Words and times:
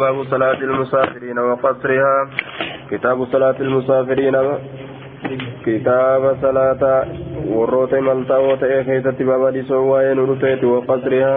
باب 0.00 0.16
صلاة 0.32 0.58
المسافرين 0.68 1.38
وقصرها. 1.38 2.14
كتاب 2.90 3.18
صلاة 3.32 3.58
المسافرين 3.60 4.36
كتاب 5.66 6.22
صلاة 6.42 6.82
وروت 7.46 7.94
ملتا 7.94 8.36
وتأي 8.36 8.84
بابا 9.28 9.50
دي 9.50 9.62
سواين 9.62 10.18
ورتيت 10.18 10.64
وقصرها. 10.64 11.34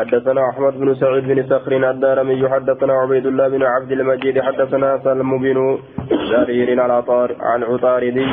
حدثنا 0.00 0.42
أحمد 0.50 0.74
بن 0.80 0.94
سعيد 0.94 1.24
بن 1.24 1.38
صخر 1.50 1.72
الدارمي 1.90 2.48
حدثنا 2.48 2.92
عبيد 2.92 3.26
الله 3.26 3.48
بن 3.48 3.62
عبد 3.62 3.92
المجيد 3.92 4.40
حدثنا 4.40 4.98
سلم 5.04 5.30
بن 5.38 5.78
جرير 6.30 6.68
العطار 6.72 7.28
عن 7.40 7.60
عطاردي 7.70 8.24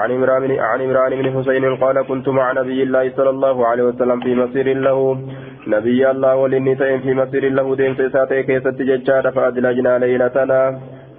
عن 0.00 0.10
عمران 0.12 0.44
عن 0.68 0.80
عمران 0.82 1.12
بن 1.22 1.26
حسين 1.34 1.64
قال 1.76 1.96
كنت 2.10 2.28
مع 2.28 2.52
نبي 2.52 2.82
الله 2.82 3.04
صلى 3.16 3.30
الله 3.30 3.66
عليه 3.66 3.82
وسلم 3.82 4.20
في 4.20 4.34
مسير 4.34 4.66
له. 4.86 4.98
نبي 5.66 6.10
الله 6.10 6.36
وللنساء 6.36 6.98
في 6.98 7.14
مسير 7.14 7.44
له 7.58 7.76
دين 7.76 7.94
سيساتي 7.94 8.42
كيست 8.42 8.78
ججار 8.88 9.24
فأدلجنا 9.36 9.98
ليلتنا 9.98 10.60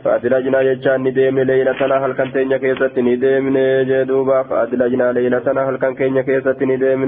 فأدلجنا 0.03 0.59
ججار 0.67 0.97
نديم 0.97 1.39
ليلتنا 1.39 1.95
هل 2.05 2.11
كان 2.17 2.31
تنيا 2.33 2.57
كيست 2.57 2.95
نديم 3.07 3.57
جدوبا 3.89 4.43
فأدلجنا 4.49 5.07
ليلتنا 5.17 5.61
هل 5.69 5.75
كان 5.81 5.93
كينيا 5.99 6.21
كيست 6.21 6.59
نديم 6.71 7.01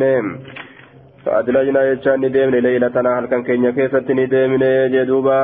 فأدلجنا 1.27 1.81
يجان 1.91 2.19
ندمن 2.25 2.55
ليلتنا 2.65 3.09
هل 3.19 3.25
كان 3.31 3.41
كينيا 3.47 3.71
كيست 3.77 4.07
ندمن 4.19 4.63
جدوبا 4.93 5.41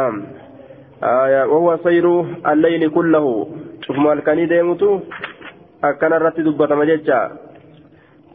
آية 1.03 1.42
وهو 1.52 1.70
سير 1.86 2.06
الليل 2.52 2.84
كله 2.98 3.25
شوف 3.86 3.98
مال 4.06 4.20
كان 4.28 4.40
يدمتو 4.44 4.92
أكن 5.84 6.14
الرت 6.17 6.38
دبة 6.48 6.72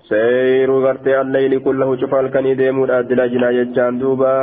سير 0.09 0.71
غرتي 0.85 1.21
الليل 1.21 1.53
كله 1.67 1.89
شوف 2.01 2.15
مال 2.15 2.27
كان 2.35 2.47
أدلجنا 3.01 3.49
يجان 3.59 3.95
دوبا 4.03 4.37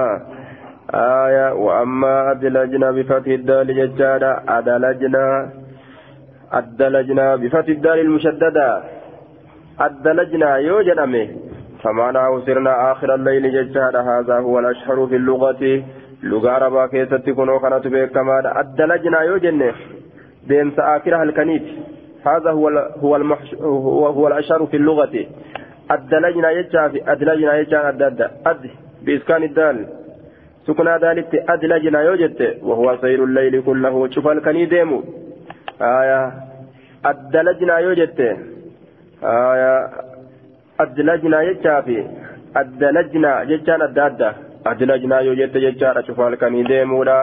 آية 1.26 1.48
وأما 1.66 2.14
أدلجنا 2.32 2.88
بفتح 2.98 3.32
الدال 3.40 3.68
ججادا 3.80 4.32
أدلجنا 4.58 5.26
أدلجنا 6.60 7.26
بفتح 7.42 7.68
الدال 7.78 7.98
المشددة 8.06 8.68
أدلجنا 9.86 10.50
يوجد 10.70 11.00
أمه 11.06 11.28
فمعناه 11.86 12.42
سرنا 12.46 12.92
آخر 12.92 13.16
الليل 13.16 13.44
ججال 13.52 13.98
هذا 13.98 14.40
هو 14.40 14.60
الأشهر 14.60 15.08
في 15.08 15.16
اللغة. 15.16 15.84
لغة 16.24 16.50
عربا 16.52 16.88
كيست 16.88 17.30
كنو 17.30 17.60
كانت 17.60 17.88
بكما 17.88 18.60
أدلجنا 18.60 19.22
يوجن 19.22 19.72
ديمس 20.48 20.80
آخرها 20.80 21.24
الكنيت 21.24 21.64
هذا 22.26 22.52
هو 22.52 22.70
هو 23.04 23.16
المحش 23.16 23.56
هو, 23.56 24.08
هو 24.08 24.28
الأشهر 24.28 24.66
في 24.66 24.78
اللغة. 24.78 25.26
أدلجنا 25.92 26.50
يجا 26.52 26.88
في 26.88 27.12
أدلجنا 27.12 27.58
يجا 27.58 27.90
أدد 27.90 28.22
أد 28.48 28.70
بإسكان 29.06 29.44
الدال. 29.44 29.88
سكنا 30.68 30.98
ذلك 30.98 31.44
أدلجنا 31.50 32.02
يوجد 32.02 32.58
وهو 32.64 32.98
سير 33.02 33.24
الليل 33.24 33.62
كله. 33.62 34.10
شوف 34.10 34.28
الكني 34.28 34.66
ديمو. 34.66 35.04
آية. 35.82 36.32
أدلجنا 37.06 37.78
يوجد 37.78 38.38
آية. 39.24 40.05
Addalajnaa 40.84 41.44
jechaa 41.50 41.82
fi 41.88 41.98
addalajnaa 42.62 43.38
jechaan 43.52 43.84
adda 43.88 44.06
adda 44.10 44.30
addalajnaa 44.72 45.22
yoo 45.28 45.36
jette 45.42 45.62
jechaadha 45.66 46.04
cufa 46.08 46.24
halkanii 46.24 46.64
deemuudha 46.70 47.18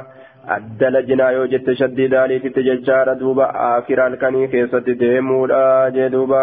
addalajnaa 0.56 1.30
yoo 1.36 1.46
jette 1.54 1.74
shaddii 1.80 2.08
daaliititti 2.14 2.64
jechaadha 2.68 3.14
duuba 3.22 3.48
aakira 3.68 4.06
halkanii 4.08 4.48
keessatti 4.54 4.94
deemuudha 5.02 5.64
jee 5.96 6.08
duuba 6.16 6.42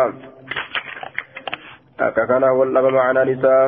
akka 2.08 2.28
kana 2.34 2.52
wal 2.59 2.75
dhaba 2.78 2.98
ma'anaan 2.98 3.38
isaa 3.38 3.64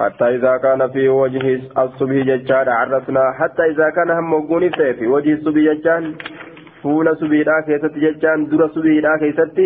حتى 0.00 0.26
إذا 0.34 0.56
كان 0.56 0.88
في 0.90 1.08
وجه 1.08 1.60
الصبح 1.78 2.16
ججان 2.26 2.68
عرسنا 2.68 3.22
حتى 3.38 3.62
إذا 3.70 3.90
كان 3.96 4.10
هم 4.10 4.30
موجود 4.30 4.74
في 4.98 5.06
وجه 5.06 5.32
الصبح 5.32 5.58
ججان 5.68 6.14
فول 6.82 7.16
صبح 7.16 7.40
لا 7.48 7.56
كيست 7.66 7.98
ججان 8.04 8.46
در 8.50 8.68
صبح 8.74 8.94
لا 9.06 9.16
كيست 9.22 9.58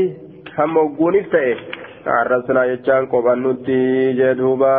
هم 0.59 0.75
موجود 0.75 1.23
في 1.33 1.57
arrasnaa 2.19 2.67
jechaan 2.73 3.09
qophannutti 3.15 3.79
jee 4.21 4.35
duuba. 4.39 4.73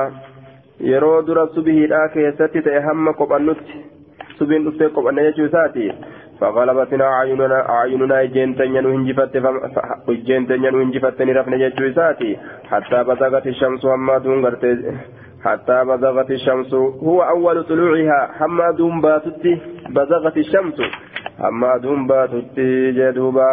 Yeroo 0.92 1.22
dura 1.28 1.48
subihiidha 1.56 2.08
keessatti 2.16 2.62
ta'e 2.62 2.82
hamma 2.88 3.14
qophannutti 3.22 3.86
subiin 4.38 4.66
dhuftee 4.66 4.90
qophanne 4.98 5.30
jechuu 5.30 5.46
isaati 5.52 5.92
فغلبتنا 6.40 7.06
أعيننا 7.18 7.60
أعيننا 7.70 8.22
إجنتن 8.22 8.76
ينهنجفت 8.76 9.36
إجنتن 10.10 10.64
ينهنجفت 10.64 11.22
نرفن 11.22 11.58
جتشو 11.62 11.86
إساتي 11.90 12.38
حتى 12.72 13.04
بزغت 13.04 13.48
الشمس 13.48 13.86
وما 13.86 14.18
دون 14.18 14.42
حتى 15.46 15.84
بزغت 15.84 16.32
الشمس 16.32 16.74
هو 17.08 17.22
أول 17.22 17.64
طلوعها 17.64 18.20
حما 18.38 18.72
دون 18.72 19.02
باتتي 19.02 19.62
بزغت 19.90 20.38
الشمس 20.38 20.78
حما 21.40 21.78
دون 21.78 22.08
باتتي 22.08 22.92
جدوبا 22.92 23.50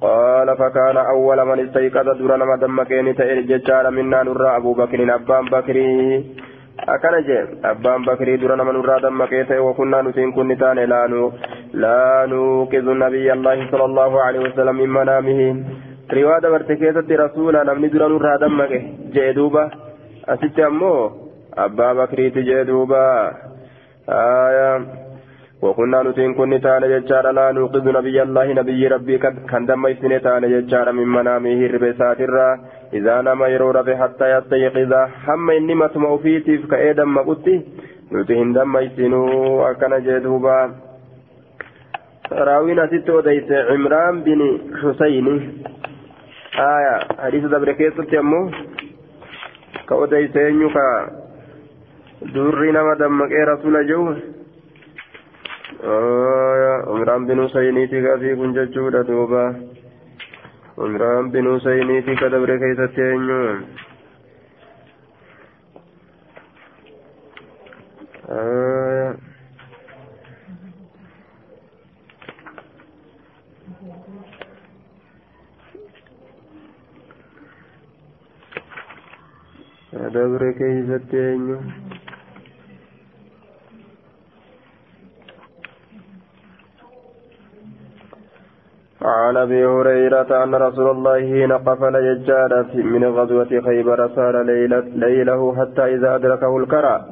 قال 0.00 0.56
فكان 0.56 0.96
أول 0.96 1.38
من 1.48 1.58
استيقظ 1.64 2.08
درنا 2.18 2.44
ما 2.44 2.56
دمكين 2.56 3.16
تئر 3.16 3.40
ججار 3.50 3.90
منا 3.90 4.22
نرى 4.22 4.56
أبو 4.56 4.72
بكر 4.74 5.14
أبان 5.14 5.44
بكري. 5.44 5.88
أكن 6.78 7.14
جي 7.26 7.38
أبان 7.64 8.02
بكري 8.04 8.36
درنا 8.36 8.64
من 8.64 8.74
نرى 8.78 9.00
دمكين 9.02 9.58
وكنا 9.58 10.02
نسين 10.02 10.32
كن 10.32 10.58
تاني 10.58 10.86
لا 10.86 11.06
نو 11.06 11.32
لا 11.82 12.26
نوقظ 12.30 12.86
النبي 12.88 13.32
الله 13.32 13.70
صلى 13.70 13.84
الله 13.84 14.12
عليه 14.22 14.40
وسلم 14.46 14.76
من 14.76 14.88
منامه. 14.88 15.40
رواية 16.12 16.46
برتكيزة 16.52 17.08
رسولا 17.24 17.60
نمني 17.66 17.88
درنا 17.88 18.08
نرى 18.14 18.38
دمكين 18.42 18.84
جي 19.14 19.32
دوبا. 19.32 19.64
أستي 20.28 20.66
أمو؟ 20.66 21.10
أبا 21.58 21.92
بكري 21.92 22.30
تجي 22.30 22.64
دوبا. 22.64 23.06
آية. 24.08 25.07
وكنا 25.62 26.02
نتين 26.02 26.34
كن 26.34 26.60
تانا 26.60 26.86
ججارا 26.86 27.32
لا 27.32 27.52
نوقظ 27.52 27.88
نبي 27.98 28.22
الله 28.22 28.46
نبي 28.52 28.86
ربي 28.94 29.18
كان 29.50 29.66
دم 29.66 29.86
يسني 29.86 30.18
تانا 30.18 30.48
ججارا 30.48 30.92
من 30.92 31.08
منامه 31.16 31.60
ربسات 31.74 32.20
الرا 32.20 32.50
إذا 32.98 33.14
نما 33.26 33.46
يرو 33.48 33.70
ربي 33.70 33.96
حتى 33.96 34.26
يستيقظ 34.34 34.92
هم 35.26 35.50
إني 35.50 35.74
متمع 35.74 36.16
فيتي 36.16 36.56
كأيدا 36.70 37.04
قلت 37.28 37.46
نتين 38.12 38.52
دم 38.52 38.76
يسنو 38.76 39.22
أكنا 39.70 39.98
جدوبا. 39.98 40.58
راوينا 42.32 42.86
ست 42.86 43.10
وديس 43.10 43.50
عمران 43.52 44.14
بن 44.24 44.40
حسين. 44.80 45.26
آية 46.58 46.94
حديث 47.24 47.44
دبر 47.44 47.72
كيسة 47.72 48.10
يمو 48.12 48.50
كوديس 49.88 50.36
ينيوكا 50.36 50.88
durri 52.34 52.72
nama 52.72 52.98
dammaqee 52.98 53.44
rasula 53.46 53.84
jiru 53.86 54.18
umraan 55.86 57.26
bin 57.28 57.38
husayniiti 57.38 58.00
gaafii 58.02 58.34
kun 58.36 58.54
jechuudha 58.54 59.02
duuba 59.06 59.42
umraan 60.76 61.30
bin 61.32 61.46
husayniiti 61.46 62.16
ka 62.20 62.28
dabre 62.32 62.58
keeysatti 62.58 63.00
eenyu 63.10 63.42
dabre 80.14 80.48
keeysatti 80.58 81.16
eenyu 81.28 81.56
عن 89.02 89.36
أبي 89.36 89.66
هريرة 89.66 90.44
أن 90.44 90.54
رسول 90.54 90.90
الله 90.90 91.18
حين 91.20 91.52
قفل 91.52 91.94
يجار 91.94 92.66
من 92.74 93.04
غزوة 93.04 93.60
خيبر 93.66 94.08
سار 94.14 94.42
ليلة 94.42 94.84
ليله 94.94 95.54
حتى 95.58 95.94
إذا 95.94 96.14
أدركه 96.14 96.56
الكرى 96.56 97.04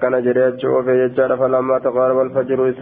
كان 0.00 0.22
جريت 0.22 0.66
في 0.84 1.04
يجار 1.04 1.36
فلما 1.36 1.78
تقارب 1.78 2.18
الفجر 2.26 2.74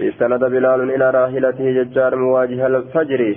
استند 0.00 0.44
بلال 0.44 0.80
إلى 0.94 1.10
راحلته 1.10 1.64
يجار 1.80 2.16
مواجه 2.16 2.66
الفجر. 2.66 3.36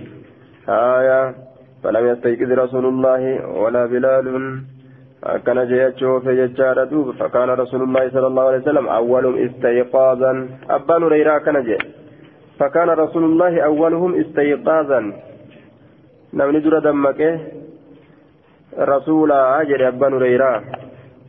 آية 0.70 1.36
فلم 1.84 2.08
يستيقظ 2.08 2.52
رسول 2.52 2.86
الله 2.86 3.22
ولا 3.62 3.86
بلال. 3.86 4.28
كان 5.46 5.68
جيتشو 5.68 6.20
في 6.20 6.32
يجار 6.42 6.84
دوب 6.84 7.12
فكان 7.20 7.50
رسول 7.50 7.82
الله 7.84 8.10
صلى 8.10 8.28
الله 8.28 8.44
عليه 8.44 8.58
وسلم 8.58 8.88
أولهم 8.88 9.36
استيقاظا. 9.46 10.48
ابان 10.70 11.04
هريره 11.04 11.38
كان 11.38 11.64
جيت 11.64 11.97
فكان 12.60 12.90
رسول 12.90 13.24
الله 13.24 13.54
أولهم 13.60 14.12
استيقاظا. 14.22 15.00
نمني 16.34 16.60
درا 16.60 16.80
دمك. 16.80 17.22
رسول 18.78 19.32
أجر 19.32 19.88
أبان 19.88 20.14
ريرا. 20.14 20.54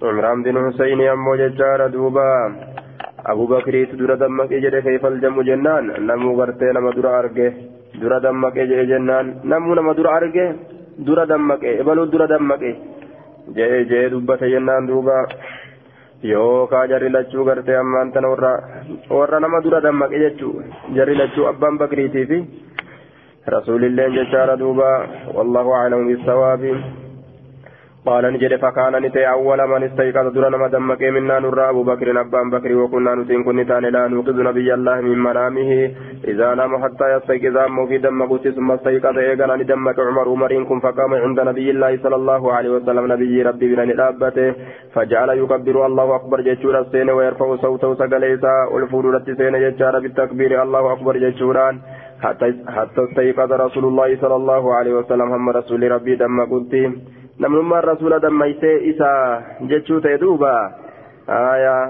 عمران 0.02 0.42
بن 0.42 0.56
حسين 0.66 1.00
أمو 1.00 1.34
ججار 1.36 1.86
دوبا. 1.86 2.30
أبو 3.26 3.44
بكر 3.46 3.74
تدر 3.84 4.14
دمك 4.14 4.52
إجد 4.52 4.74
كيف 4.86 5.06
الجم 5.06 5.42
جنان. 5.42 5.84
نمو 6.08 6.30
غرتي 6.38 6.68
نما 6.74 6.90
در 6.96 7.06
أرجه. 7.18 7.52
در 8.02 8.12
دمك 8.18 8.56
إجد 8.58 8.80
جنان. 8.90 9.26
نمو 9.44 9.74
نما 9.74 9.92
در 9.92 10.08
أرجه. 10.16 10.46
در 11.06 11.24
دمك. 11.24 11.62
إبلو 11.64 12.04
در 12.04 12.26
دمك. 12.26 12.62
جee 13.54 13.84
jee 13.88 14.10
dubbate 14.12 14.46
jennaan 14.52 14.86
duuba 14.86 15.24
yookaa 16.22 16.86
jarri 16.90 17.10
lachuu 17.10 17.44
gartee 17.44 17.76
ammaan 17.76 18.12
tana 18.12 18.28
warra 18.28 18.52
warra 19.10 19.40
nama 19.40 19.60
dura 19.62 19.80
dammaqe 19.80 20.18
jechuu 20.24 20.62
jarri 20.94 21.14
lachuu 21.14 21.46
abbaan 21.50 21.78
bakriitii 21.78 22.26
fi 22.30 22.38
rasuulilleen 23.54 24.12
jechaadha 24.18 24.56
duuba 24.62 24.88
wallahu 25.36 25.74
aclamu 25.80 26.08
bisawaabi 26.10 26.72
قال 28.08 28.24
نجد 28.34 28.52
فكان 28.64 28.94
نتي 29.04 29.22
أول 29.36 29.60
من 29.72 29.82
استيقظ 29.88 30.26
درنا 30.34 30.56
ما 30.56 30.68
دمك 30.74 31.02
منا 31.14 31.36
نرى 31.44 31.64
أبو 31.72 31.82
بكر 31.90 32.08
أبان 32.20 32.50
بكر 32.54 32.70
وكنا 32.80 33.14
نتين 33.14 33.44
كن 33.46 33.66
تان 33.68 33.84
لا 33.94 34.02
نوقظ 34.12 34.36
نبي 34.48 34.68
الله 34.74 34.96
من 35.00 35.18
منامه 35.26 35.70
إذا 36.32 36.48
نام 36.58 36.72
حتى 36.84 37.06
يستيقظ 37.14 37.56
أمه 37.56 37.86
في 37.90 37.98
دمك 37.98 38.30
ثم 38.56 38.68
استيقظ 38.76 39.18
إيقنا 39.18 39.56
ندمك 39.60 39.98
عمر 40.08 40.26
عمرينكم 40.32 40.80
فقام 40.80 41.12
عند 41.24 41.38
نبي 41.50 41.70
الله 41.74 41.92
صلى 42.04 42.16
الله 42.20 42.42
عليه 42.56 42.70
وسلم 42.76 43.04
نبي 43.12 43.42
ربي 43.48 43.66
بن 43.74 43.80
نلابته 43.90 44.54
فجعل 44.94 45.28
يكبر 45.42 45.76
الله 45.86 46.08
أكبر 46.18 46.38
جيشورا 46.40 46.80
السين 46.80 47.10
ويرفع 47.10 47.56
صوته 47.64 47.94
سقليسا 48.00 48.54
والفور 48.72 49.04
السين 49.16 49.54
جيشارا 49.64 49.98
بالتكبير 50.04 50.62
الله 50.62 50.92
أكبر 50.92 51.14
جيشوران 51.24 51.74
حتى 52.76 53.02
استيقظ 53.06 53.50
رسول 53.52 53.84
الله 53.84 54.08
صلى 54.22 54.36
الله 54.40 54.74
عليه 54.74 54.92
وسلم 54.98 55.28
هم 55.34 55.48
رسول 55.58 55.90
ربي 55.94 56.14
دمك 56.22 56.52
namnummaan 57.38 57.84
rasuula 57.84 58.20
dammaysee 58.22 58.76
isaa 58.92 59.42
jechuu 59.72 60.00
ta'e 60.06 60.20
duuba 60.20 60.52
aayaa 61.38 61.84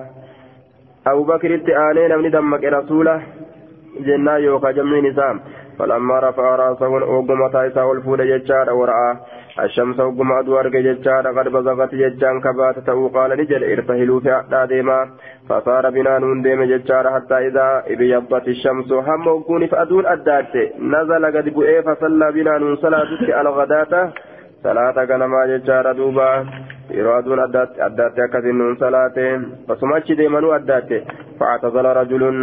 abubakiritti 1.12 1.78
aanee 1.84 2.08
namni 2.12 2.32
dammaqe 2.36 2.74
rasuula 2.76 3.14
jennaa 4.08 4.38
yookaan 4.46 4.76
jammiin 4.80 5.10
isaa 5.12 5.32
falammaa 5.78 6.20
rafaa 6.26 6.56
raasahuun 6.62 7.08
ogguma 7.18 7.50
isaa 7.70 7.90
ol 7.92 8.04
fuudhe 8.06 8.30
jechaadha 8.32 8.76
الشمس 9.64 10.00
وقم 10.00 10.32
أدو 10.32 10.58
أرجع 10.60 10.80
جتشار 10.80 11.26
قد 11.38 11.48
بزغت 11.48 11.94
جتشان 11.94 12.40
كبات 12.40 12.78
تأو 12.86 13.08
قال 13.08 13.30
نجل 13.30 13.64
ارتهلوا 13.72 14.20
في 14.20 14.30
أعدى 14.32 14.74
ديما 14.74 15.08
فصار 15.48 15.90
بنا 15.90 16.18
نون 16.18 16.42
ديما 16.42 16.66
جتشار 16.66 17.10
حتى 17.14 17.34
إذا 17.46 17.84
ابيضت 17.86 18.48
الشمس 18.48 18.92
هم 18.92 19.26
وقوني 19.26 19.66
فأدون 19.66 20.06
أدات 20.06 20.54
نزل 20.80 21.26
قد 21.36 21.48
بؤي 21.54 21.82
فصلى 21.82 22.32
بنا 22.32 22.58
نون 22.58 22.76
صلاة 22.76 23.40
الغداة 23.40 24.12
salaata 24.68 25.06
ganamaa 25.10 25.44
jechaadha 25.52 25.94
duuba 26.00 26.28
yeroo 26.96 27.16
aduun 27.18 27.44
addaatti 27.46 28.24
akkasin 28.26 28.58
nuun 28.62 28.76
salaate 28.84 29.26
basuma 29.68 30.00
achi 30.00 30.18
deemanuu 30.22 30.52
addaatte 30.58 30.98
fa'aatazala 31.38 31.94
rajulun 32.00 32.40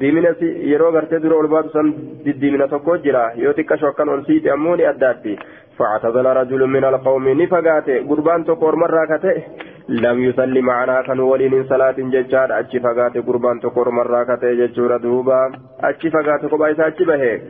diimina 0.00 0.34
yeroo 0.72 0.90
gartee 0.96 1.22
dura 1.22 1.38
ol 1.42 1.48
baatu 1.54 1.76
san 1.76 1.94
diddiimina 2.26 2.68
tokko 2.74 2.98
jira 3.06 3.22
yoo 3.44 3.54
xiqqasho 3.60 3.92
akkan 3.92 4.12
ol 4.16 4.26
siite 4.28 4.52
ammoo 4.56 4.76
ni 4.80 4.90
addaatti 4.92 5.38
فاعتزل 5.78 6.26
رجل 6.26 6.66
من 6.66 6.84
القوم 6.84 7.28
نفقاته 7.42 7.96
قربان 8.08 8.44
تقور 8.44 8.74
مرة 8.76 9.04
كته 9.10 9.42
لم 9.88 10.16
يصلي 10.24 10.60
معنا 10.60 11.02
كان 11.02 11.20
ولين 11.20 11.64
صلاة 11.68 11.98
ججار 12.14 12.58
أتشي 12.58 12.80
فقاته 12.80 13.20
قربان 13.28 13.60
تقور 13.60 13.90
مرة 13.90 14.24
كته 14.24 14.52
ججور 14.60 14.96
دوبا 14.96 15.40
أتشي 15.80 16.10
فقاته 16.10 16.48
قبائسة 16.48 16.86
أتشي 16.86 17.04
بهي 17.04 17.40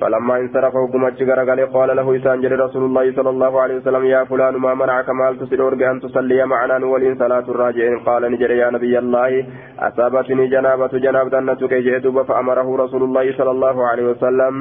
فلما 0.00 0.36
انصرف 0.36 0.72
حكمت 0.76 1.22
غرغل 1.22 1.60
قال 1.66 1.96
له 1.96 2.16
إسان 2.16 2.40
جل 2.40 2.60
رسول 2.60 2.82
الله 2.88 3.12
صلى 3.16 3.30
الله 3.30 3.60
عليه 3.62 3.76
وسلم 3.76 4.04
يا 4.04 4.24
فلان 4.24 4.54
ما 4.56 4.74
منعك؟ 4.74 5.08
مال 5.10 5.38
تسرور 5.38 5.74
بأن 5.74 6.00
تصلي 6.00 6.46
معنا 6.46 6.86
ولين 6.86 7.14
صلاة 7.22 7.46
الراجعين. 7.52 7.98
قال 7.98 8.22
نجر 8.32 8.50
يا 8.50 8.70
نبي 8.70 8.98
الله 8.98 9.46
أصابتني 9.78 10.46
جنابة 10.46 10.92
جنابة 11.04 11.38
أنتك 11.38 11.74
جئتب 11.74 12.22
فأمره 12.22 12.68
رسول 12.84 13.02
الله 13.02 13.26
صلى 13.38 13.50
الله 13.50 13.76
عليه 13.88 14.04
وسلم. 14.10 14.54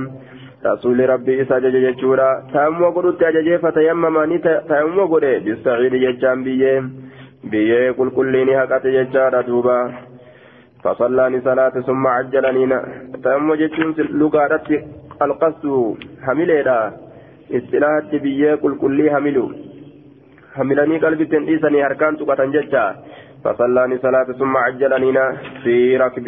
رسول 0.66 1.10
ربي 1.10 1.42
إسا 1.42 1.60
جج 1.60 1.95
جورا 2.01 2.30
تأمو 2.54 2.89
قدت 2.95 3.24
أجج 3.24 3.56
فتيمم 3.63 4.38
تأمو 4.69 5.06
قد 5.06 5.25
بالسعيد 5.45 5.94
ججان 6.04 6.44
بيه 6.44 6.84
بيه 7.51 7.92
قل 7.98 8.10
كليني 8.10 8.63
هكات 8.63 8.88
ججارة 8.88 9.42
دوبا 9.42 9.80
فصلاني 10.84 11.42
صلاة 11.42 11.75
ثم 11.88 12.07
عجلني 12.07 12.66
تأمو 13.24 13.56
ججون 13.62 13.89
لقارتي 14.19 14.78
القصد 15.22 15.66
حمليدا 16.25 16.80
استلاحات 17.52 18.16
بيه 18.24 18.56
قل 18.64 18.74
كلي 18.81 19.06
حملو 19.16 19.46
حملني 20.56 20.98
قلبي 21.04 21.25
تنئيسني 21.25 21.80
هركان 21.86 22.18
تقتن 22.18 22.52
ججا 22.56 22.86
فصلاني 23.44 23.98
صلاة 23.98 24.30
ثم 24.40 24.58
عجلني 24.58 25.19
في 25.64 25.98
ركب 25.98 26.24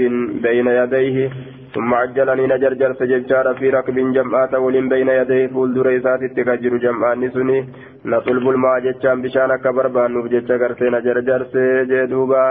بين 0.46 0.68
يديه 0.68 1.30
ثم 1.76 1.94
عجلني 1.94 2.44
نجرجر 2.54 2.92
سججار 3.00 3.46
في 3.60 3.70
ركب 3.70 3.96
جمعات 4.16 4.54
ولين 4.54 4.90
بين 4.90 5.10
يديه 5.20 5.48
فول 5.54 5.74
دريسات 5.74 6.22
اتكجر 6.28 6.74
جمعان 6.86 7.22
سني 7.36 7.60
نطلب 8.06 8.46
الماء 8.50 8.80
جتشان 8.86 9.22
بشان 9.22 9.52
كبربان 9.64 10.10
نفجتش 10.18 10.52
غرسي 10.62 10.88
نجرجر 10.96 11.42
سجدوبا 11.54 12.46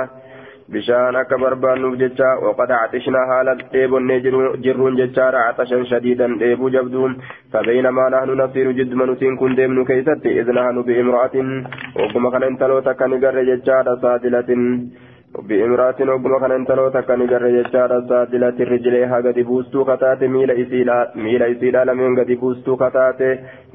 بشان 0.73 1.23
كبربان 1.31 1.83
نفجتش 1.83 2.21
وقد 2.43 2.71
عطشنا 2.73 3.21
حالا 3.29 3.55
ديبون 3.73 4.09
جرون 4.65 4.97
جتشار 4.97 5.37
عطشا 5.37 5.85
شديدا 5.91 6.27
ديبو 6.41 6.69
جبدون 6.69 7.13
فبينما 7.53 8.09
نحن 8.09 8.31
نصير 8.43 8.71
جد 8.79 8.95
منوتين 8.95 9.37
كن 9.37 9.55
ديمن 9.55 9.85
كيست 9.85 10.27
إذ 10.27 10.49
نحن 10.59 10.77
بامرأة 10.83 11.37
وكما 12.01 12.31
كان 12.31 12.43
انتلو 12.43 12.81
تكن 12.81 13.13
جتشار 13.49 13.87
سادلة 14.03 14.51
بامرأة 15.49 16.01
وقم 16.01 16.39
كان 16.39 16.53
انتلو 16.53 16.89
تكن 16.89 17.27
جر 17.27 17.45
ججار 17.57 17.91
سادلة 18.09 18.57
الرجليها 18.65 19.17
قد 19.27 19.39
بوستو 19.49 19.85
كتات 19.85 20.25
ميل 20.25 20.51
إسيلا 20.51 21.13
ميل 21.25 21.43
إسيلا 21.43 21.85
لمن 21.85 22.19
قد 22.19 22.31
بوستو 22.41 22.77
كتات 22.83 23.21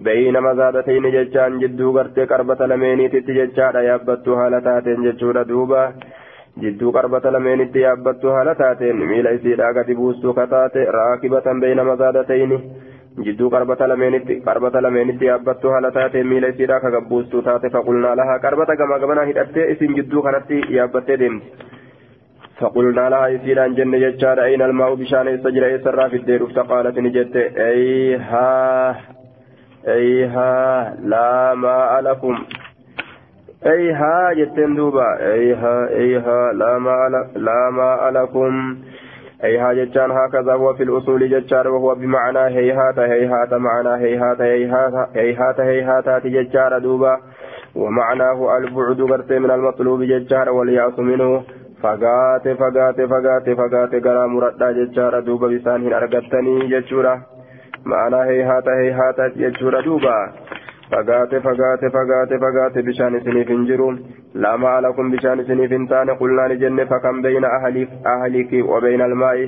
بين 0.06 0.36
مزادتين 0.48 1.06
ججان 1.16 1.60
جدو 1.62 1.88
قرت 1.98 2.19
قربة 2.31 2.62
لميني 2.69 3.06
تتججار 3.13 3.75
يابتو 3.90 4.34
هالتات 4.40 4.88
ججور 5.06 5.38
دوبا 6.56 6.70
جدو 6.70 6.90
قربة 6.90 7.31
لميني 7.31 7.64
تيابتو 7.64 8.28
هالتات 8.31 8.82
ميل 8.82 9.26
إسيلا 9.26 9.66
قد 9.76 9.90
بوستو 9.90 10.32
كتات 10.32 10.76
راكبة 10.76 11.46
بين 11.60 11.84
مزادتين 11.84 12.52
jidduu 13.26 13.50
qarbata 13.50 13.88
lameenitti 13.90 14.34
qarbata 14.46 14.82
lameenitti 14.82 15.26
yaabbattu 15.28 15.72
haala 15.75 15.90
taate 15.96 16.22
miila 16.32 16.50
isiidhaa 16.52 16.81
ka 16.84 16.90
gabbuustuu 16.96 17.43
taate 17.49 17.70
faqulnaa 17.76 18.14
lahaa 18.20 18.38
qarbata 18.44 18.76
gama 18.81 18.99
gamanaa 19.05 19.25
hidhattee 19.31 19.66
isin 19.72 19.96
jidduu 19.99 20.22
kanatti 20.28 20.62
yaabbattee 20.76 21.19
deemti 21.25 21.77
فقلنا 22.58 23.10
لها 23.10 23.27
يسيرا 23.29 23.67
جنة 23.67 23.98
جتشار 23.98 24.43
أين 24.44 24.62
الماء 24.62 24.94
بشان 24.94 25.29
يستجرى 25.29 25.72
يسرى 25.72 26.10
في 26.10 26.17
الدير 26.17 26.46
فقالت 26.46 26.98
نجت 26.98 27.36
أيها 27.56 28.96
أيها 29.88 30.96
لا 31.12 31.55
ماء 31.55 32.00
لكم 32.00 32.34
أيها 33.65 34.33
جتن 34.33 34.75
دوبا 34.75 35.17
أيها 35.19 35.89
أيها 35.89 36.53
لا 36.53 36.77
ماء 36.77 37.09
لا 37.35 37.69
ماء 37.69 38.09
لكم 38.09 38.77
هيها 39.41 39.73
جتان 39.73 40.11
هكذا 40.11 40.53
هو 40.53 40.73
في 40.73 40.83
الأصول 40.83 41.29
جتار 41.29 41.67
وهو 41.67 41.95
بمعنى 41.95 42.39
هيهات 42.39 42.99
هيهات 42.99 43.53
معنى 43.53 43.89
هيهات 43.89 44.41
هيهات 44.41 44.93
هيهات 45.15 45.59
هيهات 45.59 46.27
جتار 46.27 46.79
دوبا 46.79 47.17
ومعناه 47.75 48.57
البعد 48.57 49.01
قرت 49.01 49.31
من 49.31 49.51
المطلوب 49.51 50.03
جتار 50.03 50.49
والياس 50.49 50.99
منه 50.99 51.43
فقات 51.83 52.47
فقات 52.47 53.01
فقات 53.01 53.49
فقات 53.49 53.95
قرى 54.05 54.27
مرد 54.27 54.63
جتار 54.77 55.19
دوبا 55.19 55.47
بسانه 55.47 55.97
أرقتني 55.97 56.67
جتشورا 56.67 57.21
معنى 57.85 58.15
هيهات 58.15 58.67
هيهات 58.67 59.19
جتشورا 59.37 59.81
دوبا 59.81 60.17
فقات 60.94 61.35
فقات 61.35 61.81
فقات 61.95 62.31
فقات 62.44 62.78
بشان 62.88 63.19
سنيف 63.26 63.52
جرو 63.52 63.90
لا 64.35 64.56
ما 64.64 64.81
لكم 64.81 65.12
بشان 65.12 65.44
سنيف 65.44 65.71
تان 65.90 66.09
قلنا 66.09 66.47
لجنة 66.52 66.83
فكم 66.92 67.21
بين 67.21 67.45
أهلك 67.45 67.90
أهلك 68.06 68.52
وبين 68.71 69.02
الماء. 69.02 69.40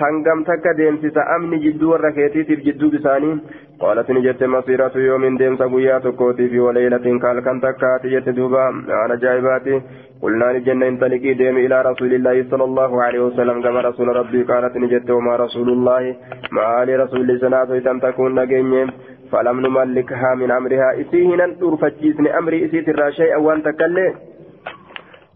hangam 0.00 0.44
takka 0.48 0.72
deemsisa 0.78 1.22
amni 1.34 1.58
jidduu 1.64 1.90
warra 1.92 2.10
keetiitiif 2.18 2.60
jidduu 2.66 2.90
bisaanii 2.92 3.32
qaalat 3.80 4.12
ni 4.16 4.22
jette 4.26 4.46
masiiratu 4.52 5.02
yoomin 5.06 5.36
deemsa 5.40 5.68
guyyaa 5.72 5.98
tokkootiif 6.06 6.54
walaylatin 6.66 7.18
kaalkan 7.24 7.60
takkaati 7.64 8.12
jette 8.14 8.36
duuba 8.38 8.62
aan 8.68 9.16
ajaa'ibaati 9.16 9.82
قلنا 10.22 10.52
لجنة 10.52 10.88
انطلقي 10.88 11.34
ديم 11.34 11.56
إلى 11.56 11.82
رسول 11.82 12.12
الله 12.14 12.36
صلى 12.50 12.64
الله 12.64 13.02
عليه 13.02 13.20
وسلم. 13.26 13.62
كما 13.64 13.80
رسول 13.80 14.08
ربي 14.16 14.42
قالت 14.42 14.76
نجت 14.76 15.10
وما 15.10 15.36
رسول 15.36 15.68
الله 15.68 16.16
ما 16.52 16.82
آل 16.82 16.88
رسول 17.00 17.40
تم 17.84 17.98
تكون 17.98 18.30
نجنة 18.40 18.92
فلم 19.32 19.60
نملكها 19.66 20.34
من 20.34 20.50
أمرها 20.50 21.00
إسيهنا 21.00 21.46
أرفتشيسن 21.62 22.26
أمري 22.26 22.64
إسيت 22.64 22.88
الراشي 22.88 23.34
أوان 23.34 23.62
تكلي 23.62 24.06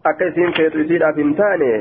أكسين 0.05 0.51
فيتو 0.51 0.81
إسيت 0.81 1.01
أفنتاني 1.01 1.73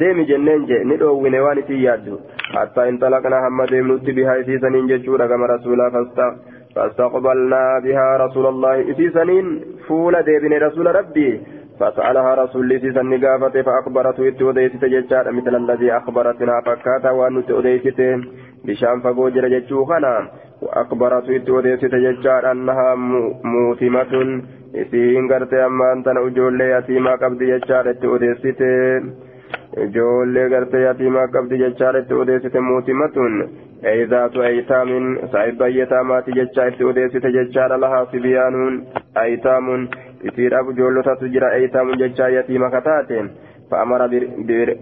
deemi 0.00 0.24
jenneen 0.24 0.62
je 0.68 0.76
ni 0.88 0.96
dhoowwine 1.00 1.40
waan 1.44 1.58
isin 1.62 1.80
yaaddu 1.86 2.14
hattaa 2.54 2.86
intalaqnaa 2.90 3.40
hamma 3.46 3.66
deemnutti 3.72 4.14
bihaa 4.18 4.36
isiisaniin 4.42 4.88
jechuudha 4.92 5.26
gama 5.32 5.46
rasuulaa 5.54 5.90
فاستقبلنا 6.74 7.78
بها 7.84 8.16
رسول 8.16 8.46
الله 8.46 8.90
إسيسنين 8.90 9.46
فولا 9.88 10.20
ديبن 10.20 10.52
رسول 10.66 10.86
ربي. 10.94 11.40
فسألها 11.80 12.34
رسول 12.34 12.62
الله 12.62 12.92
سن 12.96 13.12
قافته 13.24 13.62
فأخبرته 13.62 14.28
إت 14.28 14.42
أديست 14.42 14.84
ججار 14.84 15.32
مثل 15.32 15.54
الذي 15.62 15.88
أخبرتنا 15.92 16.60
فكاتا 16.66 17.10
وأن 17.10 17.42
أديست 17.50 18.00
بشام 18.64 19.00
فقوجر 19.04 19.44
ججوخنا. 19.54 20.14
وأخبرته 20.61 21.35
إت 21.35 21.49
أديست 21.49 21.95
ججار 21.95 22.51
أنها 22.51 22.95
موثمة 23.43 24.13
isiin 24.73 25.27
gartee 25.27 25.63
ammaan 25.63 26.03
tana 26.03 26.21
ijoollee 26.27 26.67
yatiimaa 26.69 27.17
qabdi 27.17 27.47
jechaadha 27.47 28.09
odeessite 28.15 28.67
ijoollee 29.85 30.49
gartee 30.49 30.81
yatiimaa 30.81 31.27
qabdi 31.35 31.59
jechaadha 31.61 32.17
odeessite 32.23 32.59
mootimmatun 32.59 33.49
eeyzaatu 33.91 34.41
aytaamin 34.49 35.07
saahiba 35.31 35.67
yataamaati 35.67 36.35
jechaa 36.39 36.67
itti 36.71 36.89
odeessite 36.91 37.31
jechaadha 37.37 37.81
lahaa 37.85 38.05
sibiyaanuun 38.11 38.77
aytaamun 39.23 39.89
isiidhaaf 40.23 40.69
ijoollotatu 40.75 41.33
jira 41.35 41.51
aytaamun 41.59 41.99
jechaa 42.03 42.29
yatiima 42.37 42.69
kataate 42.75 43.25
fa'amara 43.69 44.09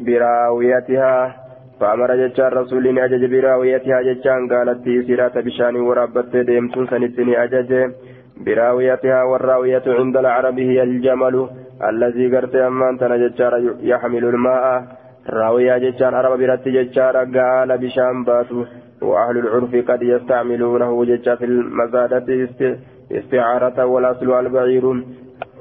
biraawiyatihaa 0.06 1.39
rasuulli 1.81 2.93
ni 2.93 3.01
ajaje 3.01 3.29
biraawiyatihaa 3.29 4.03
jechaan 4.03 4.47
gaalattii 4.47 4.97
isiidhaata 5.03 5.43
bishaanii 5.43 5.89
waraabbattee 5.91 6.47
deemtuun 6.47 6.89
sanitti 6.91 7.25
ni 7.25 7.37
ajaje 7.37 7.83
براويتها 8.45 9.23
والراوية 9.23 9.83
عند 9.87 10.17
العرب 10.17 10.59
هي 10.59 10.83
الجمل 10.83 11.49
الذي 11.91 12.37
قرت 12.37 12.55
أمان 12.57 12.99
تنججار 12.99 13.53
يحمل 13.83 14.25
الماء 14.25 14.65
راوية 15.29 15.79
ججار 15.79 16.15
عرب 16.15 16.39
برت 16.41 16.69
ججار 16.69 17.17
قال 17.17 17.79
بشام 17.79 18.25
باتو 18.25 18.65
وأهل 19.03 19.37
العرف 19.39 19.73
قد 19.91 20.03
يستعملونه 20.03 21.05
ججا 21.05 21.35
في 21.35 21.45
المزادة 21.45 22.49
استعارة 23.13 23.79
والأصل 23.93 24.31
البعير 24.41 24.85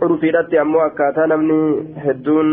عرفيدatti 0.02 0.58
ammoo 0.58 0.82
akkaataa 0.82 1.28
namni 1.28 1.56
hedduun 2.04 2.50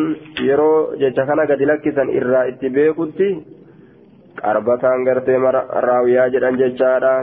yeroo 0.46 0.96
jecha 1.02 1.26
kana 1.26 1.44
gadi 1.50 1.68
lakkisan 1.70 2.08
irraa 2.20 2.42
itti 2.52 2.70
beekutti 2.76 3.28
qarbataan 4.42 5.04
gartee 5.08 5.40
raawiyaa 5.88 6.30
jedhan 6.36 6.62
jechaadha 6.62 7.16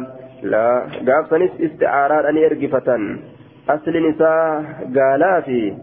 قابسنس 1.08 1.52
استعارات 1.62 2.26
أن 2.26 2.38
يرقفة 2.38 2.88
أصل 3.70 3.94
نساء 4.10 4.64
قالا 4.96 5.42
في 5.42 5.74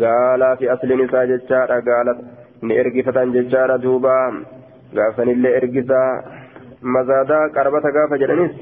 قالا 0.00 0.54
في 0.54 0.72
أصل 0.72 1.04
نساء 1.04 1.26
ججارة 1.26 1.74
قالت 1.88 2.18
نيرقفة 2.62 3.24
ججارة 3.24 3.76
دوبا 3.76 4.44
قابسن 4.96 5.28
اللي 5.28 5.56
إرقفة 5.56 6.02
مزادا 6.82 7.40
قربة 7.56 7.84
قافة 7.96 8.16
جلنس 8.16 8.54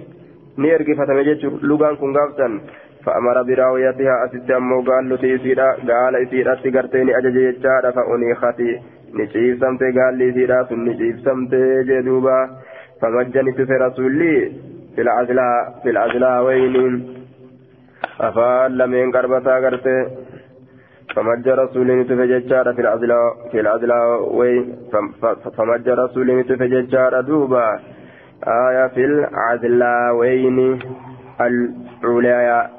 نيرقفة 0.59 1.14
مجج 1.19 1.47
لغان 1.62 1.97
كن 1.97 2.16
قابسن 2.16 2.61
فأمر 3.04 3.42
براويتها 3.42 4.25
أسست 4.25 4.50
أمو 4.50 4.83
قال 4.88 5.09
له 5.09 5.16
تيسيرا 5.16 5.69
قال 5.90 6.16
إسيرا 6.16 6.54
تقرتين 6.54 7.09
أجج 7.19 7.37
ججارة 7.57 7.90
فأنيختي 7.90 8.71
نشيفسمت 9.14 9.83
قال 9.83 10.14
لي 10.19 10.33
سيرا 10.33 10.66
نشيفسمت 10.73 11.54
جدوبا 11.88 12.38
فمجنت 13.00 13.61
في 13.69 13.73
رسولي 13.73 14.52
في 14.95 15.00
العزلاء 15.02 15.81
في 15.83 15.90
العزلاوين 15.90 16.75
أفعل 18.21 18.78
لمن 18.78 19.12
قربتا 19.12 19.54
قرته 19.64 20.07
فمج 21.14 21.49
رسول 21.49 22.04
تفججار 22.09 22.75
في 22.75 22.81
العزلاء 22.81 23.49
في 23.50 23.61
العزلاوين 23.61 24.76
فمج 25.57 25.88
رسول 25.88 26.45
تفججار 26.45 27.21
دوبا 27.21 27.78
آية 28.47 28.87
في 28.87 29.04
العزلاوين 29.04 30.78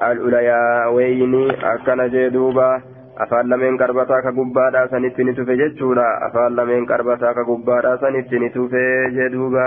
العلياوين 0.01 1.51
أكن 1.63 2.07
جدوبا 2.13 2.81
afaan 3.26 3.48
lameen 3.52 3.78
qarbataa 3.84 4.22
ka 4.26 4.32
gubbaadhaa 4.40 4.88
sanitti 4.94 5.24
ni 5.28 5.34
tufe 5.38 5.56
jechuudha 5.62 6.08
afaan 6.30 6.56
lameen 6.60 6.90
qarbataa 6.92 7.34
ka 7.38 7.44
gubbaadhaa 7.52 8.00
sanitti 8.06 8.42
ni 8.44 8.50
tufe 8.58 8.84
jedhuuba 9.20 9.66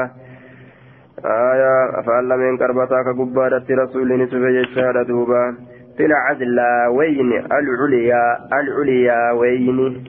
آية 1.25 1.99
أفعل 1.99 2.37
من 2.37 2.57
كربتا 2.57 3.03
كقبادة 3.03 3.65
رسول 3.69 4.21
نتفى 4.21 4.61
جشارة 4.61 5.03
دوبا 5.03 5.55
في 5.97 6.05
العدلاوين 6.05 7.31
العليا 7.51 8.37
العلياوين 8.59 10.03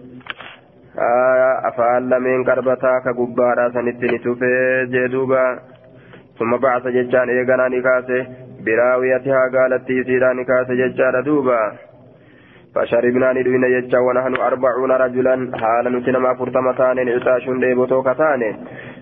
آية 0.99 1.69
أفعل 1.69 2.21
من 2.21 2.45
كربتا 2.45 2.99
كقبادة 3.05 3.71
سنت 3.71 4.05
نتفى 4.05 4.87
جدوبا 4.91 5.59
ثم 6.39 6.57
بعث 6.57 6.87
جشان 6.87 7.29
إيقنا 7.29 7.69
نكاسه 7.69 8.27
براويتها 8.65 9.41
قالت 9.55 9.87
تيسيرا 9.87 10.33
نكاسه 10.33 10.75
جشارة 10.75 11.21
دوبا 11.21 11.73
فشربنا 12.78 13.34
ندوين 13.34 13.66
جشا 13.74 14.00
ونحن 14.00 14.34
أربعون 14.36 14.92
رجلا. 14.92 15.36
حالا 15.62 15.90
نتنما 15.90 16.34
فرتمتان 16.34 17.10
عطاشون 17.10 17.60
ديبوتو 17.60 18.02
كتان 18.04 18.42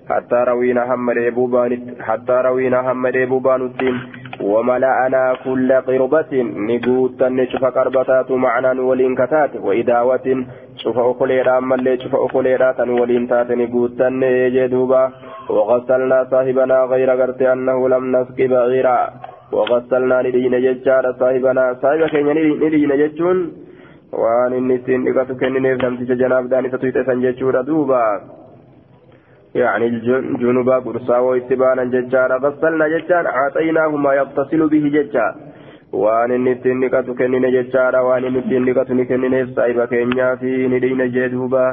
حتى 0.10 0.40
روينا 0.50 0.94
هم 0.94 1.10
ريبوبان 1.10 1.72
حتى 2.08 2.36
روينا 2.46 2.80
هم 2.92 3.06
ريبوبان 3.06 3.62
الدين. 3.62 3.96
وملأنا 4.42 5.24
كل 5.44 5.70
قربة. 5.88 6.32
نقوت 6.70 7.24
نشوف 7.24 7.64
قربتات 7.66 8.32
معنا 8.32 8.82
ولين 8.82 9.16
كتات 9.16 9.52
وإداوة 9.56 10.28
شوف 10.78 10.98
أخليرا 10.98 11.60
ملي 11.60 11.98
شوف 12.04 12.16
أخليرا 12.16 12.76
ولين 13.00 13.28
تات 13.28 13.52
نقوت 13.52 14.02
نجدوبا. 14.02 15.04
وغسلنا 15.50 16.24
صاحبنا 16.32 16.78
غير 16.92 17.10
قرت 17.10 17.42
أنه 17.42 17.90
لم 17.90 18.04
نسق 18.16 18.38
بعيرا 18.52 18.98
وغسلنا 19.55 20.23
ندين 20.23 20.55
ججار 20.67 21.05
صاحبنا 21.21 21.65
صاحب 21.83 22.03
كين 22.13 22.29
ندين 22.65 22.93
ججون 23.03 23.39
waan 24.23 24.53
inni 24.59 24.75
ittiin 24.79 25.05
dhiqatu 25.07 25.35
kennineef 25.41 25.79
namticha 25.83 26.15
janaaf 26.21 26.47
daanisa 26.53 26.79
tuyxe 26.83 27.05
san 27.09 27.23
jechuudha 27.25 27.67
duuba 27.69 28.03
يعني 29.55 29.87
الجنوب 29.87 30.71
قرصا 30.71 31.19
واتبانا 31.19 31.85
ججارا 31.85 32.37
غسلنا 32.45 32.87
ججارا 32.95 33.31
أعطيناه 33.41 33.89
ما 34.05 34.13
يغتسل 34.15 34.69
به 34.73 34.85
ججارا 34.97 35.35
waan 35.93 36.31
inni 36.31 36.51
ittiin 36.55 36.81
dhiqatu 36.83 37.15
kennine 37.19 37.51
jechaadha 37.51 38.03
waan 38.07 38.25
inni 38.25 38.39
ittiin 38.43 38.67
dhiqatu 38.67 38.95
ni 38.95 39.07
kennineef 39.11 39.49
saahiba 39.57 39.87
keenyaa 39.93 40.37
fi 40.43 40.51
ni 40.71 40.79
dhiine 40.83 41.07
jee 41.15 41.29
duuba 41.33 41.65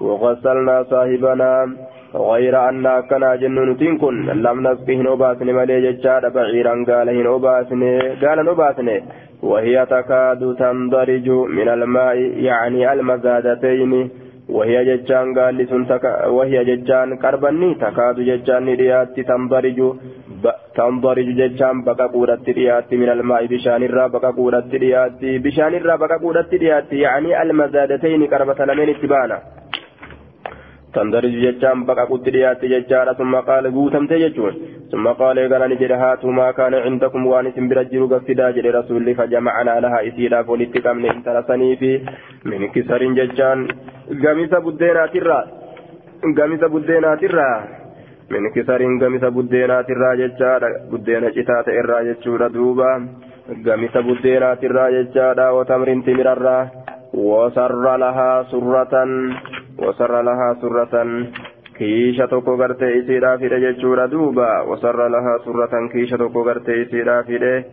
وغسلنا 0.00 0.82
صاحبنا 0.82 1.50
غير 2.15 2.69
أن 2.69 2.85
كنا 3.09 3.35
جنون 3.35 3.97
كن 3.97 4.25
لم 4.45 4.57
نسقه 4.67 4.95
نوباسن 5.07 5.45
ملي 5.45 5.91
ججار 5.91 6.29
بعيرا 6.29 6.85
قال 6.89 7.09
هن 7.09 7.25
أوباسن 7.25 7.81
قال 8.21 8.45
نوباسن 8.45 8.87
وهي 9.43 9.85
تكاد 9.85 10.55
تندرج 10.59 11.29
من 11.29 11.67
الماء 11.69 12.17
يعني 12.49 12.93
المزادتين. 12.93 14.09
وهي 14.49 14.85
ججان 14.85 15.39
قال 15.39 15.55
لسن 15.57 15.87
تكا 15.87 16.25
وهي 16.27 16.57
ججان 16.65 17.17
كربني 17.17 17.75
تكاد 17.75 18.15
ججان 18.29 18.65
ريات 18.81 19.19
تنضرج 19.19 19.79
تنضرج 20.75 21.27
ججان 21.39 21.83
بقى 21.83 22.07
قودت 22.13 22.49
ريات 22.49 22.93
من 22.93 23.09
الماء 23.09 23.45
بشان 23.45 23.83
الرا 23.83 24.07
بقى 24.07 24.31
قودت 24.37 24.75
ريات 24.75 25.19
بشان 25.45 25.73
الرا 25.79 25.95
بقى 25.95 26.17
قودت 26.23 26.53
ريات 26.53 26.93
يعني 26.93 27.41
المزادتين 27.41 28.27
كربة 28.27 28.65
لمن 28.65 28.89
اتبانا. 28.89 29.37
تندرج 30.93 31.33
ججان 31.45 31.77
بقى 31.87 32.05
قد 32.11 32.29
ريات 32.29 32.61
ججارة 32.65 33.13
ثم 33.13 33.33
قال 33.35 33.63
قوتم 33.75 34.07
تججون 34.07 34.53
ثم 34.91 35.05
قال 35.21 35.37
قال 35.51 35.61
نجد 35.71 35.91
ما 36.37 36.51
كان 36.51 36.73
عندكم 36.73 37.21
وانس 37.27 37.55
برجل 37.69 38.01
قفدا 38.13 38.47
جل 38.55 38.75
رسول 38.79 39.15
فجمعنا 39.15 39.73
لها 39.83 39.99
إسيلا 40.07 40.43
فولتكم 40.47 40.95
من 40.97 41.09
انترسني 41.15 41.75
في 41.79 41.91
من 42.49 42.61
كسر 42.73 43.01
ججان 43.19 43.59
قميص 44.23 44.53
بدينات 44.65 45.15
الرا 45.21 45.41
قميص 46.37 46.63
بدينات 46.73 47.21
الرا 47.29 47.51
من 48.33 48.43
كسر 48.55 48.81
قميص 49.01 49.23
بدينات 49.37 49.87
الرا 49.95 50.11
ججارة 50.21 50.69
بدينة 50.91 51.29
جتات 51.37 51.67
الرا 51.81 51.99
ججورة 52.07 52.47
دوبا 52.55 52.91
قميص 53.67 53.95
بدينات 54.07 54.61
الرا 54.69 54.85
ججارة 54.97 55.45
وتمر 55.55 55.87
تمر 56.07 56.27
وسر 57.13 57.97
لها 57.97 58.43
سرة 58.51 58.93
وسر 59.79 60.21
لها 60.21 60.53
سرة 60.61 60.95
kiisha 61.77 62.27
tokko 62.27 62.57
gartee 62.57 62.91
isiidhaa 62.97 63.37
fide 63.37 63.59
jechuudha 63.61 64.03
duuba 64.11 64.47
wasarra 64.69 65.09
lahaa 65.11 65.39
surratan 65.45 65.89
kiisha 65.89 66.17
tokko 66.17 66.43
gartee 66.43 66.75
isiidhaa 66.81 67.23
fide 67.29 67.65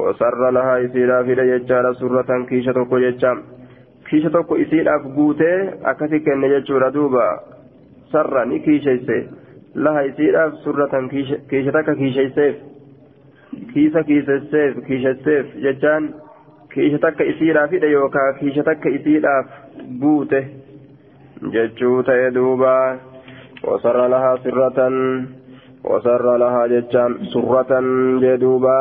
wasarra 0.00 0.50
lahaa 0.54 0.76
isiidhaa 0.86 1.24
fide 1.24 1.46
jechaadha 1.48 1.94
surratan 1.94 2.46
kiisha 2.46 2.74
tokko 2.78 3.00
jecha 3.04 3.32
kiisha 4.10 4.30
tokko 4.30 4.56
isiidhaaf 4.64 5.02
guutee 5.16 5.56
akkasi 5.92 6.20
kenne 6.28 6.48
jechuudha 6.54 6.92
duuba 6.94 7.26
sarra 8.12 8.44
ni 8.44 8.60
kiisheyse 8.60 9.18
laha 9.74 10.02
isiidhaaf 10.10 10.54
surratan 10.64 11.08
kiisha 11.50 11.72
takka 11.72 11.94
kiisheyseef 11.94 12.56
kiisa 13.74 14.04
kiisesseef 14.12 14.78
kiishesseef 14.86 15.46
jechaan 15.66 16.08
kiisha 16.74 16.98
takka 16.98 17.24
isiidhaa 17.24 17.68
fide 17.68 17.90
yookaa 17.90 18.32
kiisha 18.40 18.64
takka 18.70 18.88
isiidhaaf 18.88 19.46
guute 20.00 20.40
jechuu 21.52 22.02
ta'e 22.02 22.30
duuba. 22.34 22.72
Wasarra 23.66 24.08
lahaa 24.10 24.38
sirratan 24.42 24.96
wasarra 25.84 26.38
lahaa 26.44 26.66
jechaan 26.74 27.18
surratan 27.34 27.86
jee 28.24 28.36
duuba. 28.40 28.76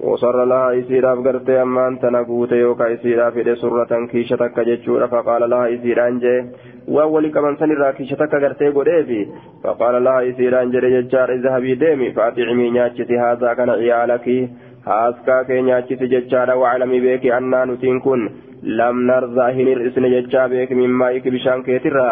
وصر 0.00 0.44
لها 0.44 0.78
إسيراف 0.78 1.18
قرتي 1.26 1.62
أمان 1.62 1.98
تنقوت 2.00 2.52
يوكا 2.52 2.94
إسيراف 2.94 3.36
إلى 3.36 3.56
سرة 3.56 4.06
كيشتك 4.06 4.60
جتشورا 4.60 5.06
فقال 5.06 5.50
لها 5.50 5.74
إسيران 5.74 6.18
جي 6.18 6.44
وأول 6.88 7.26
كمان 7.34 7.56
سنرا 7.56 7.90
كيشتك 7.90 8.34
قرتي 8.34 8.68
قريفي 8.68 9.26
فقال 9.64 10.04
لها 10.04 10.30
إسيران 10.30 10.70
جي 10.70 10.80
ججار 10.80 11.32
اذهبي 11.32 11.74
ديمي 11.74 12.12
فأطعمي 12.12 12.70
نياتشتي 12.70 13.18
هذا 13.18 13.54
كان 13.54 13.70
عيالك 13.70 14.26
هاسكا 14.28 14.63
كي 15.48 15.60
نياتشتي 15.62 16.06
ججارا 16.06 16.54
وعلمي 16.54 17.00
بيك 17.00 17.26
أنا 17.26 17.64
نتين 17.64 18.00
كن 18.00 18.20
لم 18.62 18.96
نرضى 19.06 19.46
هنر 19.56 19.78
إسن 19.86 20.04
ججا 20.14 20.46
بيك 20.46 20.72
مما 20.72 21.16
إك 21.16 21.28
بشان 21.28 21.62
كيترا 21.62 22.10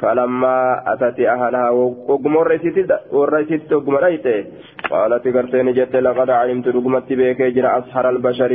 فلما 0.00 0.56
أتت 0.92 1.20
أهلها 1.20 1.70
وقمر 2.08 2.46
ريست 2.46 3.72
وقمر 3.72 4.02
ريته 4.04 4.44
قالت 4.90 5.24
قرتين 5.36 5.72
جت 5.72 5.96
لقد 5.96 6.30
علمت 6.30 6.68
رقمت 6.68 7.08
بك 7.20 7.40
جرى 7.56 7.70
أسحر 7.78 8.04
البشر 8.10 8.52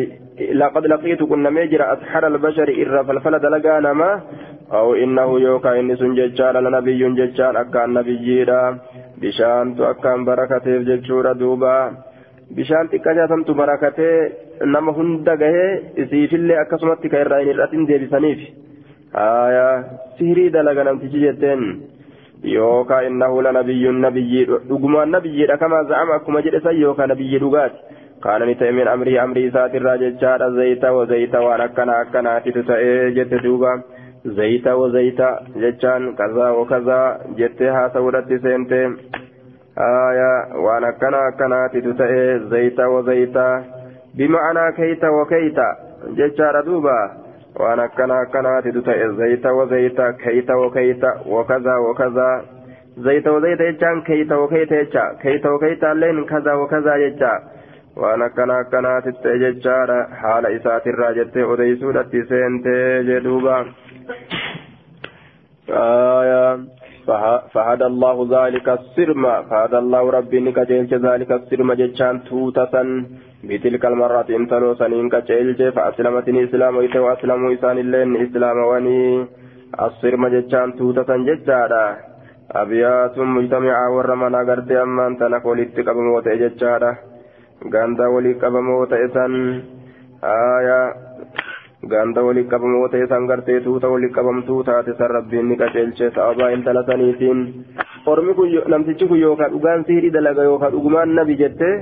لقد 0.62 0.84
لقيت 0.92 1.24
كنا 1.24 1.50
مجرى 1.50 1.86
أسحر 1.94 2.28
البشر 2.28 2.68
إر 2.82 3.04
فالفل 3.08 3.40
دلقانا 3.40 3.94
ما 3.94 4.12
أو 4.74 4.94
إنه 5.04 5.40
يوكا 5.40 5.80
إني 5.80 5.96
سن 5.96 6.12
ججال 6.20 6.56
لنبي 6.64 7.02
ججال 7.20 7.58
أكان 7.58 7.90
نبيجيرا 7.94 8.62
بشان 9.22 9.76
تو 9.76 9.84
أكان 9.92 10.26
بركته 10.26 10.78
ججورا 10.88 11.34
دوبا 11.34 11.78
bishaan 12.56 12.90
xiqqaa 12.94 13.28
samtu 13.34 13.54
barakatee 13.62 14.18
nama 14.74 14.92
hunda 14.98 15.36
gahee 15.44 15.70
isiifillee 16.04 16.60
akkasumatti 16.64 17.12
ka 17.14 17.24
irraa 17.26 17.40
hin 17.44 17.52
hir'atin 17.54 17.88
deebisaniif 17.92 18.42
sihirii 20.18 20.50
dalaga 20.58 20.84
namtichi 20.90 21.24
jetteen 21.26 21.64
yookaan 22.56 23.08
innahu 23.12 23.42
lanabiyyuun 23.48 24.02
nabiyyi 24.08 24.46
dhugumaan 24.70 25.12
nabiyyiidha 25.16 25.58
kamaa 25.64 25.84
za'ama 25.94 26.20
akkuma 26.20 26.44
jedhe 26.48 26.62
san 26.68 26.82
yookaan 26.82 27.10
nabiyyi 27.14 27.42
dhugaati 27.46 28.00
kaana 28.26 28.46
ni 28.50 28.56
ta'e 28.62 28.72
min 28.80 28.88
amrii 28.94 29.18
amrii 29.24 29.48
isaatirraa 29.50 29.98
jechaadha 30.04 30.52
zayita 30.60 30.94
wa 30.98 31.06
zayita 31.12 31.42
waan 31.48 31.66
akkana 31.68 31.98
akkanaatitu 32.04 32.64
ta'ee 32.70 33.12
jette 33.18 33.44
duuba 33.46 33.74
zayita 34.40 34.78
wa 34.82 34.90
zayita 34.96 35.30
jechaan 35.66 36.14
kazaa 36.22 36.52
wa 36.60 36.66
kazaa 36.74 37.06
jettee 37.42 37.72
haasa'uudhatti 37.78 38.40
seentee 38.48 38.86
haya 39.76 40.32
waan 40.66 40.84
akkana 40.84 41.20
akkanaatitu 41.28 41.94
ta'ee 41.94 42.40
zayita 42.50 42.90
wa 42.90 43.02
zayita 43.04 43.46
bima'anaa 44.18 44.72
keeyta 44.72 45.12
wa 45.12 45.26
keeyta 45.26 45.68
jechaadha 46.18 46.62
duuba 46.66 46.98
waan 47.60 47.80
akkana 47.80 48.20
akkanaatitu 48.26 48.82
ta'e 48.82 49.08
zayita 49.18 49.54
wa 49.54 49.66
zayita 49.66 50.14
keeyta 50.24 50.58
wa 50.58 50.72
keeyta 50.72 51.14
wa 51.26 51.46
kazaa 51.46 51.80
wa 51.88 51.94
kazaa 51.96 52.42
zayita 53.08 53.32
wa 53.32 53.40
zayita 53.42 53.64
jechaan 53.72 54.02
keeyta 54.04 54.38
wa 54.38 54.48
keeyta 54.48 54.76
jecha 54.84 55.06
keeyta 55.24 55.52
wa 55.52 55.60
keeyta 55.60 55.92
illeen 55.92 56.26
kazaa 56.26 56.58
wa 56.58 56.68
kazaa 56.68 56.98
jecha 56.98 57.32
waan 57.96 58.22
akkana 58.22 58.64
فهدى 67.54 67.86
الله 67.92 68.18
ذلك 68.38 68.68
السرم 68.80 69.24
فهدى 69.50 69.78
الله 69.84 70.04
ربي 70.18 70.40
نكجيلش 70.40 70.94
ذلك 70.94 71.32
السرم 71.32 71.70
جتشان 71.74 72.24
توتة 72.24 72.74
بتلك 73.48 73.84
المرة 73.92 74.30
انتلو 74.40 74.76
سنين 74.82 75.10
كجيلش 75.14 75.60
فأسلمتني 75.76 76.44
إسلام 76.44 76.74
ويت 76.78 76.96
وأسلموا 76.96 77.54
إسان 77.54 77.78
اللين 77.84 78.10
إسلام 78.26 78.58
وني. 78.72 79.02
السرم 79.86 80.24
جتشان 80.34 80.68
توتة 80.78 81.10
جتشارا 81.28 81.86
أبيات 82.62 83.16
مجتمعة 83.18 83.86
ورمنا 83.96 84.40
قرد 84.48 84.72
أمان 84.72 85.18
تنقل 85.20 85.60
اتقبموت 85.60 86.28
جتشارا 86.42 86.92
غاندا 87.74 88.08
ولي 88.08 88.34
قبموت 88.34 88.94
إسان 88.94 89.34
آية 90.24 90.82
ganda 91.90 92.22
wali 92.28 92.44
qabamoo 92.52 92.88
ta'e 92.94 93.08
san 93.12 93.26
gartee 93.30 93.60
tuuta 93.66 93.90
wali 93.94 94.10
qabamtuu 94.18 94.64
taate 94.68 94.94
san 95.00 95.10
rabbiin 95.18 95.48
ni 95.50 95.56
qaceelche 95.62 96.10
sababaa 96.18 96.50
intala 96.56 96.84
saniitiin 96.90 97.40
ormi 98.12 98.34
kun 98.40 98.52
namtichi 98.74 99.08
kun 99.12 99.20
yookaan 99.22 99.52
dhugaan 99.56 99.86
sihirii 99.88 100.12
dalaga 100.18 100.44
yookaan 100.50 100.72
dhugumaan 100.76 101.16
nabi 101.20 101.36
jettee 101.42 101.74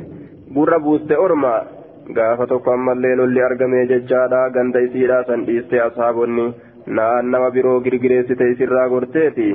gurra 0.55 0.79
buuste 0.85 1.15
orma 1.25 1.51
gaafa 2.19 2.47
tokko 2.51 2.71
ammallee 2.77 3.15
lolli 3.21 3.41
argamee 3.49 3.83
jechaadha 3.91 4.39
ganda 4.55 4.79
isiidhaa 4.87 5.23
san 5.31 5.45
dhiiste 5.49 5.81
ashaabonni 5.87 6.47
naan 6.99 7.29
nama 7.35 7.51
biroo 7.57 7.75
girgireessite 7.87 8.49
isirraa 8.53 8.87
gorteeti 8.95 9.49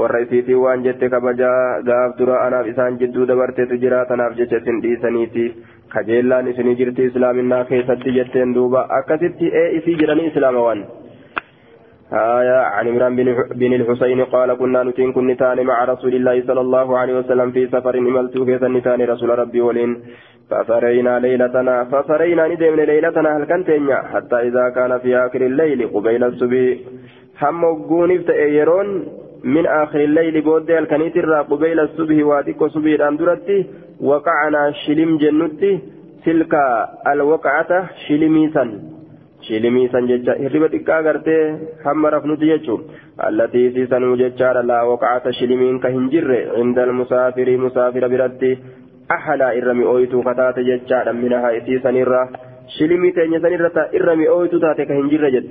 warra 0.00 0.20
isiitiin 0.26 0.60
waan 0.66 0.84
jette 0.86 1.08
kabajaa 1.16 1.80
gaaf 1.88 2.16
dura 2.20 2.36
anaaf 2.46 2.66
isaan 2.74 2.98
jidduu 3.00 3.26
dabarteetu 3.32 3.80
jira 3.84 4.04
tanaaf 4.10 4.36
jecha 4.40 4.56
isin 4.62 4.80
dhiisaniiti. 4.84 5.46
Kajeellaan 5.94 6.48
isinii 6.48 6.78
jirti 6.80 7.10
islaaminaa 7.10 7.64
keessatti 7.64 8.16
jetteen 8.20 8.54
duuba. 8.54 8.86
Akkasitti 9.00 9.52
ee 9.62 9.68
isii 9.80 9.98
jedhanii 10.02 10.30
islaamawan. 10.32 10.86
آية 12.12 12.56
عن 12.56 12.88
عمران 12.88 13.16
بن 13.60 13.72
الحسين 13.72 14.24
قال 14.24 14.54
كنا 14.58 14.82
نتين 14.82 15.12
كن 15.12 15.26
نتان 15.26 15.66
مع 15.66 15.84
رسول 15.84 16.14
الله 16.14 16.42
صلى 16.46 16.60
الله 16.60 16.98
عليه 16.98 17.18
وسلم 17.18 17.50
في 17.50 17.66
سفر 17.66 17.98
إملت 17.98 18.38
في 18.38 18.58
نتان 18.62 19.00
رسول 19.02 19.38
ربي 19.38 19.60
ولين 19.60 20.00
فسرينا 20.50 21.18
ليلتنا 21.18 21.84
فسرينا 21.84 22.48
ندمن 22.48 22.80
ليلتنا 22.80 23.36
هل 23.36 23.44
كنت 23.44 23.68
حتى 24.12 24.36
إذا 24.36 24.68
كان 24.68 24.98
في 24.98 25.16
آخر 25.16 25.40
الليل 25.40 25.88
قبيل 25.94 26.24
الصبح 26.24 26.76
هم 27.42 27.62
يرون 28.58 28.88
من 29.44 29.66
آخر 29.66 30.00
الليل 30.00 30.40
بود 30.40 30.70
الكنيت 30.70 31.16
قبيل 31.50 31.80
الصبح 31.80 32.26
واتك 32.26 32.64
صبح 32.64 32.90
الأندرتي 32.98 33.66
وقعنا 34.00 34.72
شلم 34.86 35.18
جنتي 35.18 35.78
تلك 36.24 36.54
الوقعة 37.06 37.70
شلميسا 38.08 38.64
شلميسا 39.42 40.00
ججا. 40.00 40.32
هربت 40.42 40.74
كاغرتي 40.86 41.38
هم 41.86 42.06
رفنت 42.06 42.40
ججو. 42.40 42.78
التي 43.28 43.70
سيسن 43.70 44.16
ججار 44.16 44.56
لا 44.62 44.82
وقعة 44.82 45.30
شلمين 45.30 45.78
كهنجر. 45.78 46.28
عند 46.56 46.78
المسافر 46.78 47.48
مسافر 47.56 48.08
برتي. 48.08 48.58
أحلى 49.10 49.58
إرمي 49.58 49.84
أويتو 49.84 50.22
فتاة 50.22 50.56
ججار 50.68 51.12
منها 51.12 51.48
إسيسا 51.58 51.90
إرى. 51.90 52.22
شلمي 52.78 53.10
تيني 53.10 53.40
سنرة 53.40 53.76
إرمي 53.94 54.28
أويتو 54.28 54.58
تاتي 54.58 54.84
كهنجر 54.84 55.28
جد. 55.28 55.48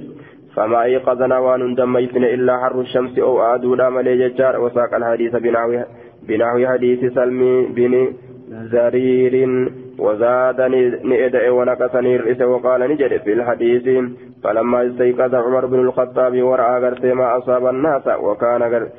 فما 0.56 0.84
أيقظنا 0.84 1.38
وان 1.40 1.76
دميتن 1.76 2.24
إلا 2.24 2.54
حر 2.62 2.82
الشمس 2.82 3.20
أو 3.20 3.42
آدونا 3.56 3.90
ملي 3.90 4.30
ججار. 4.30 4.60
وساق 4.64 4.94
الحديث 4.96 5.36
بنحو 6.28 6.66
حديث 6.68 7.14
سلمي 7.14 7.66
بن 7.76 7.94
زرير 8.64 9.34
وزاد 10.00 10.62
نئدأ 11.06 11.50
ونقصني 11.50 12.16
الرئيس 12.16 12.42
وقال 12.42 12.82
نجد 12.92 13.22
في 13.22 13.34
الحديث 13.34 14.06
فلما 14.44 14.88
استيقظ 14.88 15.36
عمر 15.36 15.66
بن 15.66 15.80
الخطاب 15.80 16.42
ورأى 16.44 16.82
غرت 16.82 17.06
ما 17.06 17.38
أصاب 17.38 17.68
الناس 17.68 18.08
وكان 18.08 18.64
غرت 18.64 18.92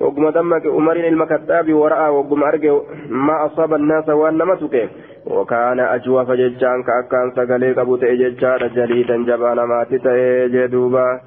وقم 0.00 0.28
دمك 0.28 0.66
عمر 0.66 0.96
المكتاب 0.96 1.74
ورأى 1.74 2.08
وقم 2.08 2.42
أرجع 2.42 2.78
ما 3.08 3.46
أصاب 3.46 3.74
الناس 3.74 4.08
وأنمتك 4.08 4.88
وكان 5.26 5.80
أجوف 5.80 6.30
ججان 6.30 6.82
كأكان 6.82 7.30
سقلي 7.36 7.72
قبوت 7.72 8.04
ججان 8.04 8.70
جليدا 8.74 9.16
جبانا 9.16 9.64
ما 9.66 9.84
تتجدوبا 9.90 11.20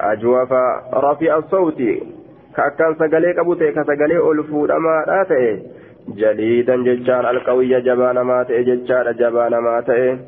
أجوف 0.00 0.52
رفيع 0.94 1.36
الصوت 1.38 1.82
كأكان 2.56 2.94
سقلي 2.94 3.32
قبوت 3.32 3.62
كسقلي 3.62 4.30
ألفود 4.30 4.70
أما 4.70 5.24
تأي 6.14 6.16
جليدا 6.16 6.76
ججان 6.76 7.26
القوية 7.26 7.78
جبانا 7.78 8.22
ما 8.22 8.42
تأي 8.42 8.64
ججان 8.64 9.16
جبانا 9.16 9.60
ما 9.60 9.80
تأي 9.80 10.18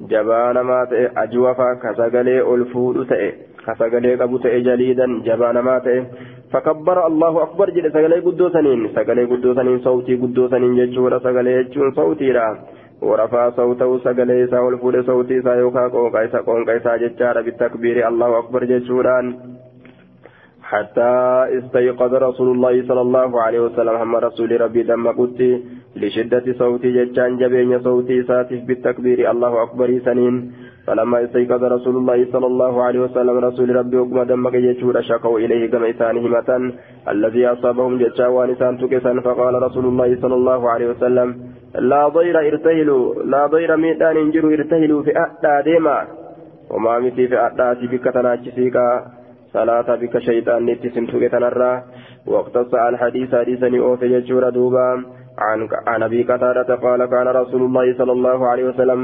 جبانا 0.00 0.62
ما 0.62 0.84
تأي 0.90 1.10
أجوف 1.16 1.60
كسقلي 1.82 2.54
ألفود 2.54 3.06
تأي 3.06 3.34
كسقلي 3.66 4.14
قبوت 4.14 4.46
جليدا 4.46 5.06
جبانا 5.24 5.60
ما 5.60 5.78
تأي. 5.78 6.04
فكبر 6.52 7.06
الله 7.06 7.42
أكبر 7.42 7.70
جل 7.70 7.92
سقلي 7.92 8.20
قدو 8.20 8.48
سنين 8.48 8.88
سقلي 8.96 9.24
قدو 9.24 9.54
سنين 9.54 9.78
صوتي 9.78 10.14
قدو 10.16 10.48
سنين 10.48 10.76
ججورا 10.76 11.18
سقلي 11.18 11.62
ججون 11.62 11.90
صوتي 11.90 12.32
لا 12.32 12.46
ورفع 13.02 13.50
صوته 13.50 13.98
سقلي 13.98 14.46
سا 14.46 14.58
والفول 14.58 15.04
صوتي 15.04 15.42
سا 15.42 15.54
يوكا 15.54 15.88
قونقا 15.88 16.24
إسا 16.24 16.38
قونقا 16.38 16.76
إسا 16.76 16.96
ججارا 16.96 17.40
بالتكبير 17.40 18.08
الله 18.08 18.38
أكبر 18.38 18.64
ججوران 18.64 19.26
حتى 20.70 21.12
استيقظ 21.58 22.14
رسول 22.14 22.48
الله 22.54 22.74
صلى 22.88 23.00
الله 23.00 23.30
عليه 23.42 23.60
وسلم 23.60 23.94
هم 24.02 24.16
رسول 24.16 24.60
ربي 24.60 24.82
دم 24.82 25.06
قدتي 25.18 25.50
لشدة 25.96 26.46
صوتي 26.58 26.88
ججان 26.96 27.36
جبين 27.40 27.72
صوتي 27.86 28.22
ساتف 28.22 28.60
بالتكبير 28.68 29.30
الله 29.30 29.62
أكبر 29.62 29.88
سنين. 30.06 30.34
فلما 30.86 31.24
استيقظ 31.24 31.62
رسول 31.64 31.96
الله 31.96 32.18
صلى 32.32 32.46
الله 32.46 32.82
عليه 32.82 33.00
وسلم 33.00 33.36
رسول 33.48 33.76
ربي 33.76 33.96
وقم 33.96 34.22
دمك 34.22 34.54
يجور 34.54 34.96
شكوا 35.02 35.38
إليه 35.38 35.70
كما 35.70 35.90
إسانه 35.90 36.24
متن. 36.34 36.62
الذي 37.08 37.46
أصابهم 37.46 37.98
جتشا 37.98 38.26
وانسان 38.26 38.78
تكسا 38.78 39.20
فقال 39.20 39.54
رسول 39.62 39.84
الله 39.84 40.10
صلى 40.22 40.34
الله 40.34 40.70
عليه 40.70 40.88
وسلم 40.92 41.28
لا 41.90 42.08
ضير 42.08 42.36
ارتهلوا 42.38 43.04
لا 43.32 43.46
ضير 43.46 43.76
ميدان 43.76 44.16
انجروا 44.16 44.52
ارتهلوا 44.52 45.02
في 45.02 45.12
أحدى 45.24 45.70
ديما. 45.70 45.98
وما 46.70 46.98
مثي 46.98 47.28
في 47.28 47.36
أحدى 47.46 47.86
بك 47.86 48.04
تناجسيكا 48.14 48.88
صلاة 49.56 49.88
بك 50.00 50.14
شيطان 50.18 50.60
نتسم 50.66 51.04
تكتنرى 51.06 51.72
واقتص 52.26 52.74
الحديث 52.74 53.34
حديثا 53.34 53.68
أوفي 53.78 54.06
يجور 54.14 54.44
دوبا 54.56 54.88
عن 55.46 55.68
عن 55.86 56.02
ابي 56.02 56.22
قتادة 56.22 56.74
قال 56.84 57.00
كان 57.12 57.26
رسول 57.40 57.62
الله 57.62 57.86
صلى 57.98 58.12
الله 58.12 58.38
عليه 58.50 58.64
وسلم 58.70 59.00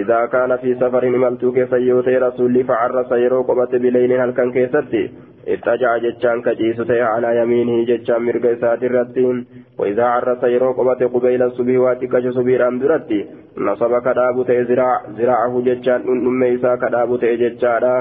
إذا 0.00 0.20
كان 0.26 0.56
في 0.56 0.74
سفر 0.74 1.04
ملتوك 1.08 1.56
سيوتي 1.70 2.16
رسولي 2.18 2.64
فعرس 2.64 3.12
يروق 3.12 3.48
بليل 3.84 4.12
هل 4.20 4.30
كان 4.30 4.52
كيستي 4.52 5.04
اتجع 5.48 5.92
جتشان 6.04 6.42
كجيسوتي 6.42 7.00
على 7.12 7.28
يمينه 7.40 7.76
جتشان 7.90 8.22
مرقى 8.26 8.56
سات 8.60 8.82
الرتين 8.88 9.36
وإذا 9.78 10.04
عرس 10.04 10.42
يروق 10.54 10.78
قبيل 11.14 11.42
الصبح 11.42 11.78
واتكش 11.84 12.24
صبير 12.36 12.68
أمدرتي 12.68 13.20
نصب 13.66 13.92
كدابوتي 14.06 14.64
زراع 14.64 14.94
زراعه 15.18 15.54
جتشان 15.66 16.00
نميسا 16.24 16.72
كدابوتي 16.82 17.36
جتشانا 17.42 17.94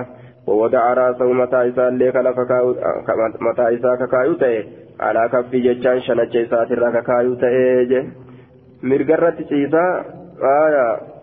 ووضع 0.49 0.93
راسه 0.95 1.33
متى 1.33 1.69
إسان 1.69 1.99
ليك 1.99 2.17
متى 3.41 3.75
إسا 3.75 3.95
ككايوتي 4.01 4.65
على 5.01 5.29
كف 5.33 5.53
جتشان 5.53 6.01
شنجي 6.01 6.47
سات 6.47 6.73
الركايوتي 6.73 8.09
مرقى 8.83 9.15
الرتي 9.15 9.45
آية 10.43 11.15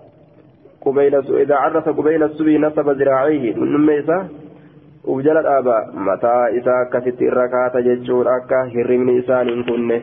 قبيل 0.86 1.16
إذا 1.16 1.56
عرف 1.56 1.90
قبيل 1.90 2.24
السبي 2.24 2.58
نصب 2.58 2.90
ذراعيه 2.90 3.56
من 3.56 3.90
إسا 3.90 4.28
وجل 5.06 5.38
الآباء 5.38 5.92
متى 5.94 6.36
إسا 6.58 6.90
كست 6.94 7.22
الركعة 7.22 7.80
ججور 7.80 8.26
أكا 8.38 8.62
هرمني 8.76 9.20
إسان 9.20 9.64
كن 9.64 10.02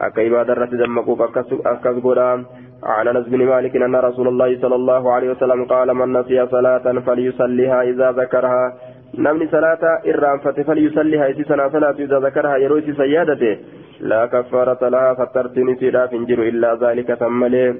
أكا 0.00 0.26
إبادة 0.26 0.54
رت 0.54 0.74
دمقوب 0.74 1.22
أكس 1.22 1.86
قرام 2.04 2.46
عن 2.85 3.07
أنس 3.07 3.27
بن 3.27 3.45
مالك 3.45 3.75
أن 3.75 3.95
رسول 3.95 4.27
الله 4.27 4.61
صلى 4.61 4.75
الله 4.75 5.13
عليه 5.13 5.29
وسلم 5.31 5.65
قال 5.65 5.93
من 5.93 6.19
نسي 6.19 6.47
صلاة 6.47 6.99
فليصليها 6.99 7.81
إذا 7.81 8.11
ذكرها. 8.11 8.73
نمني 9.17 9.47
صلاة 9.47 9.83
إرام 10.07 10.39
فليصليها 10.39 11.27
إذا 11.27 11.43
سنة 11.43 11.69
صلاة 11.69 11.95
إذا 11.99 12.19
ذكرها 12.19 12.57
يروي 12.57 12.93
سيادته. 12.93 13.57
لا 13.99 14.25
كفارة 14.25 14.89
لها 14.89 15.13
فترتني 15.13 15.75
سيدا 15.75 16.07
فنجر 16.07 16.39
إلا 16.41 16.75
ذلك 16.75 17.13
ثم 17.13 17.45
ليه. 17.45 17.75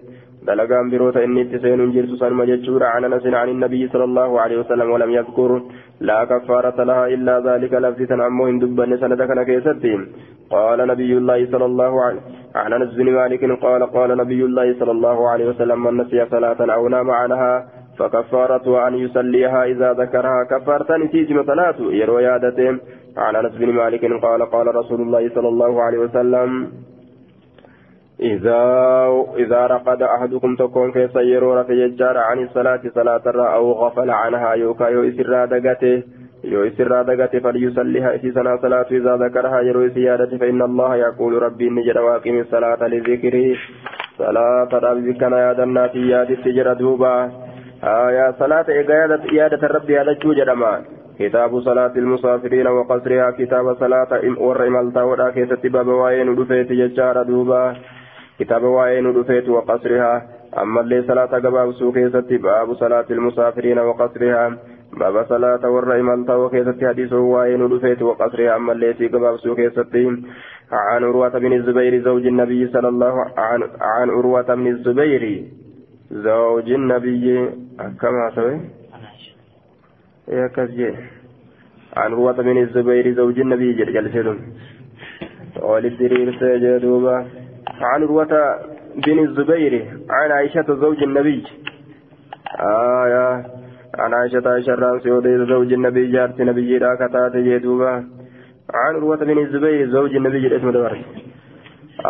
دلقان 0.48 0.90
بروتا 0.92 1.24
إني 1.24 1.44
تسين 1.52 1.82
جرس 1.96 2.12
سلم 2.22 2.40
جتشور 2.50 2.84
عن 2.94 3.04
أنس 3.08 3.26
عن 3.42 3.50
النبي 3.56 3.82
صلى 3.94 4.04
الله 4.10 4.30
عليه 4.42 4.58
وسلم 4.62 4.88
ولم 4.94 5.12
يذكر 5.20 5.52
لا 6.10 6.20
كفارة 6.32 6.84
لها 6.90 7.06
إلا 7.16 7.36
ذلك 7.48 7.74
لفظة 7.84 8.24
عمو 8.26 8.46
دبا 8.62 8.96
سندك 9.02 9.32
كيستي 9.48 9.94
قال 10.56 10.80
نبي 10.92 11.12
الله 11.22 11.40
صلى 11.54 11.66
الله 11.72 11.94
عليه 12.04 12.20
عن 12.56 12.74
أنس 12.74 12.92
بن 13.00 13.08
مالك 13.20 13.44
قال 13.66 13.82
قال 13.96 14.10
نبي 14.18 14.42
الله 14.50 14.68
صلى 14.80 14.92
الله 14.92 15.18
عليه 15.32 15.46
وسلم 15.50 15.84
من 15.84 15.94
نسي 16.02 16.20
صلاة 16.34 16.60
أو 16.76 16.88
نام 16.96 17.12
عنها 17.12 17.54
فكفارة 18.00 18.88
أن 18.88 18.94
يصليها 19.04 19.64
إذا 19.66 19.94
ذكرها 19.94 20.44
كفارة 20.52 20.98
نسيت 20.98 21.30
صلاة 21.48 21.76
يروي 21.80 22.28
عادته 22.28 22.68
عن 23.18 23.36
أنس 23.36 23.54
بن 23.62 23.70
مالك 23.74 24.04
قال 24.26 24.42
قال 24.54 24.76
رسول 24.76 25.02
الله 25.02 25.30
صلى 25.36 25.48
الله 25.48 25.82
عليه 25.82 25.98
وسلم 25.98 26.50
إذا 28.24 28.60
إذا 29.38 29.68
رقد 29.68 30.02
أحدكم 30.02 30.56
تكون 30.56 30.92
في 30.92 31.08
سيرورة 31.08 31.66
يجار 31.70 32.18
عن 32.18 32.44
الصلاة 32.44 32.82
صلاة 32.96 33.22
أو 33.56 33.72
غفل 33.72 34.10
عنها 34.10 34.54
يوكا 34.54 34.84
يو 34.84 35.04
إسرا 35.10 35.46
دقته 35.46 36.04
يو 36.44 36.68
إسرا 36.68 37.02
دقته 37.02 37.40
فليصليها 37.40 38.18
في 38.18 38.32
سنة 38.32 38.58
صلاة 38.58 38.86
إذا 38.92 39.16
ذكرها 39.16 39.62
يروي 39.62 39.90
سيادة 39.90 40.38
فإن 40.38 40.62
الله 40.62 40.96
يقول 40.96 41.44
ربي 41.44 41.70
نجد 41.70 41.98
واقم 41.98 42.40
الصلاة 42.40 42.88
لذكره 42.88 43.56
صلاة 44.18 44.72
ربي 44.74 45.14
كان 45.14 45.32
يادنا 45.32 45.88
في 45.88 46.10
ياد 46.10 46.32
التجرة 46.32 46.74
دوبا. 46.74 47.32
آية 47.84 48.32
صلاة 48.40 48.66
إقيادة 48.70 49.22
إيادة 49.32 49.68
ربي 49.68 50.00
هذا 50.00 50.14
جوجرما 50.14 50.82
كتاب 51.20 51.60
صلاة 51.60 51.94
المسافرين 51.96 52.68
وقصرها 52.68 53.32
كتاب 53.32 53.76
صلاة 53.80 54.08
ورمالتا 54.38 55.02
ودا 55.04 55.30
كيست 55.30 55.68
باب 55.68 55.88
وين 55.88 56.36
دفيت 56.36 56.72
يجار 56.72 57.24
دوبا. 57.24 57.76
كتاب 58.40 58.64
وين 58.64 59.14
دفيت 59.14 59.50
وقصرها. 59.50 60.28
أما 60.58 60.82
اللي 60.82 61.04
صلاة 61.04 61.26
قباب 61.26 61.72
سوكيست 61.72 62.34
باب 62.34 62.74
صلاة 62.74 63.06
المسافرين 63.12 63.80
وقصرها. 63.80 64.58
باب 65.00 65.26
صلاة 65.30 65.70
ورمالتا 65.70 66.36
وكيست 66.36 66.86
حديث 66.86 67.14
وين 67.14 67.70
دفيت 67.70 68.02
وقصرها. 68.02 68.56
أما 68.56 68.72
اللي 68.72 68.94
في 68.94 69.08
قباب 69.08 69.38
سوكيست 69.38 69.96
عن 70.72 71.04
عروة 71.04 71.30
بن 71.30 71.54
الزبير 71.54 72.04
زوج 72.04 72.26
النبي 72.26 72.68
صلى 72.68 72.88
الله 72.88 73.16
عن 73.38 73.64
عن 73.82 74.10
بن 74.56 74.68
الزبير 74.68 75.44
زوج 76.12 76.72
النبي. 76.72 77.50
كما 78.02 78.32
سوي 78.36 78.60
يا 80.28 80.48
كذي. 80.48 80.96
عن 81.98 82.12
عروة 82.14 82.38
بن 82.42 82.58
الزبير 82.58 83.14
زوج 83.14 83.40
النبي 83.40 83.74
جل 83.74 84.12
جل 84.12 84.40
وللدرير 85.62 86.40
سجدوبا 86.40 87.26
عن 87.68 88.04
عروة 88.04 88.60
بن 88.96 89.20
الزبير 89.20 89.74
عن 90.10 90.32
عائشة 90.32 90.66
زوج 90.68 91.04
النبي. 91.04 91.44
آية 92.60 93.46
عن 94.00 94.14
عائشة 94.14 94.44
عائشة 94.46 94.76
رانسي 94.76 95.46
زوج 95.46 95.74
النبي 95.74 96.12
جارت 96.12 96.42
نبي 96.42 96.80
لا 96.80 96.96
كتات 96.96 97.36
جدوبا 97.36 97.94
عن 98.74 98.96
عروة 98.96 99.18
بن 99.18 99.38
الزبير 99.40 99.90
زوج 99.90 100.16
النبي 100.16 100.56
اسم 100.58 100.72
دبر. 100.72 100.98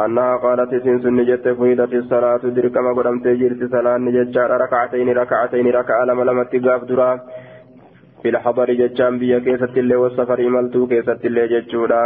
أنها 0.05 0.37
قالت 0.37 0.83
سنسن 0.83 1.13
نجت 1.15 1.47
فويدت 1.47 1.93
الصلاة 1.93 2.37
دركما 2.37 2.93
قدمت 2.97 3.27
جرت 3.27 3.71
صلاة 3.71 3.97
نجت 3.97 4.37
ركعتين 4.37 5.09
ركعتين 5.09 5.67
ركعة 5.67 6.05
لما 6.05 6.23
لم 6.23 6.43
تقاف 6.43 6.83
درا. 6.83 7.19
في 8.23 8.29
الحضر 8.29 8.73
جتشان 8.73 9.19
بيا 9.19 9.39
كيست 9.39 9.77
اللي 9.77 9.95
والسفر 9.95 10.49
ملتو 10.49 10.87
كيست 10.87 11.25
اللي 11.25 11.47
جتشورا 11.47 12.03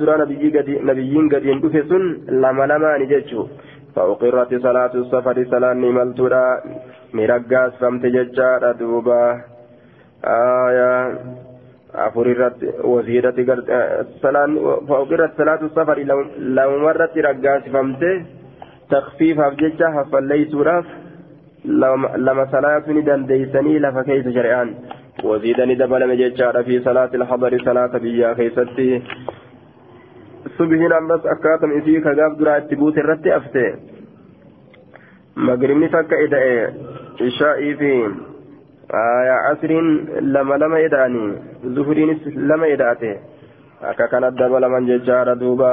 درا 0.00 0.16
نبيين 0.22 0.50
قد 0.56 0.68
نبيين 0.90 1.24
قد 1.32 1.44
يندفع 1.50 1.82
سن 1.90 2.04
لما 2.42 2.64
لما 2.70 2.90
نجتشو 3.02 3.42
فأقرت 3.94 4.50
صلاة 4.66 4.92
السفر 5.02 5.36
صلاة 5.52 5.74
ملتو 5.74 6.26
مرقاس 7.16 7.72
فمت 7.80 8.04
جتشارا 8.14 8.72
دوبا 8.80 9.22
آية 10.24 10.92
afur 12.04 12.26
irratti 12.28 12.66
wasiidhatti 12.92 13.44
salaan 14.22 14.56
fa'uqirratti 14.88 15.36
salaatu 15.40 15.70
safari 15.74 16.04
lamarratti 16.58 17.24
raggaasifamte 17.28 18.10
takfiifaaf 18.92 19.56
jecha 19.62 19.90
haffalleeysuudhaaf 19.96 20.86
lama 22.26 22.46
salaatu 22.56 22.92
ni 22.92 23.02
dandeeysanii 23.08 23.78
lafa 23.86 24.04
keeysa 24.04 24.30
wasiidhani 25.24 25.76
dabalame 25.76 26.16
jechaadha 26.16 26.62
fi 26.64 26.80
salaati 26.84 27.16
alxadari 27.16 27.58
salaata 27.64 27.98
biyyaa 28.00 28.34
keessatti 28.34 28.88
subhiin 30.58 30.92
ammas 30.92 31.24
akkaatam 31.34 31.72
isii 31.78 32.00
kagaaf 32.06 32.38
duraa 32.38 32.56
itti 32.62 32.76
buute 32.76 33.00
irratti 33.00 33.32
afte 33.38 33.64
magribni 35.48 35.88
takka 35.88 36.20
ida'e 36.26 36.56
ishaa'ii 37.28 37.74
fi 37.80 37.92
asriin 39.52 39.88
lama 40.36 40.58
lama 40.58 40.80
ida'anii 40.88 41.72
zuhuriinis 41.78 42.28
lama 42.52 42.68
ida'ate 42.74 43.12
akka 43.92 44.08
kanat 44.08 44.36
dabalaman 44.42 44.86
jechaadha 44.92 45.34
duuba 45.40 45.70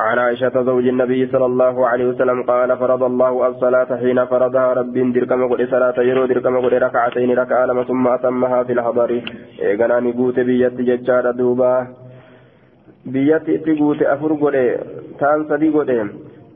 عن 0.00 0.18
عائشة 0.18 0.62
زوج 0.62 0.86
النبي 0.88 1.26
صلى 1.26 1.46
الله 1.46 1.88
عليه 1.88 2.06
وسلم 2.08 2.42
قال 2.42 2.76
فرض 2.76 3.02
الله 3.02 3.48
الصلاة 3.48 3.96
حين 3.96 4.24
فرضها 4.24 4.72
رب 4.72 4.94
دركم 5.12 5.48
قد 5.52 5.60
صلاة 5.70 5.96
يرو 5.98 6.26
دركم 6.26 6.54
قد 6.64 6.74
ركعتين 6.74 7.30
ركعة 7.38 7.66
لما 7.66 7.84
ثم 7.84 8.08
أتمها 8.08 8.62
في 8.62 8.72
الحضر. 8.72 9.10
إيقنا 9.62 10.00
نقوت 10.00 10.40
بيت 10.40 10.80
ججار 10.80 11.30
دوبا. 11.30 11.86
بيت 13.06 13.46
تقوت 13.66 14.02
أفر 14.02 14.32
قد 14.42 14.56
تان 15.20 15.44
صدي 15.48 15.68
قد. 15.68 15.90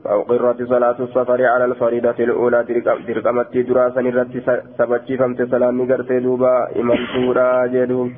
فأقرت 0.03 0.63
صلاة 0.63 0.97
السفر 0.99 1.45
على 1.45 1.65
الفريضة 1.65 2.17
الأولى 2.19 2.63
دركمت 3.07 3.57
دراسا 3.57 4.01
نرت 4.01 4.33
سبتشي 4.77 5.17
فمت 5.17 5.39
سلام 5.51 5.81
نقرت 5.81 6.11
دوبا. 6.25 6.53
إمالتورا 6.79 7.67
جدو. 7.73 8.09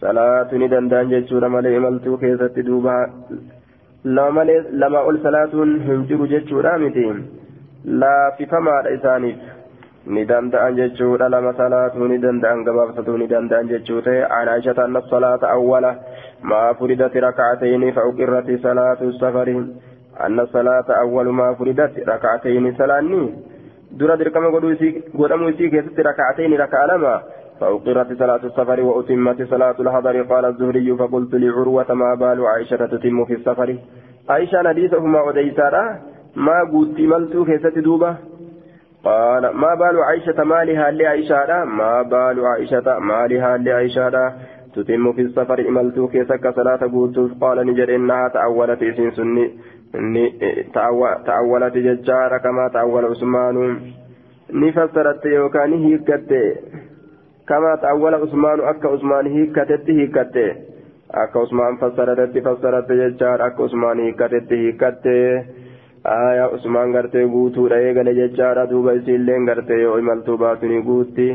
صلاة 0.00 0.50
ندندان 0.54 1.08
ججور 1.12 1.48
ملي 1.48 1.76
إمالتو 1.76 2.16
كيست 2.16 2.58
دوبا. 2.58 2.96
Ol 4.04 5.22
salaatuun 5.22 5.80
hin 5.86 6.06
jiru 6.08 6.26
jechuudha 6.26 6.78
miti 6.78 7.06
laaffifamaadha 7.84 8.90
isaaniif 8.98 9.36
ni 10.06 10.24
danda'an 10.24 10.76
jechuudha 10.76 11.28
lama 11.28 11.52
salaatuu 11.56 12.08
ni 12.08 12.18
danda'an 12.18 12.64
gabaabsatuu 12.64 13.16
ni 13.18 13.26
danda'an 13.28 13.68
jechuu 13.68 14.00
ta'e 14.00 14.22
an 14.24 14.48
aishata 14.48 14.84
anna 14.84 15.02
salaata 15.10 15.50
awwala 15.50 15.92
maa 16.42 16.74
furidati 16.74 17.20
rakacatayni 17.20 17.92
fa 17.92 18.06
uqirrati 18.08 18.58
salaatu 18.62 19.12
safari 19.18 19.56
anna 20.28 20.46
salaata 20.52 20.96
awwalu 21.02 21.32
maa 21.32 21.54
furidati 21.54 22.04
rakacatayni 22.12 22.72
salaanni 22.78 23.20
dura 23.98 24.16
dirqama 24.16 24.50
godhamuu 24.50 25.50
isii 25.52 25.70
keessatti 25.70 26.02
rakacatayni 26.08 26.56
raka'a 26.56 26.86
lama 26.86 27.14
فأقرت 27.60 28.18
صلاة 28.18 28.42
السفر 28.44 28.80
وأتمت 28.80 29.42
صلاة 29.42 29.76
الحضر. 29.80 30.22
قال 30.22 30.44
الزهري 30.44 30.96
فقلت 30.96 31.34
لعروة 31.34 31.94
ما 31.94 32.14
بال 32.14 32.46
عائشة 32.46 32.86
تتم 32.86 33.24
في 33.24 33.34
السفر؟ 33.34 33.78
عائشة 34.28 34.62
نديسهما 34.62 35.20
وديسارا 35.22 35.84
ما 36.36 36.58
قلت 36.72 37.00
ملت 37.00 37.34
كيست 37.46 37.78
دوبة؟ 37.78 38.16
قال 39.04 39.42
ما 39.62 39.74
بال 39.74 39.96
عائشة 40.08 40.44
مالها 40.44 40.90
لعائشة 40.90 41.64
ما 41.64 42.02
بال 42.02 42.46
عائشة 42.46 42.98
مالها 42.98 43.56
لعائشة 43.56 44.32
تتم 44.74 45.12
في 45.12 45.22
السفر 45.22 45.68
إملتو 45.68 46.08
كيسك 46.08 46.54
صلاة 46.58 46.82
قوتوف 46.92 47.30
قال 47.40 47.66
نجر 47.66 47.94
إنها 47.96 48.28
تأولت 48.28 48.82
إسين 48.82 49.10
سني 49.10 49.44
تأولت 51.26 51.74
ججار 51.76 52.38
كما 52.38 52.68
تأول 52.72 53.04
عثمان. 53.04 53.56
نفسرت 54.52 55.24
يوكان 55.24 55.72
هيكت 55.72 56.30
كما 57.50 57.72
تأول 57.82 58.14
عثمان 58.14 58.60
أكا 58.60 58.88
عثمان 58.88 59.26
هيكتت 59.26 59.90
هيكت 59.90 60.36
أكا 61.22 61.40
عثمان 61.40 61.76
فسرت 61.80 62.38
فسرت 62.46 62.92
ججار 62.92 63.46
أكا 63.46 63.62
عثمان 63.64 63.96
هيكتت 64.00 64.52
هيكت 64.52 65.06
aayaa 66.04 66.48
usmaan 66.56 66.92
gartee 66.92 67.26
guutuudha 67.32 67.78
eegale 67.86 68.14
jechaadha 68.18 68.62
duuba 68.70 68.92
isiilleen 68.98 69.44
gartee 69.48 69.80
yoo 69.80 69.98
imaltuu 70.02 70.36
baatuni 70.42 70.78
guutti 70.82 71.26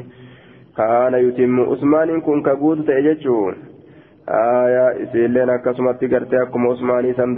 kaana 0.80 1.18
yutimmu 1.18 1.68
usmaaniin 1.76 2.22
kun 2.28 2.42
ka 2.48 2.56
guutu 2.62 2.84
ta'e 2.88 3.04
jechuun 3.08 3.60
aayaa 4.38 4.90
isiilleen 5.04 5.50
akkasumatti 5.58 6.08
gartee 6.16 6.42
akkuma 6.46 6.70
usmaanii 6.78 7.14
san 7.14 7.36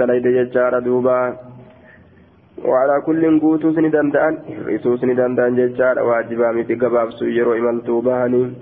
وعلى 2.66 3.02
كل 3.06 3.40
قوتوس 3.40 3.78
ندندان 3.78 4.38
رسوس 4.68 5.04
ندندان 5.04 5.56
ججار 5.56 6.00
واجبا 6.00 6.52
متي 6.52 6.76
قبابسو 6.76 7.26
يرو 7.26 7.54
إمالتو 7.54 8.02
بهاني. 8.02 8.54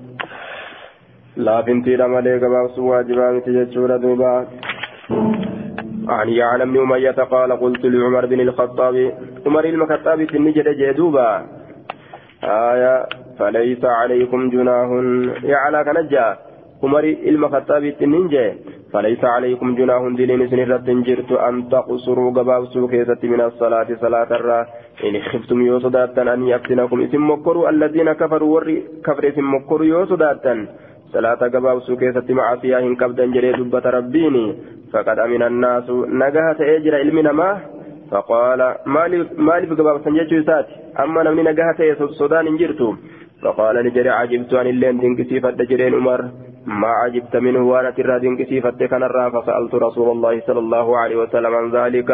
لا 1.37 1.61
بنتي 1.61 1.95
رمالي 1.95 2.37
قبابسو 2.43 2.81
واجبا 2.91 3.31
متي 3.31 3.51
ججور 3.57 3.97
دوبا. 3.97 4.47
عن 6.07 6.29
يعلم 6.29 6.73
بن 6.73 6.79
أمية 6.79 7.11
قال 7.11 7.51
قلت 7.51 7.85
لعمر 7.85 8.25
بن 8.25 8.39
الخطاب 8.39 8.95
عمر 9.45 9.65
الخطاب 9.65 10.25
في 10.25 10.37
النجد 10.37 10.67
جدوبا 10.69 11.45
آية 12.43 13.05
فليس 13.39 13.85
عليكم 13.85 14.49
جناح 14.49 14.89
يعلى 15.43 15.83
كنجا 15.83 16.37
عمر 16.83 17.03
الخطاب 17.27 17.83
في 17.97 18.03
فليس 18.95 19.23
عليكم 19.35 19.75
جناح 19.75 20.01
دين 20.19 20.47
سنرة 20.51 20.87
جرت 21.07 21.31
أن 21.47 21.55
تقصروا 21.69 22.29
قبابسوا 22.37 22.87
كيسة 22.91 23.21
من 23.23 23.41
الصلاة 23.41 23.89
صلاة 24.03 24.29
الرا. 24.39 24.59
إن 25.03 25.15
خفتم 25.29 25.59
يوصداتا 25.69 26.23
أن 26.33 26.47
يفتنكم. 26.47 27.01
اسم 27.01 27.21
مكروا 27.31 27.69
الذين 27.69 28.09
كفروا 28.21 28.53
ور 28.55 28.67
كفر 29.05 29.23
اسم 29.27 29.45
مكروا 29.55 29.85
يوصداتا 29.93 30.53
صلاة 31.13 31.41
قبابسوا 31.53 31.95
كيسة 32.01 32.27
معصية 32.39 32.77
إن 32.79 32.95
كبدا 32.95 33.25
جري 33.35 33.51
دبة 33.59 33.85
ربيني. 33.97 34.45
فقد 34.93 35.19
أمن 35.19 35.43
الناس 35.43 35.87
نجاة 36.23 36.59
أجر 36.75 36.95
علم 36.95 37.17
ما 37.39 37.49
فقال 38.11 38.59
مالي 39.47 39.67
في 39.67 39.75
قباب 39.79 39.97
سنجتشو 40.05 40.41
سات 40.47 40.67
أما 41.03 41.23
نمني 41.23 41.43
نجاة 41.49 41.79
صدان 42.19 42.47
انجرتو 42.47 42.89
فقال 43.41 43.75
نجري 43.85 44.09
عجبت 44.09 44.53
عن 44.59 44.67
اللين 44.73 44.95
دنكسي 45.01 45.39
فدجرين 45.43 45.93
عمر. 45.99 46.21
ما 46.65 46.87
عجبت 46.87 47.35
منه 47.35 47.69
وأنا 47.69 47.89
ترى 47.89 48.19
دنكسي 48.19 48.61
فدكن 48.61 49.03
الرا 49.03 49.29
فسألت 49.29 49.75
رسول 49.75 50.11
الله 50.11 50.39
صلى 50.47 50.59
الله 50.59 50.97
عليه 50.97 51.15
وسلم 51.15 51.55
عن 51.55 51.71
ذلك. 51.71 52.09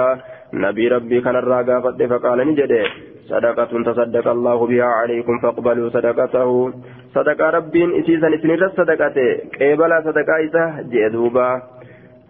نبي 0.54 0.88
ربي 0.88 1.22
كان 1.22 1.36
الرا 1.36 1.80
فقال 2.10 2.48
نجري 2.48 2.84
صدقة 3.32 3.72
تصدق 3.84 4.28
الله 4.28 4.68
بها 4.68 4.86
عليكم 4.86 5.40
فاقبلوا 5.40 5.90
صدقته. 5.90 6.74
صدقة 7.16 7.50
ربين 7.50 7.90
إسيسا 8.00 8.28
إسنر 8.36 8.70
صدقته 8.78 9.30
قبل 9.62 9.92
صدقة 10.04 10.34
إسا 10.46 10.64
جئدوبا. 10.92 11.62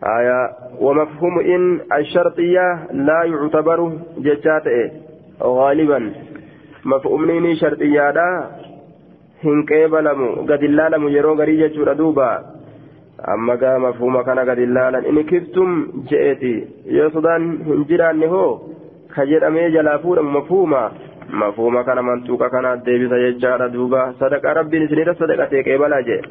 آية 0.01 0.49
ومفهوم 0.79 1.39
إن 1.39 1.79
الشرطية 1.97 2.67
لا 2.91 3.23
يعتبر 3.23 3.79
ججات 4.17 4.67
غالبا 5.43 6.13
مفهوم 6.85 7.29
إن 7.29 7.55
شرطية 7.55 8.11
لا 8.11 8.29
hin 9.43 9.63
qeebalamu 9.71 10.29
gad 10.49 10.65
hin 10.65 10.75
laalamu 10.79 11.13
yeroo 11.15 11.35
garii 11.41 11.57
jechuudha 11.61 11.95
duuba 12.01 12.27
amma 13.33 13.55
gaa 13.63 13.77
mafhuuma 13.85 14.23
kana 14.27 14.45
gad 14.49 14.59
hin 14.63 14.73
laalan 14.77 15.07
inni 15.11 15.23
kiftum 15.31 15.71
je'eeti 16.11 16.53
yoo 16.97 17.09
sodaan 17.15 17.47
hin 17.69 17.87
jiraanne 17.91 18.27
hoo 18.35 18.51
ka 19.15 19.25
jedhamee 19.31 19.65
jalaa 19.77 19.97
fuudhamu 20.05 20.31
mafhuuma 20.37 20.83
mafhuuma 21.43 21.83
kana 21.89 22.01
mantuuqa 22.11 22.49
kana 22.55 22.77
deebisa 22.85 23.19
jechaadha 23.25 23.69
duuba 23.75 24.05
sadaqa 24.21 24.53
rabbiin 24.59 24.87
isinirra 24.87 25.19
sadaqatee 25.23 25.63
qeebalaa 25.69 26.01
jee 26.11 26.21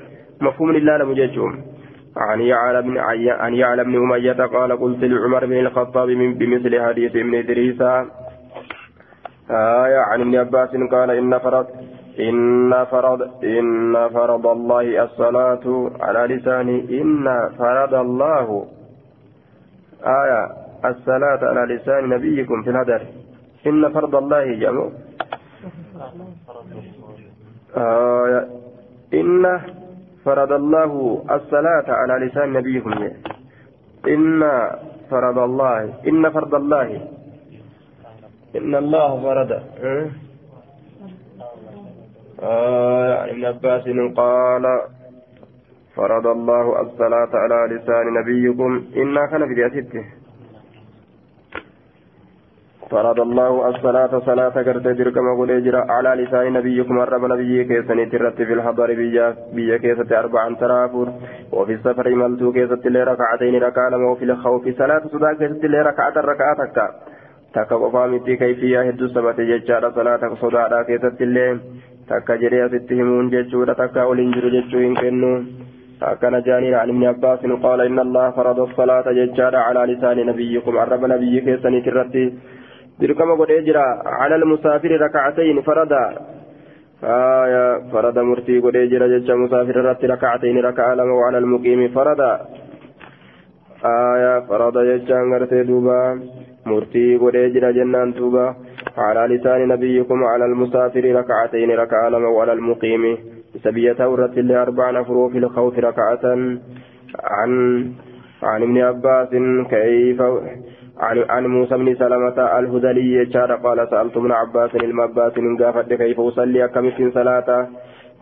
mafhuumni 0.48 0.80
laalamu 0.88 1.20
jechuun 1.22 1.60
عن 2.16 2.40
يعلم 2.40 2.98
عن 3.42 3.54
يعلم 3.54 3.84
بن 3.92 3.96
أمية 4.02 4.40
قال 4.54 4.72
قلت 4.80 5.04
لعمر 5.04 5.46
بن 5.46 5.58
الخطاب 5.66 6.08
بمثل 6.38 6.80
حديث 6.80 7.16
ابن 7.16 7.34
إدريس 7.34 7.80
آية 9.50 9.98
عن 10.10 10.20
ابن 10.20 10.36
عباس 10.36 10.70
قال 10.94 11.10
إن 11.10 11.38
فرض 11.38 11.66
إن 12.20 12.84
فرض 12.84 13.20
إن 13.44 14.08
فرض 14.08 14.46
الله 14.46 15.04
الصلاة 15.04 15.90
على 16.00 16.34
لساني. 16.34 17.00
إن 17.00 17.26
فرض 17.58 17.94
الله 17.94 18.66
آية 20.22 20.42
الصلاة 20.84 21.40
على 21.50 21.74
لسان 21.74 22.08
نبيكم 22.08 22.62
في 22.62 22.70
الهدر. 22.70 23.02
إن 23.66 23.92
فرض 23.92 24.14
الله 24.16 24.44
جمع 24.54 24.88
آية. 27.76 28.42
إن 29.14 29.60
فرض 30.24 30.52
الله 30.52 30.92
الصلاة 31.30 31.88
على 31.88 32.26
لسان 32.26 32.52
نبيكم. 32.52 32.92
إن 34.08 34.42
فرض 35.10 35.38
الله 35.38 35.94
إن 36.08 36.30
فرض 36.30 36.54
الله. 36.54 36.88
إن 38.56 38.74
الله 38.74 39.10
فرض 39.22 39.50
آه 42.42 43.22
عن 43.22 43.28
ابن 43.28 43.44
عباس 43.44 43.84
قال 44.16 44.64
فرض 45.96 46.26
الله 46.26 46.80
الصلاة 46.80 47.30
على 47.34 47.74
لسان 47.74 48.14
نبيكم. 48.20 48.84
إنا 48.96 49.26
كان 49.26 49.42
ذاته 49.54 50.04
فرض 52.90 53.20
الله 53.20 53.68
الصلاة 53.68 54.18
صلاة 54.26 54.62
كرت 54.62 54.86
دركم 54.98 55.26
قل 55.38 55.50
اجرا 55.50 55.92
على 55.92 56.10
لسان 56.22 56.52
نبيكم. 56.52 57.00
الرب 57.00 57.24
نبي 57.24 57.64
كيسني 57.64 58.06
ترت 58.06 58.42
في 58.42 58.52
الحضر 58.52 58.94
بيا 58.94 59.36
بيا 59.54 59.76
كيسة 59.76 60.18
أربعا 60.18 60.54
ترافر 60.54 61.08
وفي 61.52 61.72
السفر 61.72 62.06
ملتو 62.14 62.52
كيسة 62.52 62.82
اللي 62.86 63.02
ركعتين 63.02 63.62
ركع 63.62 63.88
لما 63.88 64.10
وفي 64.10 64.24
الخوف 64.24 64.68
صلاة 64.78 65.02
صدا 65.12 65.32
كيسة 65.32 65.60
اللي 65.66 65.80
ركعت 65.82 66.16
الركعتك 66.16 66.76
takka 67.54 67.78
qofaa 67.82 68.08
miti 68.12 68.36
kayfiyyaa 68.42 68.84
hedduu 68.88 69.08
sabate 69.14 69.46
jechaadha 69.50 69.94
salaata 69.98 70.30
sodaadha 70.42 70.84
keessatti 70.90 71.24
illee 71.28 71.50
takka 72.12 72.36
jedhee 72.42 72.62
asitti 72.68 73.00
himuun 73.00 73.30
jechuudha 73.34 73.74
takka 73.82 74.06
waliin 74.10 74.32
jiru 74.36 74.54
jechuu 74.56 74.82
hin 74.84 74.96
kennu 75.02 75.32
akkana 76.10 76.40
jaaniin 76.46 76.74
عن 76.74 76.88
ابن 76.88 77.04
عباس 77.04 77.40
قال 77.62 77.80
إن 77.80 77.98
الله 77.98 78.30
فرض 78.30 78.60
الصلاة 78.60 79.12
ججارة 79.12 79.58
على 79.58 79.80
لسان 79.92 80.26
نبيكم 80.26 80.78
عرب 80.78 81.04
نبي 81.04 81.40
كيسني 81.40 81.80
ترتي 81.80 82.24
dirqama 83.00 83.34
godhee 83.40 83.64
jira 83.66 83.84
على 84.04 84.34
المسافر 84.34 84.90
ركعتين 85.06 85.62
فردا 85.62 86.04
آية 87.04 87.90
فرد 87.92 88.18
مرتي 88.18 88.60
godhee 88.60 88.88
jira 88.92 89.08
jecha 89.12 89.34
مسافر 89.34 89.74
irratti 89.82 90.04
ركعتين 90.04 90.58
ركعة 90.58 90.94
لما 90.94 91.12
وعلى 91.12 91.38
المقيم 91.38 91.88
فردا 91.88 92.32
آية 93.84 94.40
فرد 94.48 94.76
duuba 95.68 96.00
مرتي 96.66 97.18
godhee 97.18 97.50
jira 97.54 97.72
jennaan 97.72 98.12
duuba 98.12 98.56
على 98.98 99.34
لسان 99.34 99.68
نبيكم 99.68 100.24
على 100.24 100.44
المسافر 100.44 101.04
ركعتين 101.14 101.70
ركعة 101.70 102.08
لما 102.08 102.28
وعلى 102.28 102.52
المقيم 102.52 103.18
سبيته 103.64 104.14
رت 104.14 104.38
لأربع 104.38 104.90
نفر 104.90 105.28
في 105.32 105.38
الخوف 105.38 105.78
ركعة 105.78 106.24
عن 107.38 107.50
عن 108.42 108.62
ابن 108.62 108.78
عباس 108.78 109.28
كيف 109.70 110.20
عن 110.98 111.24
عن 111.28 111.46
موسى 111.46 111.74
بن 111.76 111.94
سلمة 111.94 112.58
الهذلي 112.58 113.24
جار 113.24 113.52
قال 113.56 113.88
سألت 113.90 114.16
ابن 114.16 114.32
عباس 114.32 114.74
المباس 114.74 115.38
من 115.38 115.56
قافت 115.56 115.92
كيف 115.92 116.20
أصلي 116.20 116.68
كم 116.68 116.90
في 116.90 117.10
صلاة 117.10 117.68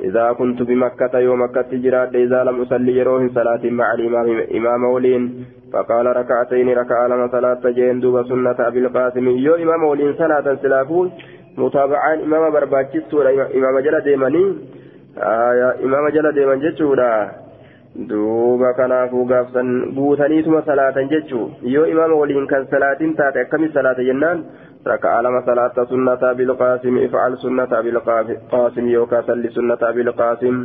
إذا 0.00 0.32
كنت 0.32 0.62
بمكة 0.62 1.18
يوم 1.18 1.42
مكة 1.42 1.70
جراد 1.72 2.16
إذا 2.16 2.44
لم 2.44 2.60
أصلي 2.62 2.96
يروه 2.96 3.28
صلاة 3.28 3.64
مع 3.64 3.94
الإمام 3.94 4.28
إمام 4.54 4.84
ولين 4.84 5.22
فقال 5.72 6.06
ركعتين 6.16 6.68
ركع 6.68 7.06
لما 7.06 7.28
صلاة 7.28 7.60
جين 7.70 8.00
دوب 8.00 8.26
سنة 8.28 8.58
أبي 8.68 8.78
القاسم 8.78 9.28
يو 9.28 9.54
إمام 9.54 9.84
ولين 9.84 10.14
صلاة 10.14 10.46
سلافون 10.62 11.12
متابعان 11.58 12.18
إمام 12.26 12.52
برباكس 12.52 13.14
إمام 13.58 13.78
جل 13.78 14.00
ديماني 14.00 14.44
آية 15.18 15.68
إمام 15.84 16.08
جل 16.08 16.32
ديمان 16.32 16.58
جتشورا 16.60 17.12
duuba 18.08 18.74
kanaafuu 18.74 19.24
gaafsan 19.24 19.70
guutaniituma 19.94 20.62
salaatan 20.62 21.08
jechuu 21.08 21.50
yoo 21.62 21.86
imaama 21.92 22.14
waliin 22.20 22.46
kan 22.46 22.66
salaatin 22.70 23.14
taate 23.20 23.40
akkami 23.40 23.70
salaata 23.76 24.04
jennaan 24.08 24.44
raka'a 24.90 25.22
lama 25.26 25.40
salaata 25.46 25.86
sunnata 25.92 26.34
bilqaasim 26.40 26.98
ifcal 27.06 27.36
sunnata 27.44 27.82
bilqaasim 27.82 28.90
yookaa 28.92 29.22
salli 29.30 29.50
sunnata 29.56 29.92
bilqaasim 29.96 30.60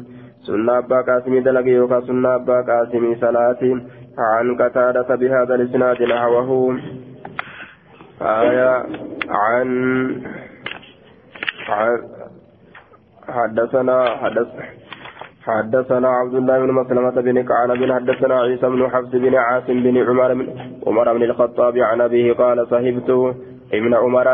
sunna 0.47 0.77
abbaa 0.77 1.03
qaasimii 1.09 1.41
dalage 1.41 1.71
yookaa 1.79 2.01
sunna 2.11 2.33
abbaa 2.39 2.63
qaasimii 2.63 3.19
salaati 3.25 3.73
عن 4.17 4.55
قتادة 4.61 5.15
بهذا 5.15 5.55
الإسناد 5.55 6.01
نحوه. 6.03 6.79
آية 8.21 8.85
عن 9.29 9.67
حدثنا 13.27 13.97
حدث 14.21 14.47
حدثنا 15.45 16.09
عبد 16.09 16.35
الله 16.35 16.59
بن 16.59 16.71
مسلمة 16.73 17.15
بن 17.21 17.43
كعنب 17.43 17.91
حدثنا 17.91 18.35
عيسى 18.41 18.67
بن 18.69 18.89
حفص 18.89 19.11
بن 19.11 19.35
عاصم 19.35 19.83
بن 19.83 19.97
عمر 19.97 20.33
بن 20.33 20.47
عمر 20.87 21.13
بن 21.13 21.23
الخطاب 21.23 21.77
عن 21.77 22.01
أبيه 22.01 22.33
قال 22.33 22.67
صحبت. 22.67 23.09
ابن 23.73 23.93
عمر 23.93 24.27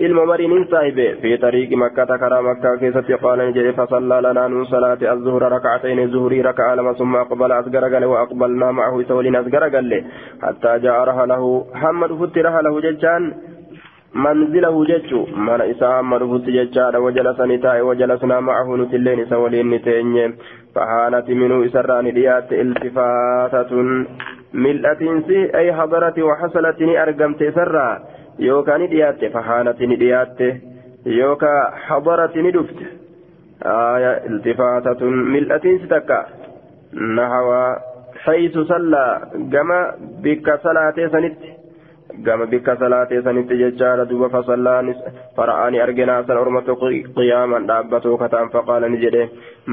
الممرين 0.00 0.64
صاحبه 0.70 1.14
في 1.22 1.36
طريق 1.36 1.70
مكة 1.72 2.16
كرا 2.16 2.40
مكة 2.40 2.76
كيست 2.80 3.12
قال 3.22 3.38
نجري 3.38 3.72
فصلى 3.72 4.20
لنا 4.24 4.48
من 4.48 4.64
صلاة 4.64 5.12
الظهر 5.12 5.42
ركعتين 5.52 5.98
الظهر 5.98 6.32
ركع 6.46 6.74
لما 6.74 6.92
ثم 6.92 7.16
أقبل 7.16 7.52
أسقر 7.52 8.06
وأقبلنا 8.06 8.70
معه 8.72 9.02
سولين 9.08 9.36
أسقر 9.36 9.64
حتى 10.42 10.78
جاء 10.78 11.04
رحله 11.08 11.66
حمد 11.74 12.10
فتر 12.12 12.44
رحله 12.44 12.80
ججان 12.80 13.22
منزله 14.14 14.84
ججو 14.84 15.26
من 15.46 15.60
إساء 15.72 16.02
فت 16.32 16.46
ججان 16.56 16.94
وجلس 16.96 17.40
نتاء 17.40 17.80
وجلسنا 17.88 18.40
معه 18.40 18.68
نتلين 18.76 19.20
سولين 19.32 19.70
نتين 19.70 20.34
فهانت 20.74 21.28
منه 21.40 21.56
إسران 21.66 22.06
ديات 22.14 22.52
التفاتة 22.52 23.70
ملأة 24.54 25.02
أي 25.60 25.72
حضرت 25.72 26.18
وحصلت 26.18 26.78
أرقمت 27.02 27.40
سرا 27.56 27.88
yookaan 28.48 28.80
ni 28.84 28.90
dhiyaatte 28.94 29.30
fahaanati 29.36 29.86
ni 29.92 29.96
dhiyaatte 30.02 30.48
yookaan 31.18 31.72
hadarati 31.88 32.42
ni 32.46 32.52
dhufte 32.56 32.86
iltifaatatun 34.30 35.14
mil'atiinsi 35.36 35.86
takka 35.94 36.18
nahawaa 37.20 37.80
haysu 38.26 38.64
sallaa 38.74 39.20
gama 39.54 39.80
bikka 40.22 40.58
salaatee 40.62 41.08
sanitti 41.14 41.50
gama 42.24 42.46
bikka 42.52 42.76
salaatee 42.82 43.22
sanitti 43.26 43.58
jechaadha 43.62 44.04
duuba 44.10 44.28
fasallaan 44.34 44.88
fara'aani 45.36 45.80
arginaa 45.86 46.22
san 46.30 46.40
orma 46.42 46.62
tokko 46.68 46.90
qiyaaman 47.18 47.68
dhaabbatoo 47.70 48.16
kataan 48.22 48.50
faqaala 48.56 48.88
ni 48.94 48.98
jedhe 49.04 49.22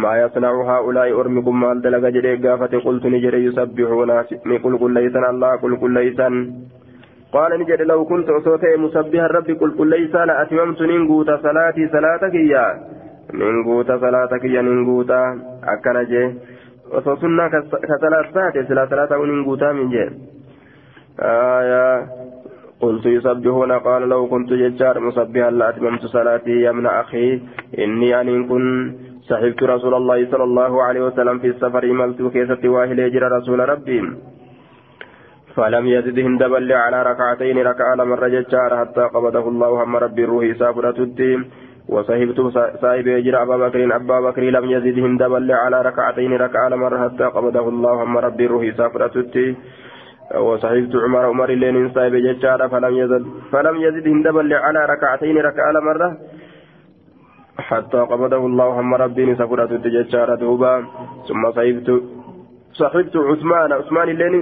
maa 0.03 0.15
yasnacu 0.21 0.63
haa'ulaa'i 0.71 1.17
ormi 1.21 1.43
kun 1.47 1.57
maal 1.63 1.81
dalaga 1.87 2.11
jedhee 2.17 2.37
gaafate 2.47 2.77
qultu 2.87 3.09
ni 3.15 3.23
jedhe 3.25 3.43
yusabbihuuna 3.47 4.17
ni 4.51 4.59
qulqulleeysan 4.65 5.29
allah 5.31 5.51
qulqulleeysan 5.63 6.39
قال 7.33 7.59
نجد 7.59 7.81
لو 7.81 8.05
كنت 8.05 8.29
أصوتي 8.29 8.77
مسبها 8.77 9.27
ربي 9.27 9.53
قل 9.53 9.71
قل 9.77 9.87
ليس 9.89 10.15
لأتممت 10.15 10.81
ننقوت 10.81 11.29
صلاتي 11.45 11.87
صلاتك 11.87 12.35
يا 12.53 12.65
ننقوت 13.33 13.91
صلاتك 13.91 14.43
يا 14.55 14.61
ننقوت 14.61 15.11
أكنا 15.73 16.03
جي 16.03 16.23
وصوصنا 16.93 17.45
كصلاة 17.87 18.27
ساتي 18.33 18.63
سلا 18.67 18.85
صلاة 18.91 19.11
وننقوتا 19.19 19.71
من 19.71 19.89
جي 19.89 20.03
آية 21.19 22.07
قلت 22.81 23.05
يسبحون 23.05 23.71
قال 23.71 24.01
لو 24.09 24.27
كنت 24.27 24.49
ججار 24.53 24.99
مسبها 24.99 25.51
لأتممت 25.51 26.05
صلاتي 26.05 26.61
يا 26.61 26.69
ابن 26.69 26.85
أخي. 26.85 27.41
إني 27.79 28.21
أن 28.21 28.47
كن 28.49 28.65
صحبت 29.29 29.63
رسول 29.63 29.93
الله 29.93 30.31
صلى 30.31 30.43
الله 30.43 30.83
عليه 30.83 31.01
وسلم 31.07 31.39
في 31.39 31.47
السفر 31.47 31.85
ملت 31.99 32.21
كيسة 32.33 32.69
واهل 32.69 32.99
يجرى 32.99 33.27
رسول 33.37 33.59
ربي. 33.69 33.99
فلم 35.57 35.85
يزدهم 35.87 36.37
دبل 36.37 36.71
على 36.73 36.99
ركعتين 37.03 37.57
ركع 37.69 37.95
مرة 38.11 38.27
ججار 38.27 38.71
حتى 38.79 39.01
قبضه 39.15 39.45
الله 39.49 39.83
هم 39.83 39.95
ربي 39.95 40.23
الروح 40.23 40.45
سافرة 40.59 40.99
وصحبت 41.93 42.39
صاحب 42.81 43.07
يجر 43.07 43.35
أبا 43.43 43.57
بكر 43.57 43.95
أبا 43.95 44.19
بكر 44.25 44.43
لم 44.57 44.65
يزدهم 44.75 45.17
دبل 45.17 45.51
على 45.51 45.81
ركعتين 45.81 46.33
ركع 46.33 46.61
مرة 46.75 46.97
حتى 47.09 47.23
قبضه 47.23 47.69
الله 47.69 48.03
هم 48.03 48.17
ربي 48.17 48.45
الروح 48.45 48.63
سافرة 48.77 49.15
وصحبت 50.47 50.93
عمر 50.95 51.25
عمر 51.31 51.49
لين 51.61 51.89
صاحب 51.95 52.15
ججار 52.27 52.69
فلم 52.69 52.93
يزد 53.01 53.25
فلم 53.51 53.75
يزدهم 53.85 54.17
دبل 54.23 54.53
على 54.53 54.81
ركعتين 54.93 55.37
ركع 55.37 55.65
مرة 55.89 56.17
حتى 57.59 57.97
قبضه 58.11 58.45
الله 58.45 58.67
هم 58.79 58.93
ربي 58.93 59.35
سافرة 59.35 59.71
ججار 59.95 60.35
دوبا 60.35 60.73
ثم 61.27 61.43
صحبت 61.57 61.89
صحبت 62.79 63.15
عثمان. 63.29 63.69
عثمان 63.79 64.09
اللين 64.09 64.33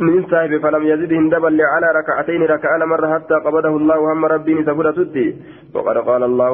من 0.00 0.26
صاحب 0.30 0.52
فلم 0.64 0.82
يزدهم 0.92 1.28
دبل 1.28 1.60
على 1.72 1.88
ركعتين 1.98 2.42
ركع 2.42 2.84
مرة 2.84 3.06
حتى 3.14 3.34
قبضه 3.34 3.76
الله 3.76 3.98
هم 4.12 4.24
ربي 4.24 4.64
سبرة 4.64 4.90
تدي 4.90 5.36
وقد 5.74 5.96
قال 6.08 6.22
الله 6.22 6.50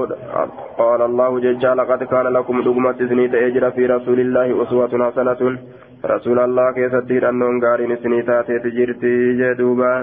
قال 0.78 1.00
الله 1.02 1.40
جل 1.40 1.76
لقد 1.78 2.04
كان 2.04 2.26
لكم 2.36 2.56
دقمة 2.66 2.98
سنيت 3.10 3.34
أجر 3.34 3.70
في 3.70 3.86
رسول 3.86 4.20
الله 4.20 4.62
أسوة 4.62 4.92
حسنة. 5.10 5.58
رسول 6.04 6.38
الله 6.38 6.72
كيف 6.72 6.94
تدير 6.94 7.28
أنهم 7.28 7.60
قارن 7.64 7.96
سنيتات 7.96 8.46
تجرتي 8.46 9.14
جدوبا. 9.40 9.94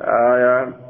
آية. 0.00 0.84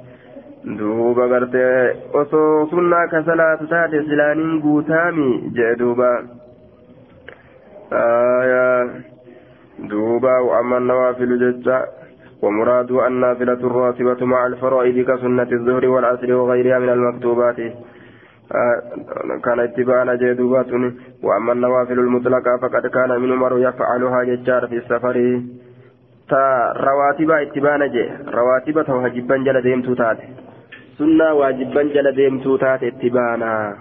duuba 0.64 1.28
gartee 1.28 1.92
osoo 2.20 2.66
sunnaa 2.70 3.06
ka 3.12 3.20
salaatu 3.24 3.66
taate 3.72 4.00
silaaniin 4.08 4.60
guutaami 4.64 5.26
jee 5.56 5.74
دوبا 9.78 10.38
وأما 10.38 10.76
النوافل 10.78 11.38
ججا 11.38 11.86
ومراد 12.42 12.90
النافلة 12.90 13.52
الراتبة 13.52 14.26
مع 14.26 14.46
الفرائض 14.46 14.96
كسنة 15.10 15.50
الظهر 15.52 15.86
والعصر 15.88 16.32
وغيرها 16.32 16.78
من 16.78 16.88
المكتوبات 16.88 17.56
كان 19.44 19.60
اتباعنا 19.60 20.14
جدوبات 20.14 20.66
وأما 21.22 21.52
النوافل 21.52 21.98
المطلقة 21.98 22.56
فقد 22.62 22.86
كان 22.86 23.20
من 23.20 23.32
عمر 23.32 23.58
يفعلها 23.58 24.24
ججار 24.24 24.66
في 24.66 24.76
السفر 24.76 25.42
تا 26.28 26.72
رواتب 26.76 27.30
اتباعنا 27.30 27.86
جي 27.86 28.04
رواتب 28.38 28.82
توهجبا 28.82 29.36
جل 29.36 29.62
ديمتو 29.62 29.94
تات 29.94 30.18
سنة 30.98 31.32
واجبا 31.32 31.82
جل 31.82 32.12
ديمتو 32.16 32.56
تات 32.56 32.82
اتباعنا 32.82 33.76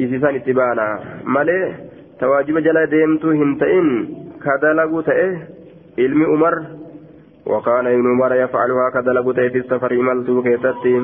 إذا 0.00 0.28
اتباعنا 0.36 0.86
مالي 1.24 1.74
تواجب 2.20 2.58
جل 2.66 2.86
ديمتو 2.86 3.30
هنتئن 3.30 3.88
كدلغو 4.48 5.00
تأه 5.00 5.32
علم 5.98 6.20
عمر 6.30 6.54
وكان 7.46 7.86
ابن 7.86 8.06
عمر 8.12 8.32
يفعلها 8.34 8.90
كدلغو 8.94 9.32
تأه 9.32 9.48
في 9.48 9.58
السفر 9.58 9.92
ملتو 10.08 10.42
كيستي 10.42 10.96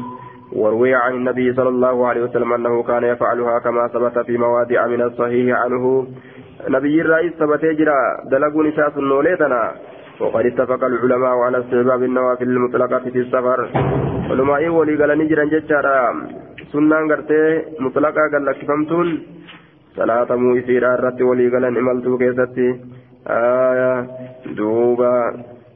وروي 0.52 0.94
عن 0.94 1.12
النبي 1.14 1.46
صلى 1.54 1.68
الله 1.68 2.06
عليه 2.08 2.22
وسلم 2.22 2.52
أنه 2.52 2.82
كان 2.82 3.04
يفعلها 3.04 3.58
كما 3.58 3.88
ثبت 3.88 4.18
في 4.26 4.38
مواضع 4.38 4.86
من 4.86 5.02
الصحيح 5.02 5.58
عنه 5.62 6.06
نبي 6.68 7.00
الرئيس 7.00 7.32
ثبت 7.32 7.62
يجرى 7.64 7.98
دلغو 8.30 8.62
نشاط 8.62 8.96
نوليتنا 8.98 9.62
وقد 10.20 10.46
اتفق 10.46 10.84
العلماء 10.84 11.34
على 11.46 11.58
استحباب 11.58 12.02
النوافل 12.02 12.48
المطلقة 12.48 12.98
في 12.98 13.18
السفر 13.18 13.60
علماء 14.30 14.68
ولي 14.68 14.94
قال 15.00 15.18
نجرا 15.18 15.44
ججارا 15.44 15.98
سنة 16.72 16.96
غرتي 17.10 17.42
مطلقة 17.80 18.22
قال 18.32 18.44
لك 18.46 18.58
فهمتون 18.68 19.08
صلاة 19.96 20.30
مو 20.36 20.56
يسير 20.56 20.94
الرت 20.94 21.20
ولي 21.22 21.48
قال 21.52 21.64
إملتو 21.64 22.18
كيستي 22.18 22.68
آية 23.27 24.07
دوبا 24.57 25.33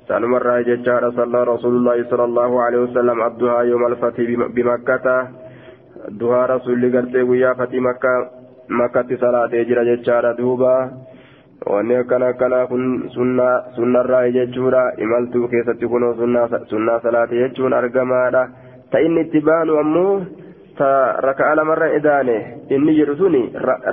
سلم 0.07 0.36
الراجع 0.36 0.75
صلى 1.09 1.43
رسول 1.43 1.73
الله 1.75 1.97
صلى 2.09 2.23
الله 2.23 2.62
عليه 2.63 2.77
وسلم 2.77 3.21
عبدها 3.21 3.62
يوم 3.62 3.86
الفتح 3.86 4.23
بمكة 4.55 5.27
duhaa 6.19 6.47
rasuulli 6.47 6.91
gartee 6.91 7.23
guyyaa 7.25 7.55
fatii 7.55 7.79
makka 7.79 8.12
makkatti 8.67 9.17
salaatee 9.17 9.65
jira 9.65 9.86
jechaadha 9.86 10.33
duuba 10.38 10.71
wanni 11.73 11.95
akkana 11.95 12.27
akkanaa 12.33 12.67
kun 12.67 13.09
sunnarraa 13.75 14.31
jechuudha 14.38 14.81
imaltuu 15.05 15.47
keessatti 15.47 15.88
kunoo 15.88 16.13
sunnaa 16.69 16.99
salaatee 17.03 17.43
jechuun 17.43 17.73
argamaadha 17.73 18.47
ta 18.91 18.99
inni 18.99 19.21
itti 19.27 19.41
baanu 19.41 19.77
ammoo 19.83 20.21
ta 20.77 20.89
raka'a 21.27 21.55
lamarra 21.55 21.93
idaane 21.99 22.38
inni 22.69 22.97
jedhu 22.99 23.15
suni 23.15 23.43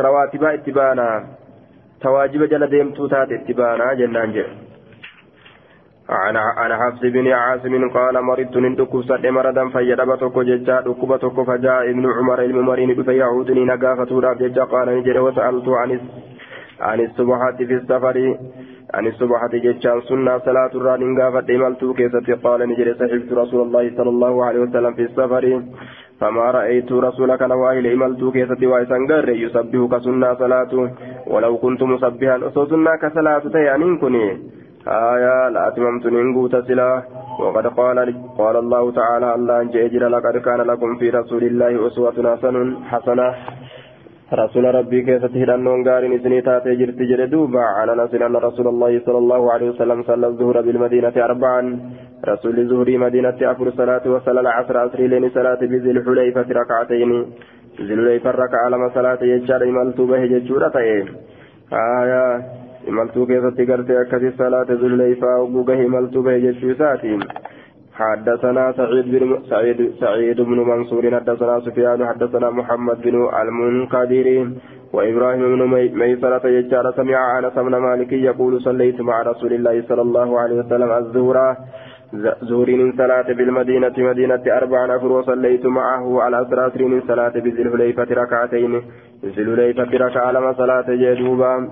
rawaatibaa 0.04 0.52
itti 0.58 0.72
baana 0.72 1.06
تواجب 2.05 2.41
جل 2.51 2.63
ديمتو 2.73 3.07
تات 3.11 3.31
اتبانا 3.31 3.93
جنان 3.99 4.31
جل. 4.35 4.49
عن 6.09 6.35
عن 6.37 6.71
حفص 6.81 7.01
بن 7.01 7.27
عاصم 7.27 7.89
قال 7.89 8.15
مرضت 8.21 8.57
نندكو 8.57 9.01
سد 9.01 9.25
مرضا 9.37 9.63
فيدب 9.73 10.09
توكو 10.19 10.41
ججا 10.43 10.81
دكوبا 10.81 11.17
توكو 11.17 11.43
فجاء 11.49 11.89
ابن 11.89 12.05
عمر 12.17 12.39
الممرين 12.49 13.03
فيعودني 13.03 13.65
نقافة 13.65 14.11
راب 14.19 14.37
ججا 14.37 14.63
قال 14.63 14.87
نجري 14.97 15.19
وسألت 15.19 15.67
عن 15.67 15.89
عن 16.79 16.99
الصبحات 16.99 17.57
في 17.57 17.73
السفر 17.73 18.17
عن 18.93 19.07
الصبحة 19.07 19.53
ججا 19.65 19.99
سنة 20.09 20.37
صلاة 20.37 20.73
الران 20.75 21.01
نقافة 21.13 21.55
إمالتو 21.55 21.93
كيست 21.93 22.29
قال 22.43 22.59
نجري 22.69 22.93
صحبت 22.93 23.29
رسول 23.41 23.61
الله 23.67 23.83
صلى 23.97 24.09
الله 24.09 24.45
عليه 24.45 24.59
وسلم 24.59 24.93
في 24.93 25.03
السفر. 25.09 25.43
فما 26.19 26.51
رأيت 26.57 26.91
رسولك 26.91 27.41
نواهل 27.41 27.85
إملتو 27.87 28.31
كيستي 28.31 28.65
وإسان 28.67 29.07
قر 29.09 29.29
يسبه 29.29 29.87
كسنة 29.87 30.33
صلاة 30.33 30.73
ولو 31.27 31.57
كنت 31.57 31.81
مسبها 31.83 32.47
أصوصنا 32.47 32.95
كصلاة 33.01 33.43
تيانين 33.55 33.97
كني 34.01 34.27
آية 34.87 35.49
لا 35.49 35.67
أتممت 35.67 36.05
ننقو 36.05 36.47
تسلا 36.47 37.03
وقد 37.39 37.67
قال 37.67 37.97
قال 38.37 38.55
الله 38.63 38.91
تعالى 38.91 39.35
الله 39.35 39.61
أن 39.61 39.67
جئجر 39.73 40.07
لقد 40.07 40.37
كان 40.37 40.61
لكم 40.61 40.95
في 40.99 41.09
رسول 41.09 41.43
الله 41.43 41.87
أسوة 41.87 42.17
حسن 42.35 42.55
حسنة. 42.91 43.27
رسول 44.33 44.75
ربي 44.75 45.01
كيف 45.01 45.25
تهدن 45.25 45.67
قارن 45.87 46.11
إذني 46.11 46.41
تاتي 46.41 46.75
جرت 46.75 46.99
جردوبا 47.11 47.63
على 47.77 47.93
نسل 48.01 48.23
أن 48.23 48.35
رسول 48.35 48.67
الله 48.67 49.01
صلى 49.05 49.17
الله 49.17 49.51
عليه 49.53 49.69
وسلم 49.69 50.03
صلى 50.03 50.27
الظهر 50.27 50.61
بالمدينة 50.61 51.15
أربعا. 51.29 51.61
رسول 52.27 52.59
الظهر 52.59 52.97
مدينة 52.97 53.37
أفر 53.41 53.71
صلاة 53.71 54.03
وصلى 54.13 54.39
العصر 54.39 54.77
عصر 54.77 54.99
لين 54.99 55.29
صلاة 55.29 55.61
بذي 55.61 55.91
الحليفة 55.91 56.47
ركعتين. 56.51 57.11
ذي 57.81 57.93
الحليفة 57.93 58.31
ركع 58.31 58.67
لما 58.67 58.89
صلاة 58.89 59.23
يجار 59.23 59.63
إمالت 59.63 60.01
به 60.01 60.25
ججورة 60.25 60.75
آية 60.77 61.05
keessatti 63.27 63.65
gartee 63.65 63.97
akkasi 63.97 64.31
salaata 64.37 64.75
zulleeyfaa 64.75 65.37
oguu 65.45 65.63
gahe 65.63 65.85
imaltuu 65.85 66.23
gahe 66.23 66.41
jechuu 66.41 66.69
isaatiin 66.69 67.23
حدثنا 67.95 68.71
سعيد 68.71 69.05
بن 69.15 69.39
سعيد 69.49 69.91
سعيد 69.99 70.41
بن 70.41 70.59
منصور 70.59 71.11
حدثنا 71.15 71.59
سفيان 71.59 72.05
حدثنا 72.05 72.49
محمد 72.49 73.01
بن 73.01 73.15
المنكدر 73.41 74.27
وإبراهيم 74.93 75.41
بن 75.55 75.61
ميسرة 75.99 76.47
يجعل 76.47 76.93
سمع 76.93 77.39
أنس 77.39 77.55
بن 77.55 77.75
مالك 77.75 78.13
يقول 78.13 78.61
صليت 78.61 79.01
مع 79.01 79.21
رسول 79.21 79.53
الله 79.53 79.81
صلى 79.89 80.01
الله 80.01 80.39
عليه 80.39 80.55
وسلم 80.55 80.91
الزهرة 80.91 81.57
زهري 82.21 82.91
صلاة 82.97 83.27
بالمدينة 83.33 83.93
مدينة 83.97 84.43
أربع 84.47 84.95
أفر 84.95 85.11
وصليت 85.11 85.65
معه 85.65 86.21
على 86.21 86.41
أسرى 86.41 86.85
من 86.85 87.01
صلاة 87.07 87.29
بذي 87.29 87.61
الحليفة 87.61 88.07
ركعتين. 88.11 88.81
ذي 89.25 89.41
الحليفة 89.41 89.91
ركعة 90.05 90.31
لما 90.31 90.53
صلاة 90.53 90.85
جدوبا 90.87 91.69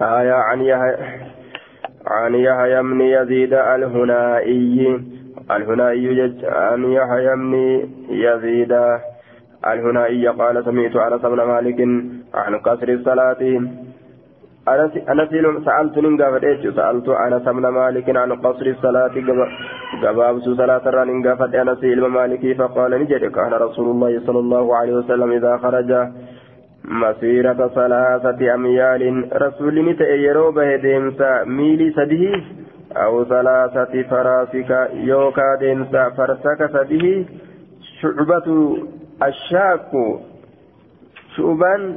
آية 0.00 0.32
عن 0.32 0.60
يحيى 0.60 0.96
عن 2.06 2.34
يحيى 2.34 2.82
بن 2.82 3.00
يزيد 3.00 3.52
الهنائي. 3.54 5.00
الهنائي 5.50 6.34
عن 6.44 6.84
يحيى 6.84 7.36
بن 7.36 7.54
يزيد 8.10 8.72
الهنائي 9.66 10.28
قال 10.28 10.64
سمعت 10.64 10.96
أنس 10.96 11.22
بن 11.22 11.42
مالك 11.42 11.80
عن 12.34 12.56
قصر 12.66 12.88
الصلاة. 12.88 13.42
أنس 14.72 14.92
سألت 15.64 15.98
ننقافت 16.04 16.44
سألت 16.76 17.08
أنس 17.08 17.42
بن 17.56 17.66
مالك 17.80 18.16
عن 18.16 18.32
قصر 18.32 18.66
الصلاة 18.66 19.14
قباب 20.02 20.34
صلاة 20.60 20.84
الران 20.88 21.08
ننقافت 21.08 21.54
أنس 21.54 21.80
بن 21.80 22.06
مالك 22.18 22.42
فقال 22.58 22.90
نجد 23.02 23.24
كان 23.36 23.52
رسول 23.66 23.86
الله 23.90 24.12
صلى 24.26 24.38
الله 24.38 24.76
عليه 24.76 24.92
وسلم 24.92 25.30
إذا 25.38 25.56
خرج 25.56 25.90
مسيرة 26.84 27.68
ثلاثة 27.78 28.54
أميال 28.54 29.02
رسول 29.42 29.74
نتأي 29.90 30.22
يروبه 30.22 30.76
ديمسا 30.76 31.44
ميلي 31.44 31.92
سده 31.92 32.24
أو 32.96 33.24
ثلاثة 33.24 34.02
فراسك 34.02 34.70
يوكا 34.94 35.56
ديمسا 35.60 36.08
فرسك 36.16 36.60
سده 36.74 37.24
شعبة 38.00 38.48
الشاك 39.28 39.90
شعبا 41.36 41.96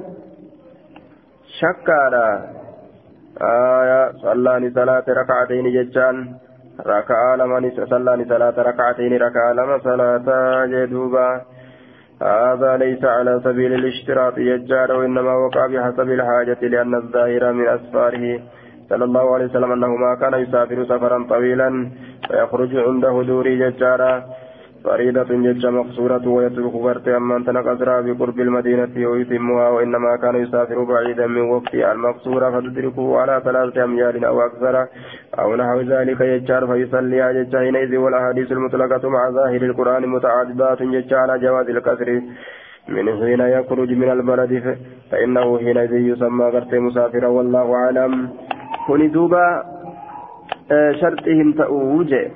شكارا 1.59 2.60
آية 3.41 4.11
صلاني 4.11 4.69
صلاة 4.71 5.03
ركعتين 5.09 5.65
ججان 5.73 6.15
ركعة 6.85 7.35
لمن 7.35 7.71
صلاني 7.85 8.25
صلاة 8.25 8.55
ركعتين 8.57 9.13
ركعة 9.13 9.53
لما 9.53 9.77
صلاة 9.77 10.65
جدوبا 10.65 11.41
هذا 12.21 12.77
ليس 12.77 13.03
على 13.05 13.41
سبيل 13.43 13.73
الاشتراط 13.73 14.37
يجار 14.37 14.91
وإنما 14.91 15.33
وقع 15.33 15.67
بحسب 15.67 16.09
الحاجة 16.11 16.57
لأن 16.61 16.95
الظاهر 16.95 17.53
من 17.53 17.67
أسفاره 17.67 18.39
صلى 18.89 19.03
الله 19.05 19.33
عليه 19.33 19.45
وسلم 19.45 19.71
أنه 19.71 19.87
ما 19.87 20.15
كان 20.15 20.33
يسافر 20.33 20.85
سفرا 20.85 21.25
طويلا 21.29 21.89
فيخرج 22.27 22.75
عنده 22.75 23.23
دوري 23.23 23.53
ججارا 23.59 24.23
فريدة 24.83 25.23
جج 25.23 25.65
مقصورة 25.65 26.27
ويترك 26.27 26.73
غرت 26.73 27.07
أما 27.07 27.37
أنت 27.37 27.49
نقصرها 27.49 28.01
بقرب 28.01 28.39
المدينة 28.39 29.07
ويتمها 29.09 29.69
وإنما 29.69 30.15
كان 30.21 30.35
يسافر 30.35 30.83
بعيدا 30.83 31.27
من 31.27 31.41
وقت 31.41 31.73
المقصورة 31.73 32.49
فتدركه 32.49 33.19
على 33.19 33.41
ثلاثة 33.45 33.83
أميال 33.83 34.25
أو 34.25 34.41
أكثر. 34.41 34.87
أو 35.39 35.55
نحو 35.55 35.81
ذلك 35.81 36.21
يجار 36.21 36.67
فيصليها 36.67 37.31
جج 37.31 37.57
حينئذ 37.57 37.97
والأحاديث 37.97 38.51
المطلقة 38.51 39.09
مع 39.09 39.29
ظاهر 39.29 39.61
القرآن 39.61 40.07
متعددات 40.09 40.83
جج 40.83 41.13
على 41.13 41.39
جواز 41.39 41.69
الكسر 41.69 42.21
من 42.89 43.05
حين 43.19 43.39
يخرج 43.39 43.89
من 43.91 44.09
البلد 44.11 44.77
فإنه 45.11 45.57
حينئذ 45.57 45.93
يسمى 45.93 46.45
غرت 46.45 46.73
مسافرا 46.75 47.27
والله 47.27 47.75
أعلم. 47.75 48.29
كن 48.87 49.11
دوبا 49.11 49.63
شرطهم 51.01 51.51
تؤوجه 51.53 52.31